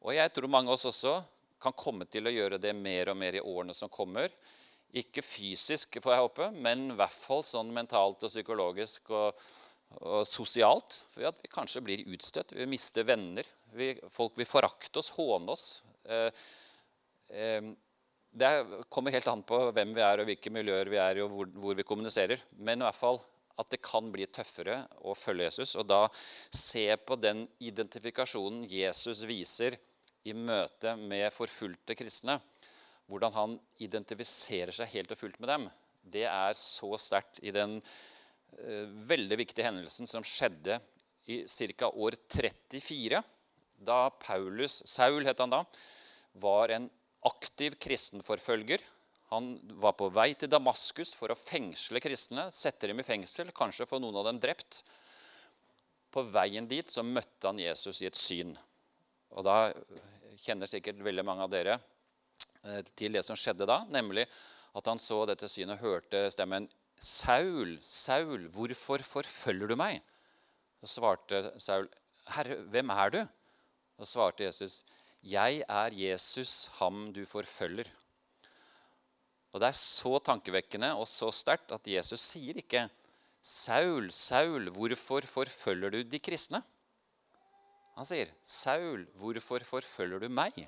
Og 0.00 0.14
jeg 0.16 0.32
tror 0.32 0.52
mange 0.52 0.72
av 0.72 0.78
oss 0.78 0.88
også 0.88 1.18
kan 1.60 1.76
komme 1.76 2.06
til 2.08 2.26
å 2.26 2.32
gjøre 2.32 2.60
det 2.60 2.72
mer 2.76 3.12
og 3.12 3.18
mer 3.20 3.36
i 3.36 3.42
årene 3.44 3.76
som 3.76 3.92
kommer. 3.92 4.32
Ikke 4.96 5.22
fysisk, 5.22 6.00
får 6.02 6.14
jeg 6.14 6.24
håpe, 6.24 6.46
men 6.56 6.88
i 6.88 6.96
hvert 6.98 7.14
fall 7.14 7.44
sånn 7.46 7.70
mentalt 7.74 8.24
og 8.24 8.32
psykologisk 8.32 9.12
og, 9.14 9.42
og 10.00 10.24
sosialt. 10.26 11.02
For 11.12 11.28
at 11.28 11.42
vi 11.44 11.52
kanskje 11.52 11.84
blir 11.84 12.08
utstøtt, 12.10 12.56
vi 12.56 12.66
mister 12.70 13.06
venner. 13.06 13.46
Vi, 13.76 13.92
folk 14.10 14.40
vil 14.40 14.48
forakte 14.48 15.02
oss, 15.02 15.12
håne 15.14 15.54
oss. 15.54 15.66
Eh, 16.08 16.30
eh, 17.30 17.68
det 18.30 18.50
kommer 18.88 19.14
helt 19.14 19.28
an 19.30 19.44
på 19.46 19.58
hvem 19.74 19.92
vi 19.94 20.02
er, 20.06 20.22
og 20.22 20.30
hvilke 20.30 20.54
miljøer 20.54 20.90
vi 20.90 20.98
er 21.02 21.20
i, 21.20 21.22
og 21.26 21.34
hvor, 21.34 21.52
hvor 21.60 21.76
vi 21.76 21.86
kommuniserer. 21.86 22.42
Men 22.58 22.80
i 22.80 22.88
hvert 22.88 22.98
fall 22.98 23.20
at 23.60 23.68
det 23.68 23.82
kan 23.84 24.08
bli 24.10 24.24
tøffere 24.32 24.80
å 25.04 25.14
følge 25.18 25.50
Jesus. 25.50 25.76
Og 25.78 25.86
da 25.90 26.06
se 26.54 26.88
på 27.04 27.18
den 27.20 27.44
identifikasjonen 27.60 28.64
Jesus 28.70 29.22
viser 29.28 29.76
i 30.28 30.34
møte 30.36 30.94
med 31.00 31.28
forfulgte 31.34 31.96
kristne. 31.98 32.38
Hvordan 33.10 33.34
han 33.34 33.56
identifiserer 33.82 34.74
seg 34.74 34.92
helt 34.92 35.14
og 35.14 35.18
fullt 35.18 35.40
med 35.42 35.50
dem. 35.50 35.66
Det 36.00 36.26
er 36.28 36.54
så 36.58 36.92
sterkt 37.00 37.40
i 37.42 37.52
den 37.54 37.78
uh, 37.80 38.86
veldig 39.10 39.40
viktige 39.40 39.66
hendelsen 39.66 40.08
som 40.10 40.26
skjedde 40.26 40.78
i 41.30 41.42
ca. 41.74 41.90
år 41.90 42.16
34. 42.30 43.22
Da 43.80 44.00
Paulus, 44.22 44.82
Saul 44.88 45.26
het 45.26 45.42
han 45.42 45.52
da, 45.52 45.64
var 46.38 46.72
en 46.74 46.88
aktiv 47.26 47.74
kristenforfølger 47.82 48.84
han 49.30 49.52
var 49.78 49.94
på 49.94 50.08
vei 50.10 50.32
til 50.34 50.50
Damaskus 50.50 51.12
for 51.14 51.30
å 51.30 51.38
fengsle 51.38 52.00
kristne, 52.02 52.48
sette 52.50 52.88
dem 52.90 52.98
i 52.98 53.06
fengsel, 53.06 53.52
kanskje 53.54 53.86
få 53.86 54.00
noen 54.02 54.16
av 54.18 54.26
dem 54.26 54.40
drept. 54.42 54.80
På 56.10 56.24
veien 56.26 56.66
dit 56.66 56.90
så 56.90 57.04
møtte 57.06 57.46
han 57.46 57.60
Jesus 57.62 58.00
i 58.02 58.08
et 58.08 58.18
syn. 58.18 58.56
Og 59.36 59.46
Da 59.46 59.72
kjenner 60.40 60.70
sikkert 60.70 61.00
veldig 61.04 61.24
mange 61.26 61.44
av 61.44 61.52
dere 61.52 61.76
eh, 62.64 62.82
til 62.96 63.16
det 63.16 63.24
som 63.26 63.38
skjedde 63.38 63.68
da, 63.68 63.82
nemlig 63.92 64.26
at 64.76 64.86
han 64.86 65.00
så 65.02 65.24
dette 65.28 65.48
synet 65.50 65.78
og 65.78 65.86
hørte 65.86 66.28
stemmen 66.32 66.68
'Saul, 67.00 67.78
Saul, 67.80 68.44
hvorfor 68.52 69.00
forfølger 69.00 69.70
du 69.70 69.76
meg?' 69.76 70.02
Så 70.80 71.00
svarte 71.00 71.52
Saul, 71.60 71.88
'Herre, 72.28 72.60
hvem 72.72 72.90
er 72.90 73.10
du?' 73.10 73.28
Og 74.00 74.08
svarte 74.08 74.44
Jesus, 74.44 74.84
'Jeg 75.24 75.64
er 75.68 75.90
Jesus, 75.96 76.68
ham 76.76 77.12
du 77.12 77.24
forfølger.' 77.24 77.88
Og 79.52 79.60
Det 79.60 79.68
er 79.68 79.72
så 79.72 80.18
tankevekkende 80.18 80.94
og 80.94 81.08
så 81.08 81.30
sterkt 81.32 81.72
at 81.72 81.86
Jesus 81.86 82.20
sier 82.20 82.54
ikke 82.60 82.88
'Saul, 83.42 84.10
Saul, 84.12 84.70
hvorfor 84.70 85.24
forfølger 85.26 85.90
du 85.90 86.02
de 86.02 86.18
kristne?' 86.18 86.62
Han 88.00 88.08
sier, 88.08 88.30
'Saul, 88.40 89.04
hvorfor 89.20 89.60
forfølger 89.60 90.22
du 90.22 90.30
meg?' 90.32 90.62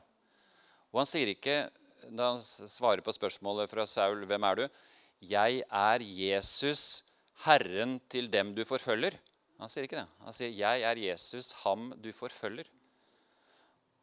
Og 0.93 0.99
han 1.01 1.09
sier 1.09 1.31
ikke, 1.33 1.71
da 2.13 2.35
han 2.35 2.43
svarer 2.45 3.01
på 3.01 3.15
spørsmålet 3.17 3.71
fra 3.73 3.87
Saul, 3.89 4.27
'Hvem 4.29 4.45
er 4.45 4.59
du?' 4.61 4.75
'Jeg 5.25 5.63
er 5.65 6.05
Jesus, 6.05 7.05
Herren 7.47 8.03
til 8.13 8.29
dem 8.29 8.53
du 8.55 8.67
forfølger.' 8.69 9.17
Han 9.59 9.71
sier 9.71 9.89
ikke 9.89 10.03
det. 10.03 10.09
Han 10.27 10.37
sier, 10.37 10.53
'Jeg 10.53 10.85
er 10.85 11.01
Jesus, 11.09 11.53
ham 11.65 11.95
du 11.97 12.13
forfølger'. 12.13 12.69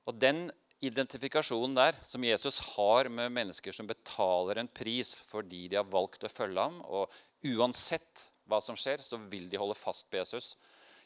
Og 0.07 0.17
den 0.17 0.49
identifikasjonen 0.81 1.75
der 1.75 1.93
som 2.01 2.23
Jesus 2.23 2.57
har 2.73 3.09
med 3.09 3.29
mennesker 3.29 3.75
som 3.75 3.85
betaler 3.85 4.57
en 4.57 4.67
pris 4.67 5.13
fordi 5.27 5.67
de 5.67 5.75
har 5.75 5.85
valgt 5.85 6.23
å 6.23 6.31
følge 6.33 6.65
ham. 6.65 6.81
Og 6.81 7.11
uansett 7.45 8.31
hva 8.49 8.57
som 8.63 8.75
skjer, 8.79 9.03
så 9.05 9.19
vil 9.29 9.49
de 9.51 9.59
holde 9.61 9.77
fast 9.77 10.09
på 10.09 10.17
Jesus, 10.17 10.55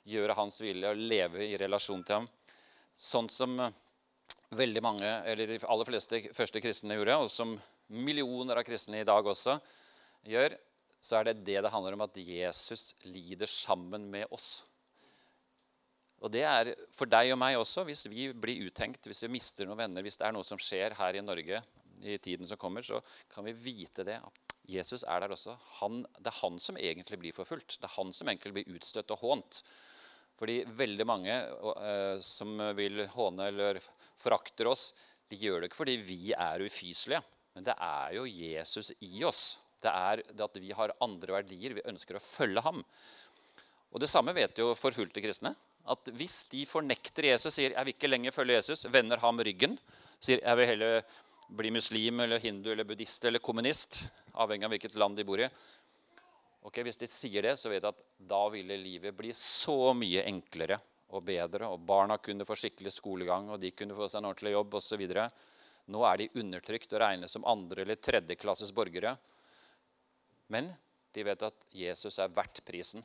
gjøre 0.08 0.36
hans 0.38 0.60
vilje 0.64 0.92
og 0.92 1.00
leve 1.00 1.46
i 1.48 1.58
relasjon 1.60 2.04
til 2.04 2.22
ham. 2.22 2.28
Sånn 3.00 3.30
som 3.32 3.56
eh, 3.60 3.74
veldig 4.54 4.84
mange, 4.86 5.14
eller 5.30 5.50
de 5.50 5.62
aller 5.64 5.90
fleste 5.90 6.22
første 6.36 6.62
kristne 6.64 6.98
gjorde, 7.00 7.18
og 7.26 7.32
som 7.32 7.56
millioner 7.94 8.60
av 8.60 8.68
kristne 8.68 9.02
i 9.02 9.08
dag 9.08 9.26
også 9.26 9.58
gjør, 10.30 10.56
så 11.04 11.20
er 11.20 11.30
det 11.30 11.42
det 11.48 11.60
det 11.66 11.72
handler 11.74 11.98
om 11.98 12.06
at 12.06 12.18
Jesus 12.18 12.94
lider 13.04 13.50
sammen 13.50 14.08
med 14.12 14.30
oss. 14.32 14.62
Og 16.24 16.32
det 16.32 16.46
er 16.48 16.70
for 16.96 17.10
deg 17.12 17.34
og 17.34 17.40
meg 17.42 17.58
også, 17.60 17.84
hvis 17.84 18.06
vi 18.08 18.30
blir 18.32 18.70
uttenkt, 18.70 19.04
hvis 19.10 19.26
vi 19.26 19.34
mister 19.34 19.68
noen 19.68 19.82
venner, 19.82 20.06
hvis 20.06 20.16
det 20.22 20.30
er 20.30 20.36
noe 20.36 20.48
som 20.48 20.62
skjer 20.62 20.96
her 20.96 21.20
i 21.20 21.24
Norge 21.24 21.60
i 22.00 22.16
tiden 22.24 22.48
som 22.48 22.60
kommer, 22.60 22.86
så 22.86 23.02
kan 23.32 23.44
vi 23.44 23.52
vite 23.52 24.06
det. 24.08 24.22
Jesus 24.72 25.04
er 25.04 25.20
der 25.20 25.34
også. 25.36 25.58
Han, 25.82 26.06
det 26.20 26.32
er 26.32 26.40
han 26.40 26.60
som 26.64 26.80
egentlig 26.80 27.20
blir 27.20 27.36
forfulgt. 27.36 27.76
Det 27.82 27.90
er 27.90 27.98
han 27.98 28.16
som 28.16 28.32
egentlig 28.32 28.54
blir 28.56 28.78
utstøtt 28.78 29.12
og 29.12 29.26
hånt. 29.26 29.60
Fordi 30.44 30.60
veldig 30.76 31.06
mange 31.08 31.36
uh, 31.64 32.20
som 32.20 32.58
vil 32.76 33.06
håne 33.14 33.48
eller 33.48 33.80
forakter 34.20 34.68
oss, 34.68 34.90
de 35.32 35.40
gjør 35.40 35.64
det 35.64 35.70
ikke 35.70 35.80
fordi 35.80 36.00
vi 36.04 36.34
er 36.36 36.66
ufyselige, 36.66 37.22
men 37.56 37.64
det 37.64 37.76
er 37.80 38.16
jo 38.18 38.26
Jesus 38.28 38.92
i 39.08 39.24
oss. 39.24 39.44
Det 39.84 39.92
er 39.92 40.24
det 40.28 40.44
at 40.44 40.58
vi 40.60 40.74
har 40.76 40.96
andre 41.04 41.38
verdier. 41.38 41.76
Vi 41.78 41.86
ønsker 41.88 42.18
å 42.18 42.24
følge 42.24 42.64
ham. 42.66 42.82
Og 43.94 44.02
Det 44.02 44.10
samme 44.10 44.34
vet 44.36 44.58
jo 44.60 44.74
forfulgte 44.76 45.24
kristne 45.24 45.54
at 45.94 46.12
hvis 46.16 46.44
de 46.52 46.64
fornekter 46.68 47.28
Jesus, 47.28 47.54
sier 47.54 47.72
'jeg 47.72 47.86
vil 47.86 47.94
ikke 47.94 48.12
lenger 48.12 48.32
følge 48.32 48.58
Jesus', 48.58 48.90
vender 48.90 49.20
ham 49.20 49.40
ryggen, 49.40 49.78
sier 50.20 50.40
'jeg 50.40 50.58
vil 50.58 50.68
heller 50.68 51.04
bli 51.50 51.70
muslim 51.70 52.20
eller 52.20 52.40
hindu 52.40 52.72
eller 52.72 52.84
buddhist 52.84 53.26
eller 53.26 53.40
kommunist', 53.40 54.10
avhengig 54.34 54.66
av 54.66 54.72
hvilket 54.72 54.96
land 54.96 55.18
de 55.18 55.24
bor 55.24 55.40
i 55.40 55.50
Ok, 56.64 56.80
Hvis 56.86 57.00
de 57.02 57.08
sier 57.12 57.44
det, 57.44 57.58
så 57.60 57.68
vet 57.72 57.84
jeg 57.84 57.92
at 57.92 58.04
da 58.24 58.42
ville 58.52 58.78
livet 58.80 59.16
bli 59.18 59.34
så 59.36 59.92
mye 59.98 60.24
enklere 60.30 60.78
og 61.14 61.26
bedre, 61.28 61.68
og 61.68 61.84
barna 61.86 62.18
kunne 62.24 62.48
få 62.48 62.56
skikkelig 62.58 62.94
skolegang, 62.96 63.50
og 63.52 63.60
de 63.62 63.74
kunne 63.76 63.96
få 63.98 64.08
seg 64.08 64.22
en 64.22 64.30
ordentlig 64.32 64.54
jobb 64.56 64.78
osv. 64.80 65.04
Nå 65.94 66.04
er 66.08 66.22
de 66.22 66.30
undertrykt 66.40 66.96
og 66.96 67.04
regnes 67.04 67.36
som 67.36 67.46
andre- 67.46 67.84
eller 67.84 68.00
tredjeklasses 68.00 68.72
borgere. 68.76 69.12
Men 70.48 70.72
de 71.14 71.26
vet 71.28 71.44
at 71.46 71.68
Jesus 71.76 72.18
er 72.24 72.32
verdt 72.32 72.64
prisen. 72.66 73.04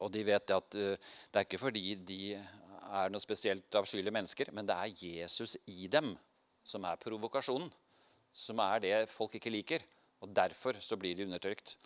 Og 0.00 0.10
de 0.12 0.24
vet 0.24 0.50
at 0.56 0.76
uh, 0.76 0.96
det 0.96 1.40
er 1.40 1.46
ikke 1.46 1.60
fordi 1.60 1.94
de 2.08 2.20
er 2.36 3.12
noe 3.12 3.22
spesielt 3.22 3.76
avskyelige 3.76 4.14
mennesker, 4.14 4.52
men 4.56 4.66
det 4.68 4.76
er 4.76 5.04
Jesus 5.04 5.56
i 5.68 5.88
dem 5.92 6.14
som 6.66 6.84
er 6.88 7.00
provokasjonen. 7.00 7.68
Som 8.36 8.60
er 8.64 8.82
det 8.82 8.96
folk 9.12 9.36
ikke 9.38 9.52
liker. 9.52 9.84
Og 10.24 10.32
derfor 10.32 10.80
så 10.80 10.96
blir 10.96 11.16
de 11.16 11.24
undertrykt. 11.28 11.76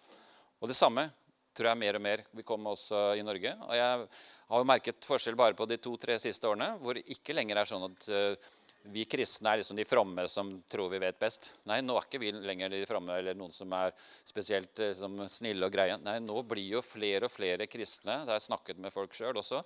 Og 0.60 0.70
det 0.70 0.76
samme 0.76 1.08
tror 1.56 1.70
jeg 1.70 1.80
mer 1.80 1.98
og 1.98 2.04
mer 2.04 2.22
vil 2.36 2.46
komme 2.46 2.72
også 2.72 3.10
i 3.18 3.24
Norge. 3.26 3.52
Og 3.66 3.74
jeg 3.76 4.06
har 4.50 4.62
jo 4.62 4.68
merket 4.68 5.08
forskjell 5.08 5.38
bare 5.38 5.56
på 5.58 5.66
de 5.68 5.80
to-tre 5.82 6.16
siste 6.22 6.48
årene, 6.48 6.74
hvor 6.80 6.96
det 6.96 7.08
ikke 7.14 7.36
lenger 7.36 7.60
er 7.60 7.70
sånn 7.70 7.86
at 7.88 8.08
uh, 8.12 8.50
vi 8.88 9.04
kristne 9.04 9.50
er 9.50 9.60
liksom 9.60 9.76
de 9.76 9.84
fromme 9.84 10.24
som 10.32 10.52
tror 10.70 10.88
vi 10.92 11.00
vet 11.02 11.18
best. 11.20 11.50
Nei, 11.68 11.80
nå 11.84 11.96
er 11.98 12.06
ikke 12.06 12.20
vi 12.22 12.32
lenger 12.32 12.72
de 12.72 12.80
fromme 12.88 13.18
eller 13.20 13.36
noen 13.36 13.52
som 13.52 13.72
er 13.76 13.92
spesielt 14.26 14.80
liksom, 14.80 15.18
snille 15.28 15.68
og 15.68 15.74
greie. 15.74 15.98
Nei, 16.00 16.16
nå 16.24 16.40
blir 16.48 16.78
jo 16.78 16.84
flere 16.84 17.28
og 17.28 17.34
flere 17.34 17.68
kristne, 17.70 18.22
det 18.24 18.32
har 18.32 18.40
jeg 18.40 18.48
snakket 18.48 18.80
med 18.80 18.94
folk 18.94 19.16
sjøl 19.16 19.36
også, 19.42 19.60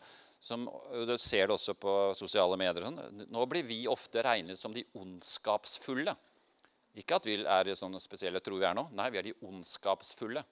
som, 0.44 0.66
du 1.06 1.14
ser 1.22 1.48
det 1.48 1.56
også 1.56 1.76
på 1.78 1.94
sosiale 2.18 2.58
medier. 2.60 2.84
Sånn. 2.84 3.24
Nå 3.32 3.46
blir 3.48 3.64
vi 3.64 3.84
ofte 3.88 4.24
regnet 4.26 4.60
som 4.60 4.74
de 4.74 4.84
ondskapsfulle. 4.98 6.12
Ikke 6.98 7.16
at 7.16 7.26
vi 7.26 7.38
er 7.40 7.70
sånne 7.78 8.02
spesielle 8.02 8.42
tror 8.44 8.60
vi 8.60 8.68
er 8.68 8.76
nå. 8.76 8.88
Nei, 8.94 9.08
vi 9.14 9.22
er 9.22 9.30
de 9.30 9.38
ondskapsfulle. 9.46 10.44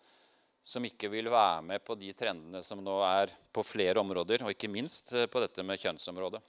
Som 0.64 0.84
ikke 0.86 1.10
vil 1.10 1.30
være 1.32 1.62
med 1.66 1.82
på 1.82 1.96
de 1.98 2.12
trendene 2.14 2.62
som 2.62 2.82
nå 2.82 3.00
er 3.06 3.32
på 3.52 3.64
flere 3.66 3.98
områder, 4.02 4.44
og 4.44 4.54
ikke 4.54 4.70
minst 4.70 5.14
eh, 5.16 5.26
på 5.26 5.42
dette 5.42 5.64
med 5.66 5.80
kjønnsområdet. 5.82 6.42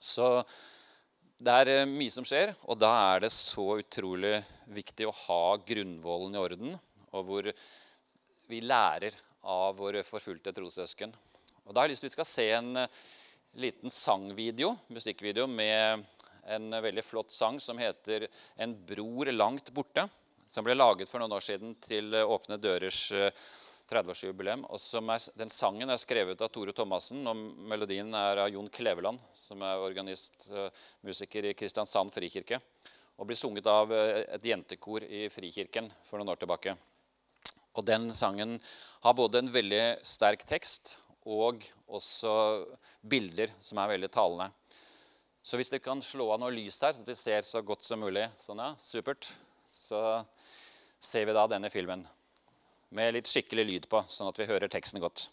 Så 0.00 0.26
det 1.40 1.54
er 1.62 1.72
eh, 1.72 1.88
mye 1.88 2.12
som 2.12 2.26
skjer, 2.28 2.52
og 2.68 2.76
da 2.80 2.90
er 3.14 3.24
det 3.24 3.32
så 3.32 3.80
utrolig 3.80 4.42
viktig 4.68 5.08
å 5.08 5.16
ha 5.24 5.56
grunnvollen 5.64 6.36
i 6.36 6.42
orden, 6.42 6.76
og 7.10 7.26
hvor 7.26 7.48
vi 8.50 8.60
lærer 8.60 9.16
av 9.48 9.78
våre 9.78 10.04
forfulgte 10.04 10.52
trossøsken. 10.52 11.14
Og 11.64 11.72
Da 11.72 11.80
har 11.80 11.88
jeg 11.88 11.94
lyst 11.94 12.04
til 12.04 12.10
at 12.10 12.12
vi 12.12 12.18
skal 12.18 12.28
se 12.28 12.46
en 12.58 12.82
eh, 12.84 12.96
liten 13.64 13.92
sangvideo, 13.94 14.74
musikkvideo 14.92 15.48
med 15.48 16.04
en 16.50 16.76
veldig 16.82 17.04
flott 17.04 17.32
sang 17.32 17.60
som 17.60 17.78
heter 17.78 18.28
'En 18.56 18.74
bror 18.74 19.32
langt 19.32 19.72
borte'. 19.72 20.08
Som 20.50 20.66
ble 20.66 20.74
laget 20.74 21.06
for 21.06 21.22
noen 21.22 21.36
år 21.36 21.44
siden 21.46 21.76
til 21.78 22.10
eh, 22.10 22.26
Åpne 22.26 22.56
dørers 22.58 23.04
30-årsjubileum. 23.90 24.64
og 24.66 25.30
Den 25.38 25.50
sangen 25.50 25.90
er 25.90 26.00
skrevet 26.00 26.40
av 26.42 26.50
Tore 26.50 26.74
Thomassen, 26.74 27.22
og 27.30 27.38
melodien 27.70 28.10
er 28.18 28.42
av 28.44 28.50
Jon 28.50 28.66
Kleveland, 28.66 29.22
som 29.34 29.62
er 29.62 29.78
organist, 29.78 30.48
eh, 30.50 30.70
musiker 31.06 31.46
i 31.46 31.54
Kristiansand 31.54 32.10
frikirke. 32.10 32.58
Og 33.20 33.28
blir 33.28 33.38
sunget 33.38 33.66
av 33.70 33.92
et 33.92 34.42
jentekor 34.42 35.04
i 35.04 35.28
Frikirken 35.28 35.90
for 36.02 36.18
noen 36.18 36.32
år 36.32 36.40
tilbake. 36.40 36.74
Og 37.76 37.84
Den 37.84 38.10
sangen 38.10 38.58
har 39.04 39.14
både 39.14 39.38
en 39.38 39.52
veldig 39.52 40.02
sterk 40.02 40.42
tekst 40.48 40.96
og 41.26 41.62
også 41.86 42.66
bilder 43.06 43.52
som 43.60 43.78
er 43.78 43.92
veldig 43.92 44.10
talende. 44.10 44.50
Så 45.44 45.60
hvis 45.60 45.70
dere 45.70 45.84
kan 45.84 46.02
slå 46.02 46.32
av 46.32 46.40
noe 46.40 46.50
lys 46.50 46.80
her, 46.80 46.96
så 46.96 47.04
dere 47.04 47.20
ser 47.20 47.42
så 47.46 47.62
godt 47.62 47.84
som 47.84 48.00
mulig, 48.00 48.26
sånn 48.42 48.58
ja, 48.58 48.74
supert, 48.80 49.30
så 49.70 50.24
ser 51.00 51.24
vi 51.26 51.34
da 51.34 51.46
denne 51.48 51.70
filmen 51.72 52.04
med 52.92 53.14
litt 53.16 53.28
skikkelig 53.30 53.66
lyd 53.66 53.90
på, 53.90 54.02
sånn 54.10 54.28
at 54.28 54.38
vi 54.40 54.48
hører 54.50 54.68
teksten 54.70 55.00
godt. 55.00 55.28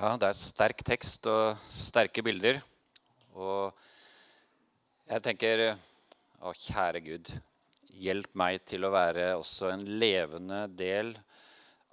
Ja, 0.00 0.14
det 0.16 0.30
er 0.30 0.36
sterk 0.38 0.80
tekst 0.86 1.26
og 1.28 1.58
sterke 1.76 2.22
bilder. 2.24 2.62
Og 3.36 3.76
jeg 5.10 5.22
tenker 5.24 5.60
Å, 6.40 6.52
kjære 6.54 7.00
Gud, 7.02 7.30
hjelp 8.00 8.36
meg 8.38 8.62
til 8.68 8.86
å 8.86 8.92
være 8.94 9.32
også 9.36 9.72
en 9.72 9.82
levende 10.00 10.62
del 10.72 11.10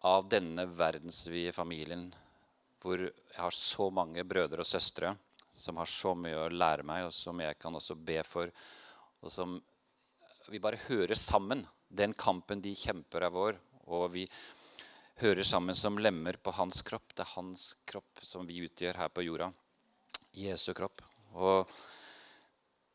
av 0.07 0.27
denne 0.29 0.67
verdensvide 0.69 1.51
familien, 1.51 2.05
hvor 2.79 3.01
jeg 3.01 3.41
har 3.41 3.57
så 3.57 3.89
mange 3.91 4.23
brødre 4.23 4.63
og 4.63 4.69
søstre 4.69 5.15
som 5.57 5.81
har 5.81 5.89
så 5.89 6.13
mye 6.15 6.45
å 6.45 6.53
lære 6.53 6.85
meg, 6.85 7.07
og 7.07 7.15
som 7.15 7.41
jeg 7.41 7.57
kan 7.59 7.75
også 7.75 7.97
be 7.97 8.21
for, 8.23 8.53
og 9.19 9.33
som 9.33 9.57
vi 10.47 10.61
bare 10.63 10.79
hører 10.85 11.17
sammen. 11.17 11.65
Den 11.89 12.13
kampen 12.13 12.61
de 12.61 12.75
kjemper, 12.77 13.25
er 13.25 13.33
vår. 13.33 13.57
Og 13.89 14.05
vi 14.13 14.27
hører 15.23 15.43
sammen 15.47 15.75
som 15.75 15.97
lemmer 15.99 16.37
på 16.37 16.53
hans 16.55 16.85
kropp. 16.85 17.15
Det 17.15 17.25
er 17.25 17.33
hans 17.33 17.71
kropp 17.89 18.21
som 18.23 18.47
vi 18.47 18.61
utgjør 18.67 19.01
her 19.01 19.11
på 19.11 19.25
jorda. 19.25 19.49
Jesu 20.37 20.69
kropp. 20.77 21.01
Og 21.33 21.73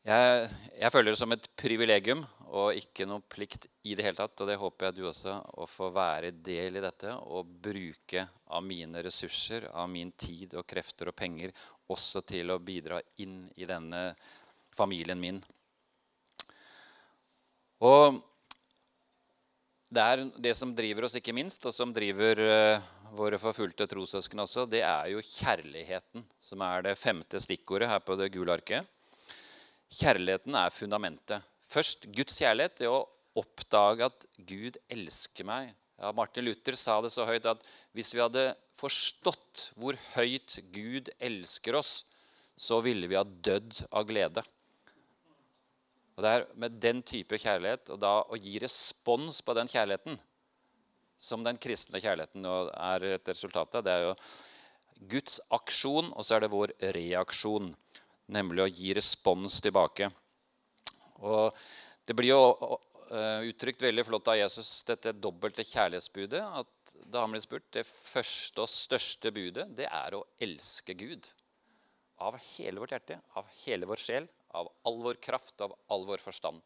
jeg, 0.03 0.47
jeg, 0.79 0.91
føler 0.91 1.13
det 1.13 1.19
som 1.19 1.31
et 1.35 1.45
privilegium 1.59 2.23
og 2.53 2.77
ikke 2.77 3.07
noe 3.09 3.23
plikt 3.25 3.65
i 3.87 3.95
det 3.97 4.05
hele 4.05 4.19
tatt. 4.19 4.35
Og 4.43 4.49
det 4.49 4.59
håper 4.61 4.89
jeg 4.89 4.97
du 4.97 5.07
også, 5.09 5.37
å 5.57 5.67
få 5.69 5.89
være 5.95 6.33
del 6.45 6.77
i 6.77 6.83
dette 6.83 7.15
og 7.23 7.49
bruke 7.63 8.27
av 8.53 8.65
mine 8.65 9.01
ressurser, 9.05 9.69
av 9.71 9.89
min 9.89 10.11
tid 10.11 10.53
og 10.59 10.67
krefter 10.69 11.09
og 11.09 11.17
penger 11.17 11.55
også 11.93 12.21
til 12.27 12.53
å 12.53 12.61
bidra 12.61 13.01
inn 13.23 13.47
i 13.55 13.67
denne 13.69 14.11
familien 14.75 15.19
min. 15.19 15.41
Og 17.83 18.21
det 19.93 20.03
er 20.03 20.23
det 20.41 20.53
som 20.57 20.71
driver 20.73 21.05
oss, 21.05 21.17
ikke 21.19 21.35
minst, 21.35 21.65
og 21.69 21.75
som 21.75 21.91
driver 21.93 22.39
uh, 22.41 22.85
våre 23.13 23.37
forfulgte 23.37 23.85
trossøsken 23.89 24.41
også, 24.41 24.65
det 24.69 24.81
er 24.87 25.11
jo 25.11 25.21
kjærligheten, 25.21 26.23
som 26.41 26.63
er 26.65 26.87
det 26.87 26.95
femte 26.97 27.41
stikkordet 27.43 27.91
her 27.91 28.01
på 28.01 28.17
det 28.17 28.31
gule 28.33 28.55
arket. 28.55 28.87
Kjærligheten 29.93 30.55
er 30.57 30.73
fundamentet. 30.73 31.43
Først 31.69 32.07
Guds 32.13 32.39
kjærlighet, 32.41 32.79
det 32.81 32.89
å 32.89 33.05
oppdage 33.37 34.07
at 34.09 34.25
Gud 34.37 34.77
elsker 34.91 35.45
meg. 35.47 35.73
Ja, 36.01 36.11
Martin 36.15 36.45
Luther 36.47 36.77
sa 36.79 36.97
det 37.01 37.13
så 37.13 37.25
høyt 37.27 37.45
at 37.49 37.61
hvis 37.95 38.13
vi 38.15 38.21
hadde 38.23 38.51
forstått 38.77 39.69
hvor 39.79 39.97
høyt 40.15 40.57
Gud 40.73 41.11
elsker 41.21 41.77
oss, 41.77 42.03
så 42.57 42.81
ville 42.85 43.09
vi 43.09 43.17
ha 43.17 43.23
dødd 43.23 43.85
av 43.89 44.05
glede. 44.09 44.43
Og 46.13 46.25
det 46.25 46.31
er 46.31 46.47
med 46.61 46.77
den 46.81 47.01
type 47.05 47.37
kjærlighet, 47.41 47.89
og 47.93 48.01
da 48.01 48.19
å 48.21 48.37
gi 48.37 48.59
respons 48.61 49.41
på 49.45 49.55
den 49.57 49.69
kjærligheten, 49.69 50.19
som 51.17 51.45
den 51.45 51.57
kristne 51.61 52.01
kjærligheten 52.03 52.45
er 52.45 53.07
et 53.15 53.31
resultat 53.31 53.79
av, 53.79 53.85
det 53.85 53.93
er 53.93 54.09
jo 54.09 54.17
Guds 55.09 55.39
aksjon, 55.53 56.11
og 56.13 56.25
så 56.25 56.37
er 56.37 56.45
det 56.45 56.53
vår 56.53 56.75
reaksjon. 56.95 57.71
Nemlig 58.31 58.63
å 58.63 58.71
gi 58.71 58.93
respons 58.95 59.59
tilbake. 59.63 60.09
Og 61.23 61.55
Det 62.05 62.15
blir 62.15 62.33
jo 62.33 62.77
eh, 63.11 63.45
uttrykt 63.47 63.83
veldig 63.83 64.03
flott 64.07 64.27
av 64.27 64.35
Jesus, 64.35 64.69
dette 64.87 65.13
dobbelte 65.15 65.63
kjærlighetsbudet. 65.63 66.41
at 66.43 66.93
Da 67.05 67.23
han 67.23 67.31
ble 67.31 67.39
spurt 67.43 67.69
det 67.71 67.85
første 67.87 68.63
og 68.63 68.71
største 68.71 69.31
budet, 69.31 69.69
det 69.75 69.87
er 69.87 70.15
å 70.15 70.25
elske 70.39 70.95
Gud. 70.99 71.29
Av 72.23 72.35
hele 72.55 72.83
vårt 72.83 72.91
hjerte, 72.91 73.19
av 73.39 73.47
hele 73.63 73.87
vår 73.87 74.03
sjel, 74.03 74.27
av 74.53 74.69
all 74.85 74.99
vår 75.03 75.19
kraft, 75.23 75.61
av 75.61 75.73
all 75.91 76.05
vår 76.07 76.21
forstand. 76.23 76.61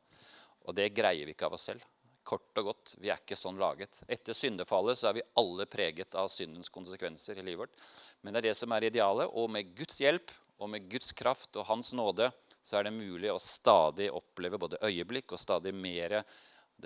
Og 0.68 0.76
det 0.76 0.90
greier 0.94 1.26
vi 1.26 1.34
ikke 1.34 1.48
av 1.48 1.56
oss 1.58 1.70
selv. 1.70 1.86
Kort 2.28 2.60
og 2.60 2.74
godt, 2.74 2.98
vi 3.00 3.12
er 3.14 3.22
ikke 3.22 3.38
sånn 3.40 3.62
laget. 3.62 4.02
Etter 4.10 4.36
syndefallet 4.36 5.00
så 5.00 5.10
er 5.10 5.20
vi 5.20 5.28
alle 5.40 5.66
preget 5.70 6.18
av 6.20 6.28
syndens 6.34 6.70
konsekvenser 6.74 7.40
i 7.40 7.46
livet 7.46 7.68
vårt. 7.68 7.86
Men 8.22 8.34
det 8.34 8.42
er 8.42 8.50
det 8.50 8.58
som 8.60 8.74
er 8.76 8.90
idealet, 8.90 9.32
og 9.32 9.48
med 9.54 9.72
Guds 9.78 10.02
hjelp 10.04 10.34
og 10.58 10.70
med 10.72 10.90
Guds 10.90 11.12
kraft 11.16 11.56
og 11.58 11.68
Hans 11.70 11.94
nåde 11.98 12.32
så 12.68 12.80
er 12.80 12.88
det 12.88 12.98
mulig 12.98 13.30
å 13.32 13.40
stadig 13.40 14.10
oppleve 14.12 14.60
både 14.60 14.82
øyeblikk 14.84 15.32
og 15.32 15.40
stadig 15.40 15.74
mer 15.76 16.20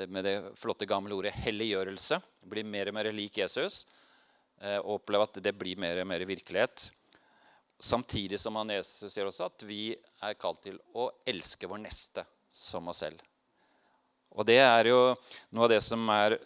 med 0.08 0.24
det 0.24 0.36
flotte 0.60 0.86
gamle 0.88 1.16
ordet 1.18 1.34
helliggjørelse. 1.42 2.20
Bli 2.48 2.64
mer 2.64 2.92
og 2.92 2.96
mer 2.96 3.10
lik 3.16 3.42
Jesus. 3.42 3.86
Eh, 4.62 4.78
og 4.78 5.00
oppleve 5.00 5.26
at 5.26 5.40
det 5.44 5.56
blir 5.58 5.80
mer 5.82 6.04
og 6.04 6.08
mer 6.08 6.24
virkelighet. 6.30 6.92
Samtidig 7.82 8.38
som 8.40 8.60
han 8.60 8.70
Jesus 8.76 9.10
sier 9.10 9.26
også 9.26 9.48
at 9.50 9.66
vi 9.66 9.96
er 10.22 10.38
kalt 10.40 10.62
til 10.68 10.78
å 10.94 11.10
elske 11.26 11.68
vår 11.68 11.82
neste 11.88 12.28
som 12.54 12.92
oss 12.92 13.02
selv. 13.02 13.24
Og 14.32 14.46
det 14.48 14.60
er 14.62 14.92
jo 14.92 15.00
noe 15.52 15.66
av 15.66 15.74
det 15.74 15.82
som 15.84 16.06
er 16.14 16.38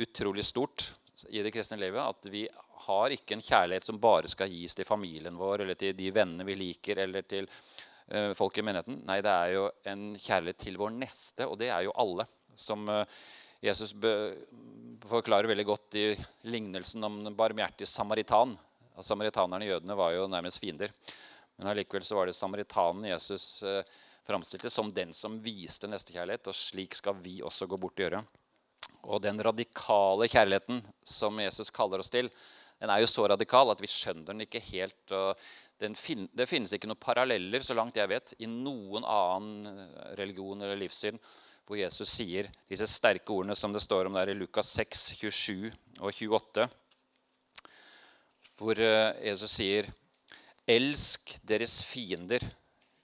utrolig 0.00 0.46
stort 0.46 0.92
i 1.28 1.42
det 1.42 1.50
kristne 1.52 1.80
livet. 1.80 2.00
At 2.00 2.30
vi 2.30 2.46
har 2.84 3.14
ikke 3.14 3.36
en 3.36 3.44
kjærlighet 3.44 3.86
som 3.86 4.00
bare 4.02 4.28
skal 4.30 4.52
gis 4.52 4.76
til 4.76 4.88
familien 4.88 5.38
vår 5.38 5.64
eller 5.64 5.78
til 5.78 5.96
de 5.96 6.10
vennene 6.14 6.46
vi 6.46 6.58
liker, 6.58 7.00
eller 7.06 7.26
til 7.28 7.48
uh, 7.48 8.32
folk 8.36 8.58
i 8.58 8.64
menigheten. 8.66 9.00
Nei, 9.08 9.20
det 9.24 9.32
er 9.32 9.54
jo 9.56 9.66
en 9.92 10.06
kjærlighet 10.20 10.62
til 10.62 10.78
vår 10.80 10.94
neste, 10.98 11.48
og 11.48 11.58
det 11.60 11.72
er 11.72 11.86
jo 11.86 11.96
alle. 11.96 12.28
Som 12.56 12.86
uh, 12.88 13.02
Jesus 13.64 13.94
forklarer 15.08 15.48
veldig 15.48 15.66
godt 15.66 15.98
i 15.98 16.06
lignelsen 16.50 17.04
om 17.08 17.22
den 17.24 17.36
barmhjertige 17.36 17.88
samaritan. 17.88 18.54
Samaritanerne 19.04 19.66
og 19.66 19.72
jødene 19.74 19.96
var 19.98 20.12
jo 20.14 20.28
nærmest 20.30 20.60
fiender. 20.60 20.92
Men 21.56 21.72
allikevel 21.72 22.04
så 22.04 22.16
var 22.18 22.28
det 22.28 22.36
samaritanen 22.36 23.08
Jesus 23.10 23.62
uh, 23.64 23.80
framstilte 24.26 24.70
som 24.70 24.90
den 24.92 25.12
som 25.16 25.38
viste 25.40 25.88
nestekjærlighet. 25.88 26.48
Og 26.50 26.56
slik 26.56 26.96
skal 26.98 27.16
vi 27.22 27.38
også 27.44 27.68
gå 27.70 27.80
bort 27.80 27.96
og 27.96 28.06
gjøre. 28.06 28.22
Og 29.06 29.22
den 29.22 29.40
radikale 29.42 30.28
kjærligheten 30.28 30.80
som 31.06 31.38
Jesus 31.40 31.70
kaller 31.70 32.02
oss 32.02 32.10
til, 32.10 32.30
den 32.80 32.92
er 32.92 33.00
jo 33.00 33.08
så 33.08 33.24
radikal 33.32 33.70
at 33.72 33.80
vi 33.80 33.88
skjønner 33.90 34.32
den 34.32 34.44
ikke 34.44 34.60
helt. 34.68 35.14
fin 35.96 36.28
det 36.32 36.48
finnes 36.48 36.72
ikke 36.72 36.88
noen 36.90 37.00
paralleller 37.00 37.64
så 37.64 37.76
langt 37.76 37.96
jeg 37.96 38.08
vet, 38.08 38.34
i 38.38 38.46
noen 38.46 39.04
annen 39.04 39.88
religion 40.18 40.60
eller 40.60 40.76
livssyn 40.80 41.20
hvor 41.66 41.78
Jesus 41.80 42.12
sier 42.14 42.46
disse 42.70 42.86
sterke 42.86 43.32
ordene 43.34 43.56
som 43.58 43.72
det 43.74 43.82
står 43.82 44.06
om 44.06 44.14
der 44.14 44.30
i 44.30 44.36
Lukas 44.38 44.70
6, 44.76 45.06
27 45.18 45.72
og 45.98 46.12
28. 46.12 46.66
Hvor 48.56 48.78
eh, 48.80 49.16
Jesus 49.26 49.56
sier, 49.58 49.88
'Elsk 50.66 51.36
deres 51.46 51.80
fiender, 51.86 52.42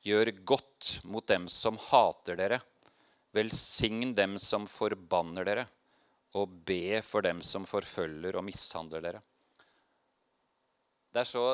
gjør 0.02 0.30
godt 0.46 1.00
mot 1.04 1.26
dem 1.26 1.48
som 1.48 1.78
hater 1.90 2.38
dere.' 2.38 2.62
'Velsign 3.32 4.14
dem 4.14 4.38
som 4.38 4.66
forbanner 4.68 5.46
dere, 5.48 5.66
og 6.36 6.50
be 6.68 7.00
for 7.02 7.24
dem 7.24 7.40
som 7.40 7.66
forfølger 7.66 8.36
og 8.36 8.44
mishandler 8.44 9.00
dere.' 9.00 9.22
Det 11.12 11.22
er 11.22 11.28
så 11.28 11.46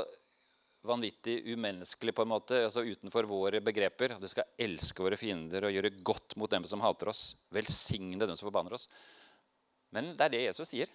vanvittig 0.87 1.41
umenneskelig 1.53 2.15
på 2.15 2.25
en 2.25 2.31
måte, 2.31 2.61
altså 2.69 2.85
utenfor 2.87 3.27
våre 3.29 3.61
begreper. 3.65 4.15
At 4.15 4.23
vi 4.23 4.31
skal 4.31 4.49
elske 4.69 5.03
våre 5.05 5.19
fiender 5.19 5.67
og 5.67 5.75
gjøre 5.75 5.97
godt 6.07 6.37
mot 6.39 6.51
dem 6.51 6.67
som 6.69 6.83
hater 6.85 7.11
oss. 7.13 7.33
Velsigne 7.55 8.23
dem 8.23 8.37
som 8.37 8.47
forbanner 8.49 8.79
oss. 8.79 8.89
Men 9.95 10.13
det 10.17 10.29
er 10.29 10.35
det 10.35 10.45
Jesus 10.47 10.71
sier. 10.71 10.93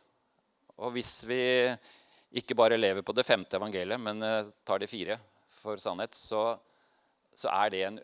Og 0.80 0.96
hvis 0.96 1.20
vi 1.30 1.42
ikke 2.40 2.58
bare 2.58 2.80
lever 2.80 3.06
på 3.06 3.14
det 3.14 3.28
femte 3.28 3.60
evangeliet, 3.60 4.02
men 4.02 4.24
eh, 4.26 4.50
tar 4.66 4.82
de 4.82 4.90
fire 4.90 5.20
for 5.54 5.78
sannhet, 5.82 6.16
så, 6.18 6.56
så 7.36 7.52
er 7.52 7.74
det 7.74 7.84
en 7.88 8.00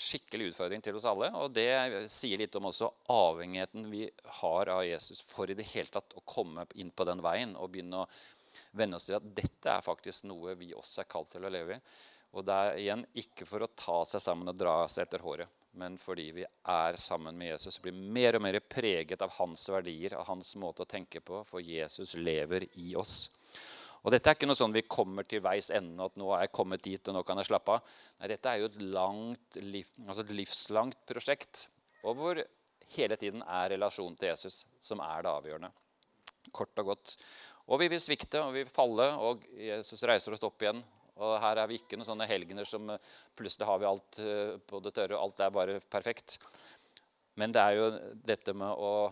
skikkelig 0.00 0.50
utfordring 0.50 0.82
til 0.84 0.98
oss 0.98 1.06
alle. 1.08 1.30
Og 1.40 1.54
det 1.54 1.70
sier 2.12 2.40
litt 2.42 2.54
om 2.58 2.68
også 2.70 2.90
avhengigheten 3.14 3.88
vi 3.92 4.04
har 4.42 4.74
av 4.74 4.82
Jesus 4.86 5.22
for 5.24 5.50
i 5.50 5.56
det 5.56 5.68
hele 5.72 5.90
tatt 5.94 6.18
å 6.18 6.26
komme 6.26 6.66
inn 6.80 6.92
på 6.92 7.06
den 7.08 7.22
veien 7.24 7.56
og 7.56 7.72
begynne 7.72 8.02
å 8.02 8.10
venne 8.76 8.98
oss 8.98 9.08
til 9.08 9.18
at 9.18 9.28
dette 9.36 9.72
er 9.72 9.84
faktisk 9.84 10.26
noe 10.30 10.56
vi 10.58 10.72
også 10.76 11.02
er 11.02 11.10
kalt 11.10 11.32
til 11.34 11.46
å 11.46 11.52
leve 11.52 11.76
i. 11.76 11.80
Og 12.36 12.46
det 12.46 12.54
er 12.56 12.78
igjen 12.78 13.02
ikke 13.18 13.46
for 13.48 13.64
å 13.64 13.72
ta 13.74 14.02
seg 14.06 14.22
sammen 14.22 14.52
og 14.52 14.58
dra 14.58 14.84
seg 14.88 15.08
etter 15.08 15.24
håret, 15.24 15.50
men 15.80 15.96
fordi 15.98 16.28
vi 16.36 16.44
er 16.46 16.98
sammen 17.00 17.38
med 17.38 17.52
Jesus 17.52 17.80
og 17.80 17.88
blir 17.88 17.98
mer 17.98 18.38
og 18.38 18.44
mer 18.46 18.60
preget 18.62 19.22
av 19.24 19.34
hans 19.40 19.66
verdier, 19.72 20.14
av 20.18 20.28
hans 20.30 20.54
måte 20.60 20.86
å 20.86 20.90
tenke 20.90 21.22
på, 21.24 21.42
for 21.48 21.64
Jesus 21.64 22.14
lever 22.18 22.68
i 22.78 22.92
oss. 22.98 23.24
Og 24.00 24.14
Dette 24.14 24.30
er 24.30 24.38
ikke 24.38 24.48
noe 24.48 24.56
sånn 24.56 24.72
vi 24.72 24.86
kommer 24.88 25.26
til 25.28 25.42
veis 25.44 25.68
ende, 25.76 26.06
at 26.06 26.16
nå 26.16 26.30
er 26.32 26.46
jeg 26.46 26.54
kommet 26.56 26.84
dit, 26.86 27.02
og 27.10 27.18
nå 27.18 27.24
kan 27.26 27.40
jeg 27.40 27.50
slappe 27.50 27.76
av. 27.76 27.98
Nei, 28.20 28.30
Dette 28.32 28.52
er 28.52 28.62
jo 28.62 28.70
et, 28.70 28.78
langt, 28.94 29.60
altså 30.06 30.22
et 30.22 30.32
livslangt 30.38 31.02
prosjekt, 31.08 31.66
og 32.00 32.16
hvor 32.16 32.40
hele 32.96 33.18
tiden 33.20 33.44
er 33.44 33.74
relasjonen 33.74 34.16
til 34.18 34.32
Jesus 34.32 34.64
som 34.80 35.02
er 35.04 35.26
det 35.26 35.34
avgjørende. 35.34 35.72
Kort 36.56 36.80
og 36.82 36.94
godt. 36.94 37.14
Og 37.70 37.78
vi 37.78 37.90
vil 37.92 38.02
svikte 38.02 38.40
og 38.42 38.54
vi 38.54 38.64
vil 38.64 38.72
falle, 38.72 39.06
og 39.22 39.44
Jesus 39.54 40.02
reiser 40.08 40.34
oss 40.34 40.42
opp 40.46 40.62
igjen. 40.62 40.82
Og 41.20 41.36
her 41.42 41.60
er 41.60 41.68
vi 41.68 41.78
ikke 41.78 41.98
noen 41.98 42.08
sånne 42.08 42.28
helgener 42.28 42.66
som 42.66 42.88
eh, 42.90 43.00
plutselig 43.36 43.68
har 43.68 43.80
vi 43.80 43.88
alt 43.88 44.20
eh, 44.24 44.54
på 44.66 44.80
det 44.82 44.94
tørre. 44.96 45.18
og 45.18 45.28
Alt 45.28 45.42
er 45.44 45.54
bare 45.54 45.80
perfekt. 45.92 46.38
Men 47.38 47.52
det 47.54 47.62
er 47.62 47.76
jo 47.76 47.88
dette 48.26 48.54
med 48.56 48.72
å 48.72 49.10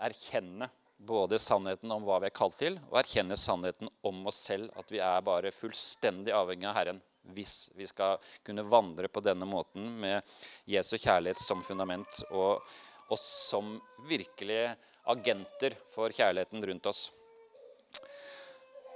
erkjenne 0.00 0.70
både 1.00 1.38
sannheten 1.40 1.92
om 1.92 2.04
hva 2.04 2.18
vi 2.20 2.28
er 2.28 2.36
kalt 2.36 2.58
til, 2.60 2.76
og 2.90 2.98
erkjenne 3.00 3.36
sannheten 3.38 3.88
om 4.08 4.24
oss 4.28 4.40
selv. 4.48 4.72
At 4.80 4.90
vi 4.92 5.00
er 5.04 5.24
bare 5.24 5.52
fullstendig 5.54 6.34
avhengig 6.36 6.68
av 6.70 6.76
Herren 6.80 7.00
hvis 7.36 7.70
vi 7.76 7.84
skal 7.86 8.16
kunne 8.42 8.64
vandre 8.64 9.10
på 9.12 9.20
denne 9.22 9.46
måten 9.46 9.84
med 10.00 10.24
Jesu 10.64 10.96
kjærlighet 10.96 11.38
som 11.38 11.60
fundament 11.62 12.22
og 12.30 12.64
oss 13.12 13.26
som 13.50 13.74
virkelige 14.08 14.72
agenter 15.12 15.76
for 15.92 16.12
kjærligheten 16.16 16.64
rundt 16.70 16.88
oss. 16.88 17.10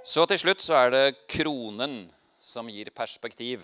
Så 0.05 0.21
til 0.29 0.37
slutt 0.37 0.61
så 0.61 0.75
er 0.77 0.91
det 0.93 1.15
kronen 1.33 2.03
som 2.37 2.67
gir 2.69 2.91
perspektiv. 2.93 3.63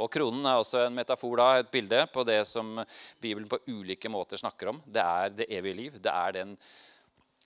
Og 0.00 0.08
Kronen 0.12 0.44
er 0.48 0.56
også 0.56 0.86
en 0.86 0.96
metafor, 0.96 1.34
da, 1.36 1.60
et 1.60 1.68
bilde 1.72 1.98
på 2.12 2.24
det 2.24 2.38
som 2.48 2.78
Bibelen 3.20 3.48
på 3.48 3.58
ulike 3.68 4.08
måter 4.12 4.40
snakker 4.40 4.72
om. 4.72 4.80
Det 4.88 5.04
er 5.04 5.34
det 5.36 5.48
evige 5.52 5.76
liv. 5.76 5.98
Det 6.00 6.12
er 6.12 6.32
den, 6.36 6.54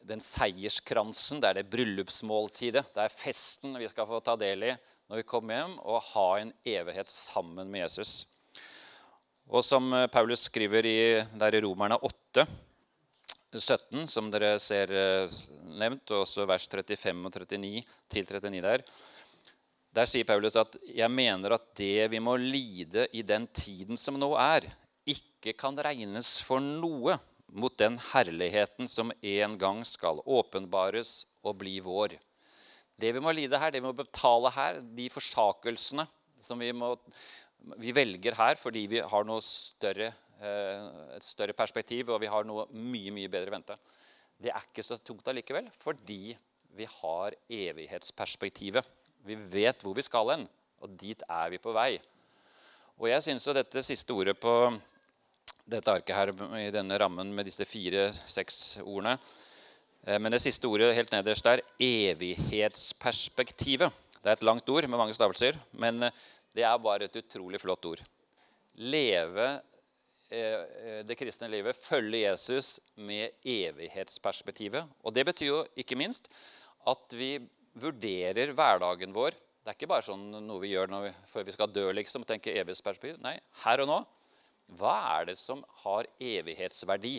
den 0.07 0.23
seierskransen, 0.23 1.43
det 1.43 1.51
er 1.51 1.59
det 1.59 1.69
bryllupsmåltidet. 1.75 2.87
Det 2.95 3.03
er 3.03 3.15
festen 3.15 3.75
vi 3.79 3.91
skal 3.91 4.07
få 4.07 4.23
ta 4.23 4.39
del 4.39 4.67
i 4.69 4.73
når 5.11 5.25
vi 5.25 5.27
kommer 5.27 5.59
hjem, 5.59 5.77
og 5.83 6.05
ha 6.13 6.27
en 6.39 6.55
evighet 6.63 7.11
sammen 7.11 7.71
med 7.71 7.83
Jesus. 7.83 8.29
Og 9.51 9.67
som 9.67 9.91
Paulus 10.15 10.47
skriver 10.47 10.87
i, 10.87 10.99
der 11.19 11.59
i 11.59 11.63
Romerne 11.67 11.99
8, 11.99 12.47
17, 13.59 14.07
som 14.07 14.29
dere 14.31 14.59
ser 14.63 14.93
eh, 14.95 15.39
nevnt, 15.81 16.13
og 16.13 16.27
også 16.27 16.47
vers 16.47 16.69
35 16.71 17.25
og 17.27 17.33
39 17.35 17.83
til 18.13 18.29
39 18.29 18.63
der. 18.63 18.85
Der 19.91 20.07
sier 20.07 20.25
Paulus 20.25 20.55
at 20.55 20.77
'jeg 20.87 21.11
mener 21.11 21.53
at 21.55 21.75
det 21.75 22.11
vi 22.13 22.21
må 22.23 22.37
lide 22.37 23.09
i 23.13 23.23
den 23.23 23.49
tiden 23.49 23.97
som 23.97 24.15
nå 24.15 24.37
er', 24.39 24.71
ikke 25.07 25.57
kan 25.59 25.75
regnes 25.75 26.39
for 26.47 26.61
noe 26.61 27.19
mot 27.51 27.77
den 27.77 27.99
herligheten 28.13 28.89
som 28.89 29.11
en 29.23 29.59
gang 29.59 29.83
skal 29.85 30.23
åpenbares 30.23 31.27
og 31.43 31.59
bli 31.59 31.81
vår. 31.81 32.15
Det 33.01 33.11
vi 33.17 33.21
må 33.21 33.33
lide 33.33 33.59
her, 33.59 33.73
det 33.73 33.81
vi 33.81 33.89
må 33.89 33.97
betale 33.97 34.51
her, 34.55 34.81
de 34.81 35.09
forsakelsene 35.11 36.07
som 36.41 36.61
vi, 36.61 36.71
må, 36.73 36.95
vi 37.81 37.91
velger 37.97 38.37
her 38.39 38.55
fordi 38.61 38.87
vi 38.87 39.01
har 39.01 39.27
noe 39.27 39.43
større 39.43 40.13
et 40.41 41.27
større 41.27 41.53
perspektiv, 41.53 42.09
og 42.09 42.23
vi 42.23 42.29
har 42.33 42.47
noe 42.49 42.65
mye 42.73 43.13
mye 43.13 43.29
bedre 43.33 43.53
vente. 43.53 43.75
Det 44.41 44.49
er 44.49 44.65
ikke 44.65 44.85
så 44.85 44.97
tungt 45.05 45.27
allikevel, 45.29 45.67
fordi 45.83 46.33
vi 46.77 46.85
har 46.89 47.35
evighetsperspektivet. 47.51 48.85
Vi 49.27 49.35
vet 49.35 49.83
hvor 49.85 49.95
vi 49.97 50.03
skal 50.07 50.31
hen, 50.33 50.49
og 50.81 50.89
dit 50.97 51.23
er 51.29 51.51
vi 51.53 51.59
på 51.61 51.73
vei. 51.77 52.01
Og 53.01 53.09
jeg 53.11 53.23
syns 53.25 53.47
jo 53.47 53.53
dette 53.57 53.83
siste 53.85 54.13
ordet 54.17 54.41
på 54.41 54.79
dette 55.71 55.93
arket 55.93 56.17
her, 56.17 56.29
i 56.57 56.71
denne 56.73 56.99
rammen 56.99 57.35
med 57.35 57.45
disse 57.47 57.65
fire-seks 57.69 58.79
ordene 58.83 59.19
eh, 60.07 60.19
Men 60.19 60.33
det 60.35 60.43
siste 60.43 60.67
ordet 60.67 60.97
helt 60.97 61.13
nederst 61.15 61.45
der 61.47 61.61
evighetsperspektivet. 61.79 63.93
Det 64.21 64.29
er 64.29 64.33
et 64.39 64.49
langt 64.49 64.69
ord 64.69 64.89
med 64.89 64.99
mange 64.99 65.15
stavelser, 65.17 65.55
men 65.73 66.03
eh, 66.09 66.15
det 66.57 66.65
er 66.67 66.79
bare 66.83 67.05
et 67.07 67.17
utrolig 67.21 67.61
flott 67.63 67.85
ord. 67.93 68.01
Leve 68.81 69.45
Eh, 69.45 69.47
eh, 69.47 69.61
det 70.31 71.17
kristne 71.19 71.49
livet 71.51 71.75
følge 71.75 72.21
Jesus 72.23 72.77
med 72.95 73.35
evighetsperspektivet. 73.43 74.87
Og 75.03 75.15
Det 75.15 75.25
betyr 75.27 75.49
jo 75.49 75.61
ikke 75.75 75.99
minst 75.99 76.31
at 76.87 77.17
vi 77.19 77.33
vurderer 77.81 78.53
hverdagen 78.55 79.15
vår. 79.15 79.35
Det 79.61 79.73
er 79.73 79.77
ikke 79.77 79.91
bare 79.91 80.07
sånn 80.07 80.31
noe 80.47 80.63
vi 80.63 80.73
gjør 80.73 80.93
vi, 81.05 81.11
før 81.29 81.45
vi 81.47 81.55
skal 81.55 81.73
dø, 81.73 81.85
liksom, 81.93 82.25
og 82.25 82.31
tenke 82.31 82.55
evighetsperspektiv. 82.55 83.21
Nei, 83.23 83.37
her 83.65 83.83
og 83.85 83.91
nå. 83.91 83.99
Hva 84.81 84.95
er 85.19 85.31
det 85.33 85.37
som 85.41 85.61
har 85.83 86.09
evighetsverdi 86.23 87.19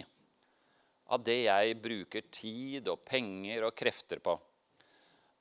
av 1.12 1.24
det 1.28 1.42
jeg 1.44 1.78
bruker 1.84 2.26
tid 2.32 2.88
og 2.92 3.04
penger 3.08 3.68
og 3.68 3.76
krefter 3.78 4.24
på? 4.24 4.38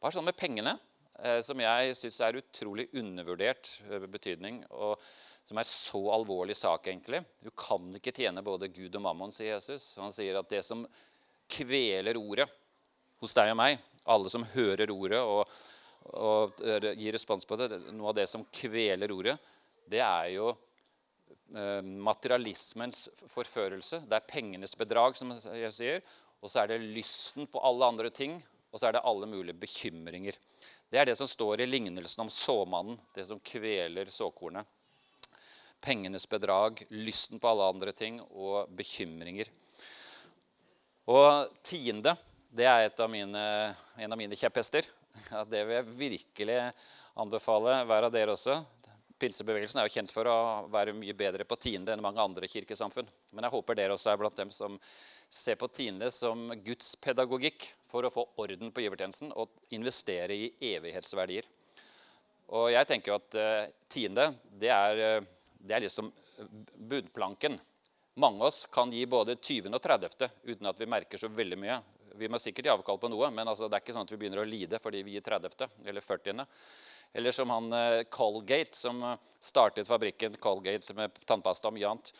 Bare 0.00 0.16
sånn 0.16 0.26
med 0.26 0.38
pengene, 0.38 0.74
eh, 1.22 1.40
som 1.46 1.60
jeg 1.60 1.96
syns 1.96 2.20
er 2.26 2.40
utrolig 2.40 2.88
undervurdert 2.96 3.78
betydning. 4.10 4.64
og 4.70 5.00
som 5.48 5.58
er 5.58 5.66
så 5.66 6.00
alvorlig 6.14 6.54
sak, 6.56 6.86
egentlig. 6.86 7.22
Du 7.42 7.50
kan 7.56 7.88
ikke 7.96 8.14
tjene 8.14 8.42
både 8.44 8.70
Gud 8.70 8.94
og 8.94 9.02
mammon, 9.02 9.32
sier 9.34 9.56
Jesus. 9.56 9.96
Han 9.98 10.14
sier 10.14 10.38
at 10.38 10.50
det 10.50 10.62
som 10.66 10.84
kveler 11.50 12.18
ordet 12.20 12.46
hos 13.20 13.34
deg 13.36 13.52
og 13.52 13.58
meg, 13.58 13.80
alle 14.10 14.30
som 14.32 14.46
hører 14.54 14.92
ordet 14.94 15.20
og, 15.20 15.42
og 16.14 16.62
gir 16.96 17.14
respons 17.16 17.46
på 17.46 17.58
det, 17.60 17.68
noe 17.92 18.12
av 18.12 18.16
det 18.20 18.28
som 18.30 18.46
kveler 18.54 19.12
ordet, 19.12 19.36
det 19.90 20.00
er 20.04 20.30
jo 20.36 20.52
eh, 20.52 21.82
materialismens 21.82 23.08
forførelse. 23.28 24.04
Det 24.06 24.20
er 24.20 24.30
pengenes 24.30 24.76
bedrag, 24.78 25.18
som 25.18 25.34
jeg 25.34 25.74
sier. 25.74 26.02
Og 26.40 26.48
så 26.48 26.62
er 26.62 26.72
det 26.72 26.84
lysten 26.94 27.50
på 27.50 27.60
alle 27.66 27.90
andre 27.90 28.14
ting. 28.14 28.38
Og 28.70 28.78
så 28.78 28.88
er 28.88 28.96
det 28.96 29.06
alle 29.08 29.26
mulige 29.26 29.58
bekymringer. 29.58 30.38
Det 30.90 30.98
er 30.98 31.10
det 31.10 31.18
som 31.18 31.28
står 31.28 31.64
i 31.64 31.68
lignelsen 31.68 32.22
om 32.22 32.30
såmannen, 32.30 32.98
det 33.14 33.26
som 33.26 33.42
kveler 33.42 34.10
såkornet 34.14 34.66
pengenes 35.80 36.28
bedrag, 36.28 36.84
lysten 36.90 37.40
på 37.40 37.50
alle 37.50 37.68
andre 37.72 37.94
ting 37.96 38.20
og 38.30 38.70
bekymringer. 38.76 39.50
Og 41.10 41.50
tiende 41.66 42.14
det 42.50 42.66
er 42.66 42.88
av 42.90 43.10
mine, 43.10 43.44
en 43.96 44.12
av 44.12 44.18
mine 44.18 44.36
kjepphester. 44.38 44.86
Ja, 45.30 45.44
det 45.44 45.62
vil 45.66 45.76
jeg 45.78 45.94
virkelig 45.98 46.58
anbefale 47.18 47.80
hver 47.86 48.06
av 48.08 48.12
dere 48.14 48.34
også. 48.34 48.58
Pinsebevegelsen 49.20 49.80
er 49.80 49.88
jo 49.88 49.94
kjent 49.94 50.12
for 50.14 50.28
å 50.30 50.36
være 50.72 50.94
mye 50.96 51.14
bedre 51.16 51.44
på 51.44 51.58
tiende 51.60 51.92
enn 51.92 52.02
mange 52.02 52.22
andre 52.22 52.48
kirkesamfunn. 52.48 53.08
Men 53.34 53.46
jeg 53.46 53.54
håper 53.54 53.78
dere 53.78 53.96
også 53.96 54.12
er 54.12 54.20
blant 54.20 54.38
dem 54.38 54.52
som 54.54 54.78
ser 55.30 55.58
på 55.60 55.68
tiende 55.70 56.08
som 56.10 56.48
Guds 56.64 56.96
pedagogikk 56.98 57.68
for 57.90 58.06
å 58.06 58.12
få 58.12 58.24
orden 58.42 58.72
på 58.74 58.82
givertjenesten 58.82 59.34
og 59.38 59.52
investere 59.76 60.34
i 60.34 60.48
evighetsverdier. 60.72 61.46
Og 62.50 62.70
jeg 62.72 62.88
tenker 62.88 63.12
jo 63.12 63.18
at 63.20 63.36
uh, 63.38 63.68
tiende 63.92 64.32
det 64.58 64.72
er 64.74 65.02
uh, 65.20 65.28
det 65.60 65.76
er 65.76 65.84
liksom 65.84 66.10
budplanken. 66.90 67.58
Mange 68.20 68.42
av 68.42 68.50
oss 68.50 68.66
kan 68.72 68.92
gi 68.92 69.04
både 69.06 69.36
20. 69.36 69.70
og 69.74 69.82
30. 69.82 70.28
uten 70.50 70.66
at 70.66 70.80
vi 70.80 70.88
merker 70.90 71.20
så 71.20 71.28
veldig 71.30 71.58
mye. 71.60 71.78
Vi 72.18 72.28
må 72.28 72.40
sikkert 72.42 72.66
gi 72.66 72.72
avkall 72.72 72.98
på 73.00 73.08
noe, 73.08 73.30
men 73.32 73.48
altså, 73.48 73.68
det 73.68 73.78
er 73.78 73.84
ikke 73.84 73.94
sånn 73.94 74.08
at 74.08 74.12
vi 74.12 74.18
begynner 74.20 74.42
å 74.42 74.48
lide 74.48 74.80
fordi 74.82 75.04
vi 75.06 75.14
gir 75.14 75.24
30. 75.24 75.68
eller 75.86 76.04
40. 76.04 76.42
Eller 77.12 77.34
som 77.34 77.50
han 77.50 77.72
eh, 77.72 78.02
Colgate, 78.10 78.76
som 78.76 79.02
eh, 79.02 79.16
startet 79.38 79.88
fabrikken 79.88 80.36
Colgate 80.42 80.94
med 80.94 81.16
tannpasta 81.26 81.70
og 81.70 81.76
mye 81.78 81.88
annet. 81.88 82.12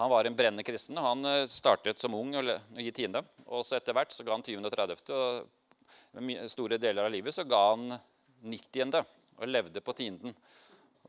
Han 0.00 0.10
var 0.12 0.24
en 0.24 0.36
brennende 0.36 0.64
kristen. 0.64 0.98
og 1.00 1.08
Han 1.08 1.28
eh, 1.28 1.46
startet 1.50 2.00
som 2.00 2.14
ung 2.16 2.36
å 2.36 2.44
gi 2.44 2.92
tiende. 2.96 3.24
Og 3.48 3.66
så 3.66 3.76
etter 3.78 3.96
hvert 3.96 4.12
så 4.14 4.24
ga 4.24 4.36
han 4.36 4.44
20. 4.46 4.68
og 4.68 4.76
30. 4.76 5.02
Og 5.16 6.52
store 6.52 6.78
deler 6.80 7.08
av 7.08 7.12
livet 7.12 7.34
så 7.34 7.44
ga 7.48 7.60
han 7.70 7.96
90. 8.44 9.02
og 9.38 9.48
levde 9.48 9.80
på 9.84 9.96
tienden. 9.96 10.36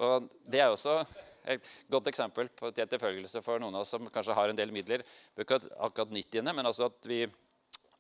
Og 0.03 0.28
det 0.49 0.63
er 0.63 0.71
også 0.71 1.01
et 1.46 1.70
godt 1.91 2.10
eksempel 2.12 2.50
på 2.56 2.72
til 2.72 2.86
etterfølgelse 2.86 3.41
for 3.44 3.62
noen 3.62 3.76
av 3.76 3.84
oss 3.84 3.94
som 3.96 4.10
kanskje 4.12 4.36
har 4.38 4.52
en 4.52 4.60
del 4.60 4.74
midler. 4.76 5.04
Akkurat 5.38 6.12
90., 6.12 6.44
men 6.50 6.66
altså 6.66 6.89
at 6.91 7.10
vi 7.10 7.24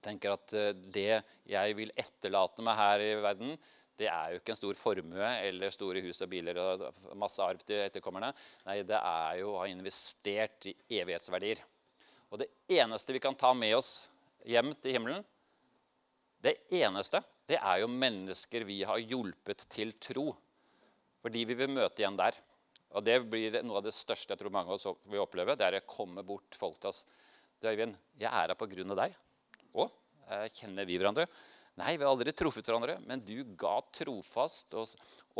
tenker 0.03 0.35
at 0.35 0.53
eh, 0.57 0.73
det 0.73 1.21
jeg 1.49 1.77
vil 1.77 1.93
etterlate 1.99 2.65
meg 2.65 2.79
her 2.79 3.03
i 3.03 3.13
verden, 3.23 3.55
det 3.99 4.07
er 4.09 4.33
jo 4.33 4.39
ikke 4.39 4.55
en 4.55 4.57
stor 4.57 4.77
formue 4.79 5.27
eller 5.45 5.73
store 5.73 6.01
hus 6.03 6.23
og 6.25 6.31
biler 6.31 6.57
og 6.59 6.87
masse 7.19 7.43
arv 7.45 7.61
til 7.61 7.83
etterkommerne. 7.83 8.31
Nei, 8.65 8.79
det 8.87 8.97
er 8.97 9.37
jo 9.43 9.53
å 9.53 9.59
ha 9.61 9.67
investert 9.69 10.71
i 10.71 10.73
evighetsverdier. 10.97 11.61
Og 12.33 12.41
det 12.41 12.49
eneste 12.73 13.13
vi 13.13 13.21
kan 13.21 13.37
ta 13.37 13.53
med 13.53 13.75
oss 13.77 13.93
hjem 14.49 14.73
til 14.81 14.97
himmelen, 14.97 15.21
det 16.43 16.57
eneste, 16.75 17.21
det 17.47 17.59
er 17.61 17.83
jo 17.83 17.91
mennesker 17.91 18.65
vi 18.67 18.81
har 18.87 18.99
hjulpet 18.99 19.63
til 19.71 19.93
tro. 20.01 20.33
Fordi 21.23 21.45
vi 21.47 21.55
vil 21.55 21.71
møte 21.71 22.01
igjen 22.01 22.17
der. 22.19 22.35
Og 22.93 23.05
det 23.05 23.17
blir 23.25 23.55
noe 23.65 23.79
av 23.79 23.87
det 23.87 23.95
største 23.95 24.35
jeg 24.35 24.41
tror 24.41 24.53
mange 24.53 24.69
av 24.69 24.77
oss 24.77 25.01
vil 25.09 25.23
oppleve. 25.23 25.55
Det 25.57 25.65
er 25.65 25.79
å 25.79 25.87
komme 25.89 26.23
bort 26.25 26.57
folk 26.57 26.77
til 26.81 26.91
oss. 26.91 27.03
Du, 27.57 27.67
Øyvind, 27.71 27.97
jeg 28.19 28.29
er 28.29 28.51
her 28.51 28.55
på 28.59 28.69
grunn 28.69 28.93
av 28.93 28.99
deg. 29.01 29.17
Å, 29.73 29.87
kjenner 30.53 30.87
vi 30.87 30.99
hverandre? 31.01 31.25
Nei, 31.81 31.95
vi 31.97 32.05
har 32.05 32.11
aldri 32.11 32.35
truffet 32.37 32.67
hverandre, 32.69 32.99
men 33.09 33.23
du 33.25 33.39
ga 33.57 33.79
trofast 33.95 34.75
og 34.77 34.91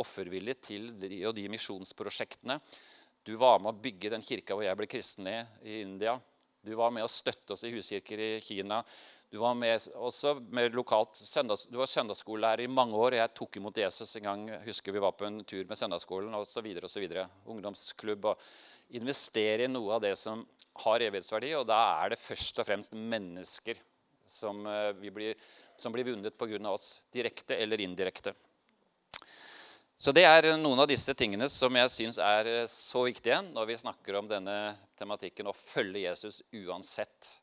offervillig 0.02 0.56
til 0.66 0.88
de 0.98 1.20
og 1.28 1.36
de 1.36 1.46
misjonsprosjektene. 1.52 2.58
Du 3.24 3.36
var 3.40 3.60
med 3.62 3.70
å 3.70 3.82
bygge 3.84 4.10
den 4.16 4.24
kirka 4.24 4.56
hvor 4.56 4.66
jeg 4.66 4.76
ble 4.80 4.88
kristen 4.90 5.30
i, 5.30 5.36
i 5.62 5.76
India. 5.84 6.16
Du 6.64 6.72
var 6.76 6.90
med 6.96 7.06
å 7.06 7.12
støtte 7.12 7.54
oss 7.54 7.62
i 7.68 7.70
huskirker 7.72 8.20
i 8.20 8.30
Kina. 8.42 8.80
Du 9.34 9.40
var 9.42 9.56
med 9.58 9.82
også 9.98 10.36
med 10.54 10.76
lokalt 10.78 11.16
søndags, 11.18 11.64
du 11.66 11.80
var 11.80 11.88
søndagsskolelærer 11.90 12.60
i 12.62 12.70
mange 12.70 12.94
år. 12.94 13.16
Jeg 13.18 13.32
tok 13.34 13.56
imot 13.58 13.80
Jesus 13.82 14.14
en 14.20 14.28
gang. 14.28 14.44
husker 14.62 14.94
Vi 14.94 15.02
var 15.02 15.16
på 15.18 15.26
en 15.26 15.40
tur 15.42 15.64
med 15.66 15.74
søndagsskolen 15.74 16.36
osv. 16.38 16.68
Ungdomsklubb. 17.50 18.28
og 18.30 18.94
Investere 18.94 19.66
i 19.66 19.72
noe 19.72 19.96
av 19.96 20.04
det 20.04 20.12
som 20.20 20.44
har 20.84 21.02
evighetsverdi. 21.02 21.50
Og 21.58 21.66
da 21.66 21.80
er 22.04 22.14
det 22.14 22.20
først 22.22 22.62
og 22.62 22.68
fremst 22.68 22.94
mennesker 22.94 23.82
som 24.22 24.62
eh, 24.70 24.94
blir 24.94 25.34
som 25.82 25.90
blir 25.90 26.06
vunnet 26.12 26.38
pga. 26.38 26.70
oss, 26.70 27.02
direkte 27.10 27.56
eller 27.56 27.80
indirekte. 27.80 28.36
Så 29.98 30.12
Det 30.12 30.22
er 30.22 30.56
noen 30.56 30.78
av 30.78 30.86
disse 30.86 31.10
tingene 31.14 31.48
som 31.48 31.74
jeg 31.74 31.90
syns 31.90 32.18
er 32.22 32.46
eh, 32.46 32.70
så 32.70 33.02
viktige 33.02 33.42
når 33.50 33.66
vi 33.66 33.82
snakker 33.82 34.14
om 34.14 34.28
denne 34.30 34.76
tematikken 34.94 35.50
å 35.50 35.58
følge 35.58 36.06
Jesus 36.06 36.44
uansett. 36.52 37.40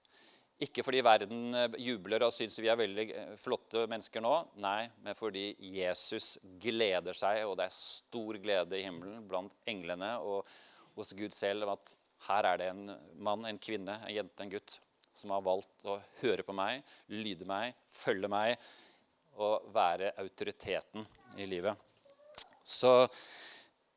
Ikke 0.62 0.84
fordi 0.86 1.02
verden 1.02 1.56
eh, 1.58 1.80
jubler 1.88 2.28
og 2.28 2.34
syns 2.36 2.60
vi 2.62 2.70
er 2.70 2.78
veldig 2.80 3.06
eh, 3.10 3.32
flotte 3.42 3.88
mennesker 3.90 4.22
nå, 4.22 4.34
nei, 4.62 4.86
men 5.02 5.18
fordi 5.18 5.56
Jesus 5.74 6.36
gleder 6.62 7.18
seg, 7.18 7.42
og 7.48 7.56
det 7.58 7.66
er 7.66 7.80
stor 7.80 8.38
glede 8.44 8.78
i 8.78 8.86
himmelen 8.86 9.26
blant 9.30 9.56
englene 9.70 10.14
og 10.22 10.46
hos 10.98 11.16
Gud 11.18 11.34
selv 11.34 11.72
at 11.72 11.96
her 12.28 12.46
er 12.52 12.62
det 12.62 12.70
en 12.70 12.92
mann, 13.18 13.48
en 13.50 13.58
kvinne, 13.58 13.96
en 14.06 14.14
jente, 14.14 14.44
en 14.44 14.52
gutt 14.52 14.78
som 15.18 15.34
har 15.34 15.42
valgt 15.46 15.86
å 15.90 15.98
høre 16.22 16.46
på 16.46 16.54
meg, 16.56 16.86
lyde 17.10 17.48
meg, 17.50 17.74
følge 17.90 18.30
meg 18.32 18.54
og 19.42 19.72
være 19.74 20.12
autoriteten 20.22 21.06
i 21.42 21.48
livet. 21.50 21.74
Så 22.62 23.10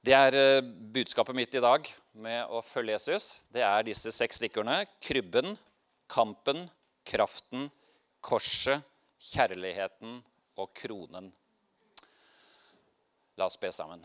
det 0.04 0.14
er 0.16 0.36
eh, 0.36 0.64
budskapet 0.64 1.36
mitt 1.36 1.54
i 1.56 1.62
dag 1.64 1.86
med 2.24 2.48
å 2.52 2.60
følge 2.64 2.96
Jesus. 2.96 3.44
Det 3.52 3.64
er 3.64 3.86
disse 3.86 4.12
seks 4.14 4.40
stikkordene. 4.40 4.84
Krybben, 5.04 5.54
kampen, 6.10 6.66
kraften, 7.06 7.68
korset, 8.24 8.84
kjærligheten 9.32 10.18
og 10.60 10.74
kronen. 10.76 11.30
La 13.38 13.48
oss 13.48 13.58
be 13.60 13.70
sammen. 13.74 14.04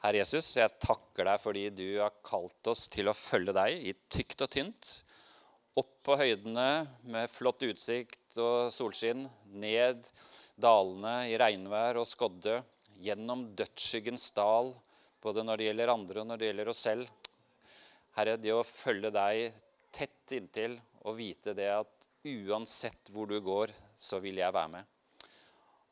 Herre 0.00 0.22
Jesus, 0.22 0.54
jeg 0.56 0.80
takker 0.80 1.28
deg 1.28 1.40
fordi 1.42 1.66
du 1.76 1.86
har 2.00 2.14
kalt 2.24 2.70
oss 2.72 2.86
til 2.92 3.10
å 3.10 3.16
følge 3.16 3.52
deg 3.56 3.86
i 3.90 3.94
tykt 4.12 4.44
og 4.46 4.52
tynt. 4.52 4.92
Opp 5.76 5.92
på 6.04 6.16
høydene 6.16 6.86
med 7.12 7.30
flott 7.32 7.62
utsikt 7.66 8.38
og 8.40 8.72
solskinn. 8.72 9.26
Ned 9.52 10.08
dalene 10.60 11.28
i 11.30 11.36
regnvær 11.40 12.00
og 12.00 12.08
skodde. 12.08 12.62
Gjennom 13.00 13.46
dødsskyggens 13.56 14.26
dal, 14.36 14.74
både 15.24 15.44
når 15.44 15.60
det 15.60 15.68
gjelder 15.70 15.92
andre 15.92 16.20
og 16.20 16.28
når 16.28 16.40
det 16.40 16.50
gjelder 16.50 16.72
oss 16.72 16.82
selv. 16.84 17.19
Herre, 18.20 18.36
det 18.38 18.54
å 18.54 18.62
følge 18.66 19.10
deg 19.16 19.58
tett 19.96 20.36
inntil 20.36 20.78
og 21.02 21.16
vite 21.18 21.56
det 21.56 21.70
at 21.72 22.08
uansett 22.28 23.10
hvor 23.10 23.26
du 23.26 23.38
går, 23.42 23.72
så 23.96 24.20
vil 24.22 24.38
jeg 24.38 24.54
være 24.54 24.74
med. 24.76 24.96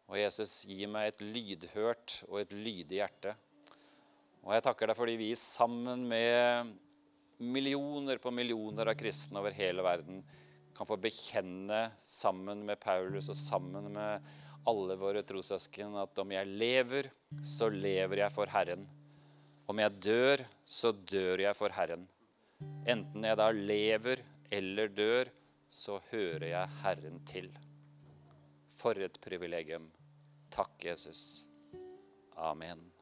Og 0.08 0.16
Jesus, 0.20 0.62
gi 0.68 0.86
meg 0.88 1.10
et 1.10 1.24
lydhørt 1.24 2.22
og 2.28 2.42
et 2.44 2.52
lydig 2.54 3.00
hjerte 3.00 3.34
og 4.48 4.54
jeg 4.54 4.64
takker 4.64 4.88
deg 4.88 4.96
fordi 4.96 5.14
vi 5.20 5.32
sammen 5.36 6.06
med 6.08 6.70
millioner 7.44 8.16
på 8.22 8.32
millioner 8.34 8.88
av 8.88 8.98
kristne 8.98 9.42
over 9.42 9.52
hele 9.52 9.84
verden 9.84 10.22
kan 10.72 10.88
få 10.88 10.96
bekjenne 11.02 11.82
sammen 12.08 12.62
med 12.66 12.80
Paulus 12.80 13.28
og 13.28 13.36
sammen 13.36 13.90
med 13.92 14.30
alle 14.68 14.96
våre 15.00 15.20
trossøsken 15.26 15.98
at 16.00 16.20
om 16.22 16.32
jeg 16.32 16.48
lever, 16.48 17.10
så 17.44 17.68
lever 17.72 18.22
jeg 18.22 18.34
for 18.34 18.50
Herren. 18.52 18.84
Om 19.68 19.80
jeg 19.80 20.00
dør, 20.06 20.42
så 20.64 20.92
dør 20.92 21.44
jeg 21.44 21.56
for 21.56 21.72
Herren. 21.76 22.04
Enten 22.88 23.24
jeg 23.24 23.38
da 23.38 23.50
lever 23.52 24.22
eller 24.50 24.88
dør, 24.88 25.30
så 25.70 25.98
hører 26.10 26.46
jeg 26.48 26.76
Herren 26.82 27.20
til. 27.28 27.50
For 28.78 28.98
et 28.98 29.18
privilegium. 29.20 29.90
Takk, 30.50 30.84
Jesus. 30.84 31.48
Amen. 32.36 32.97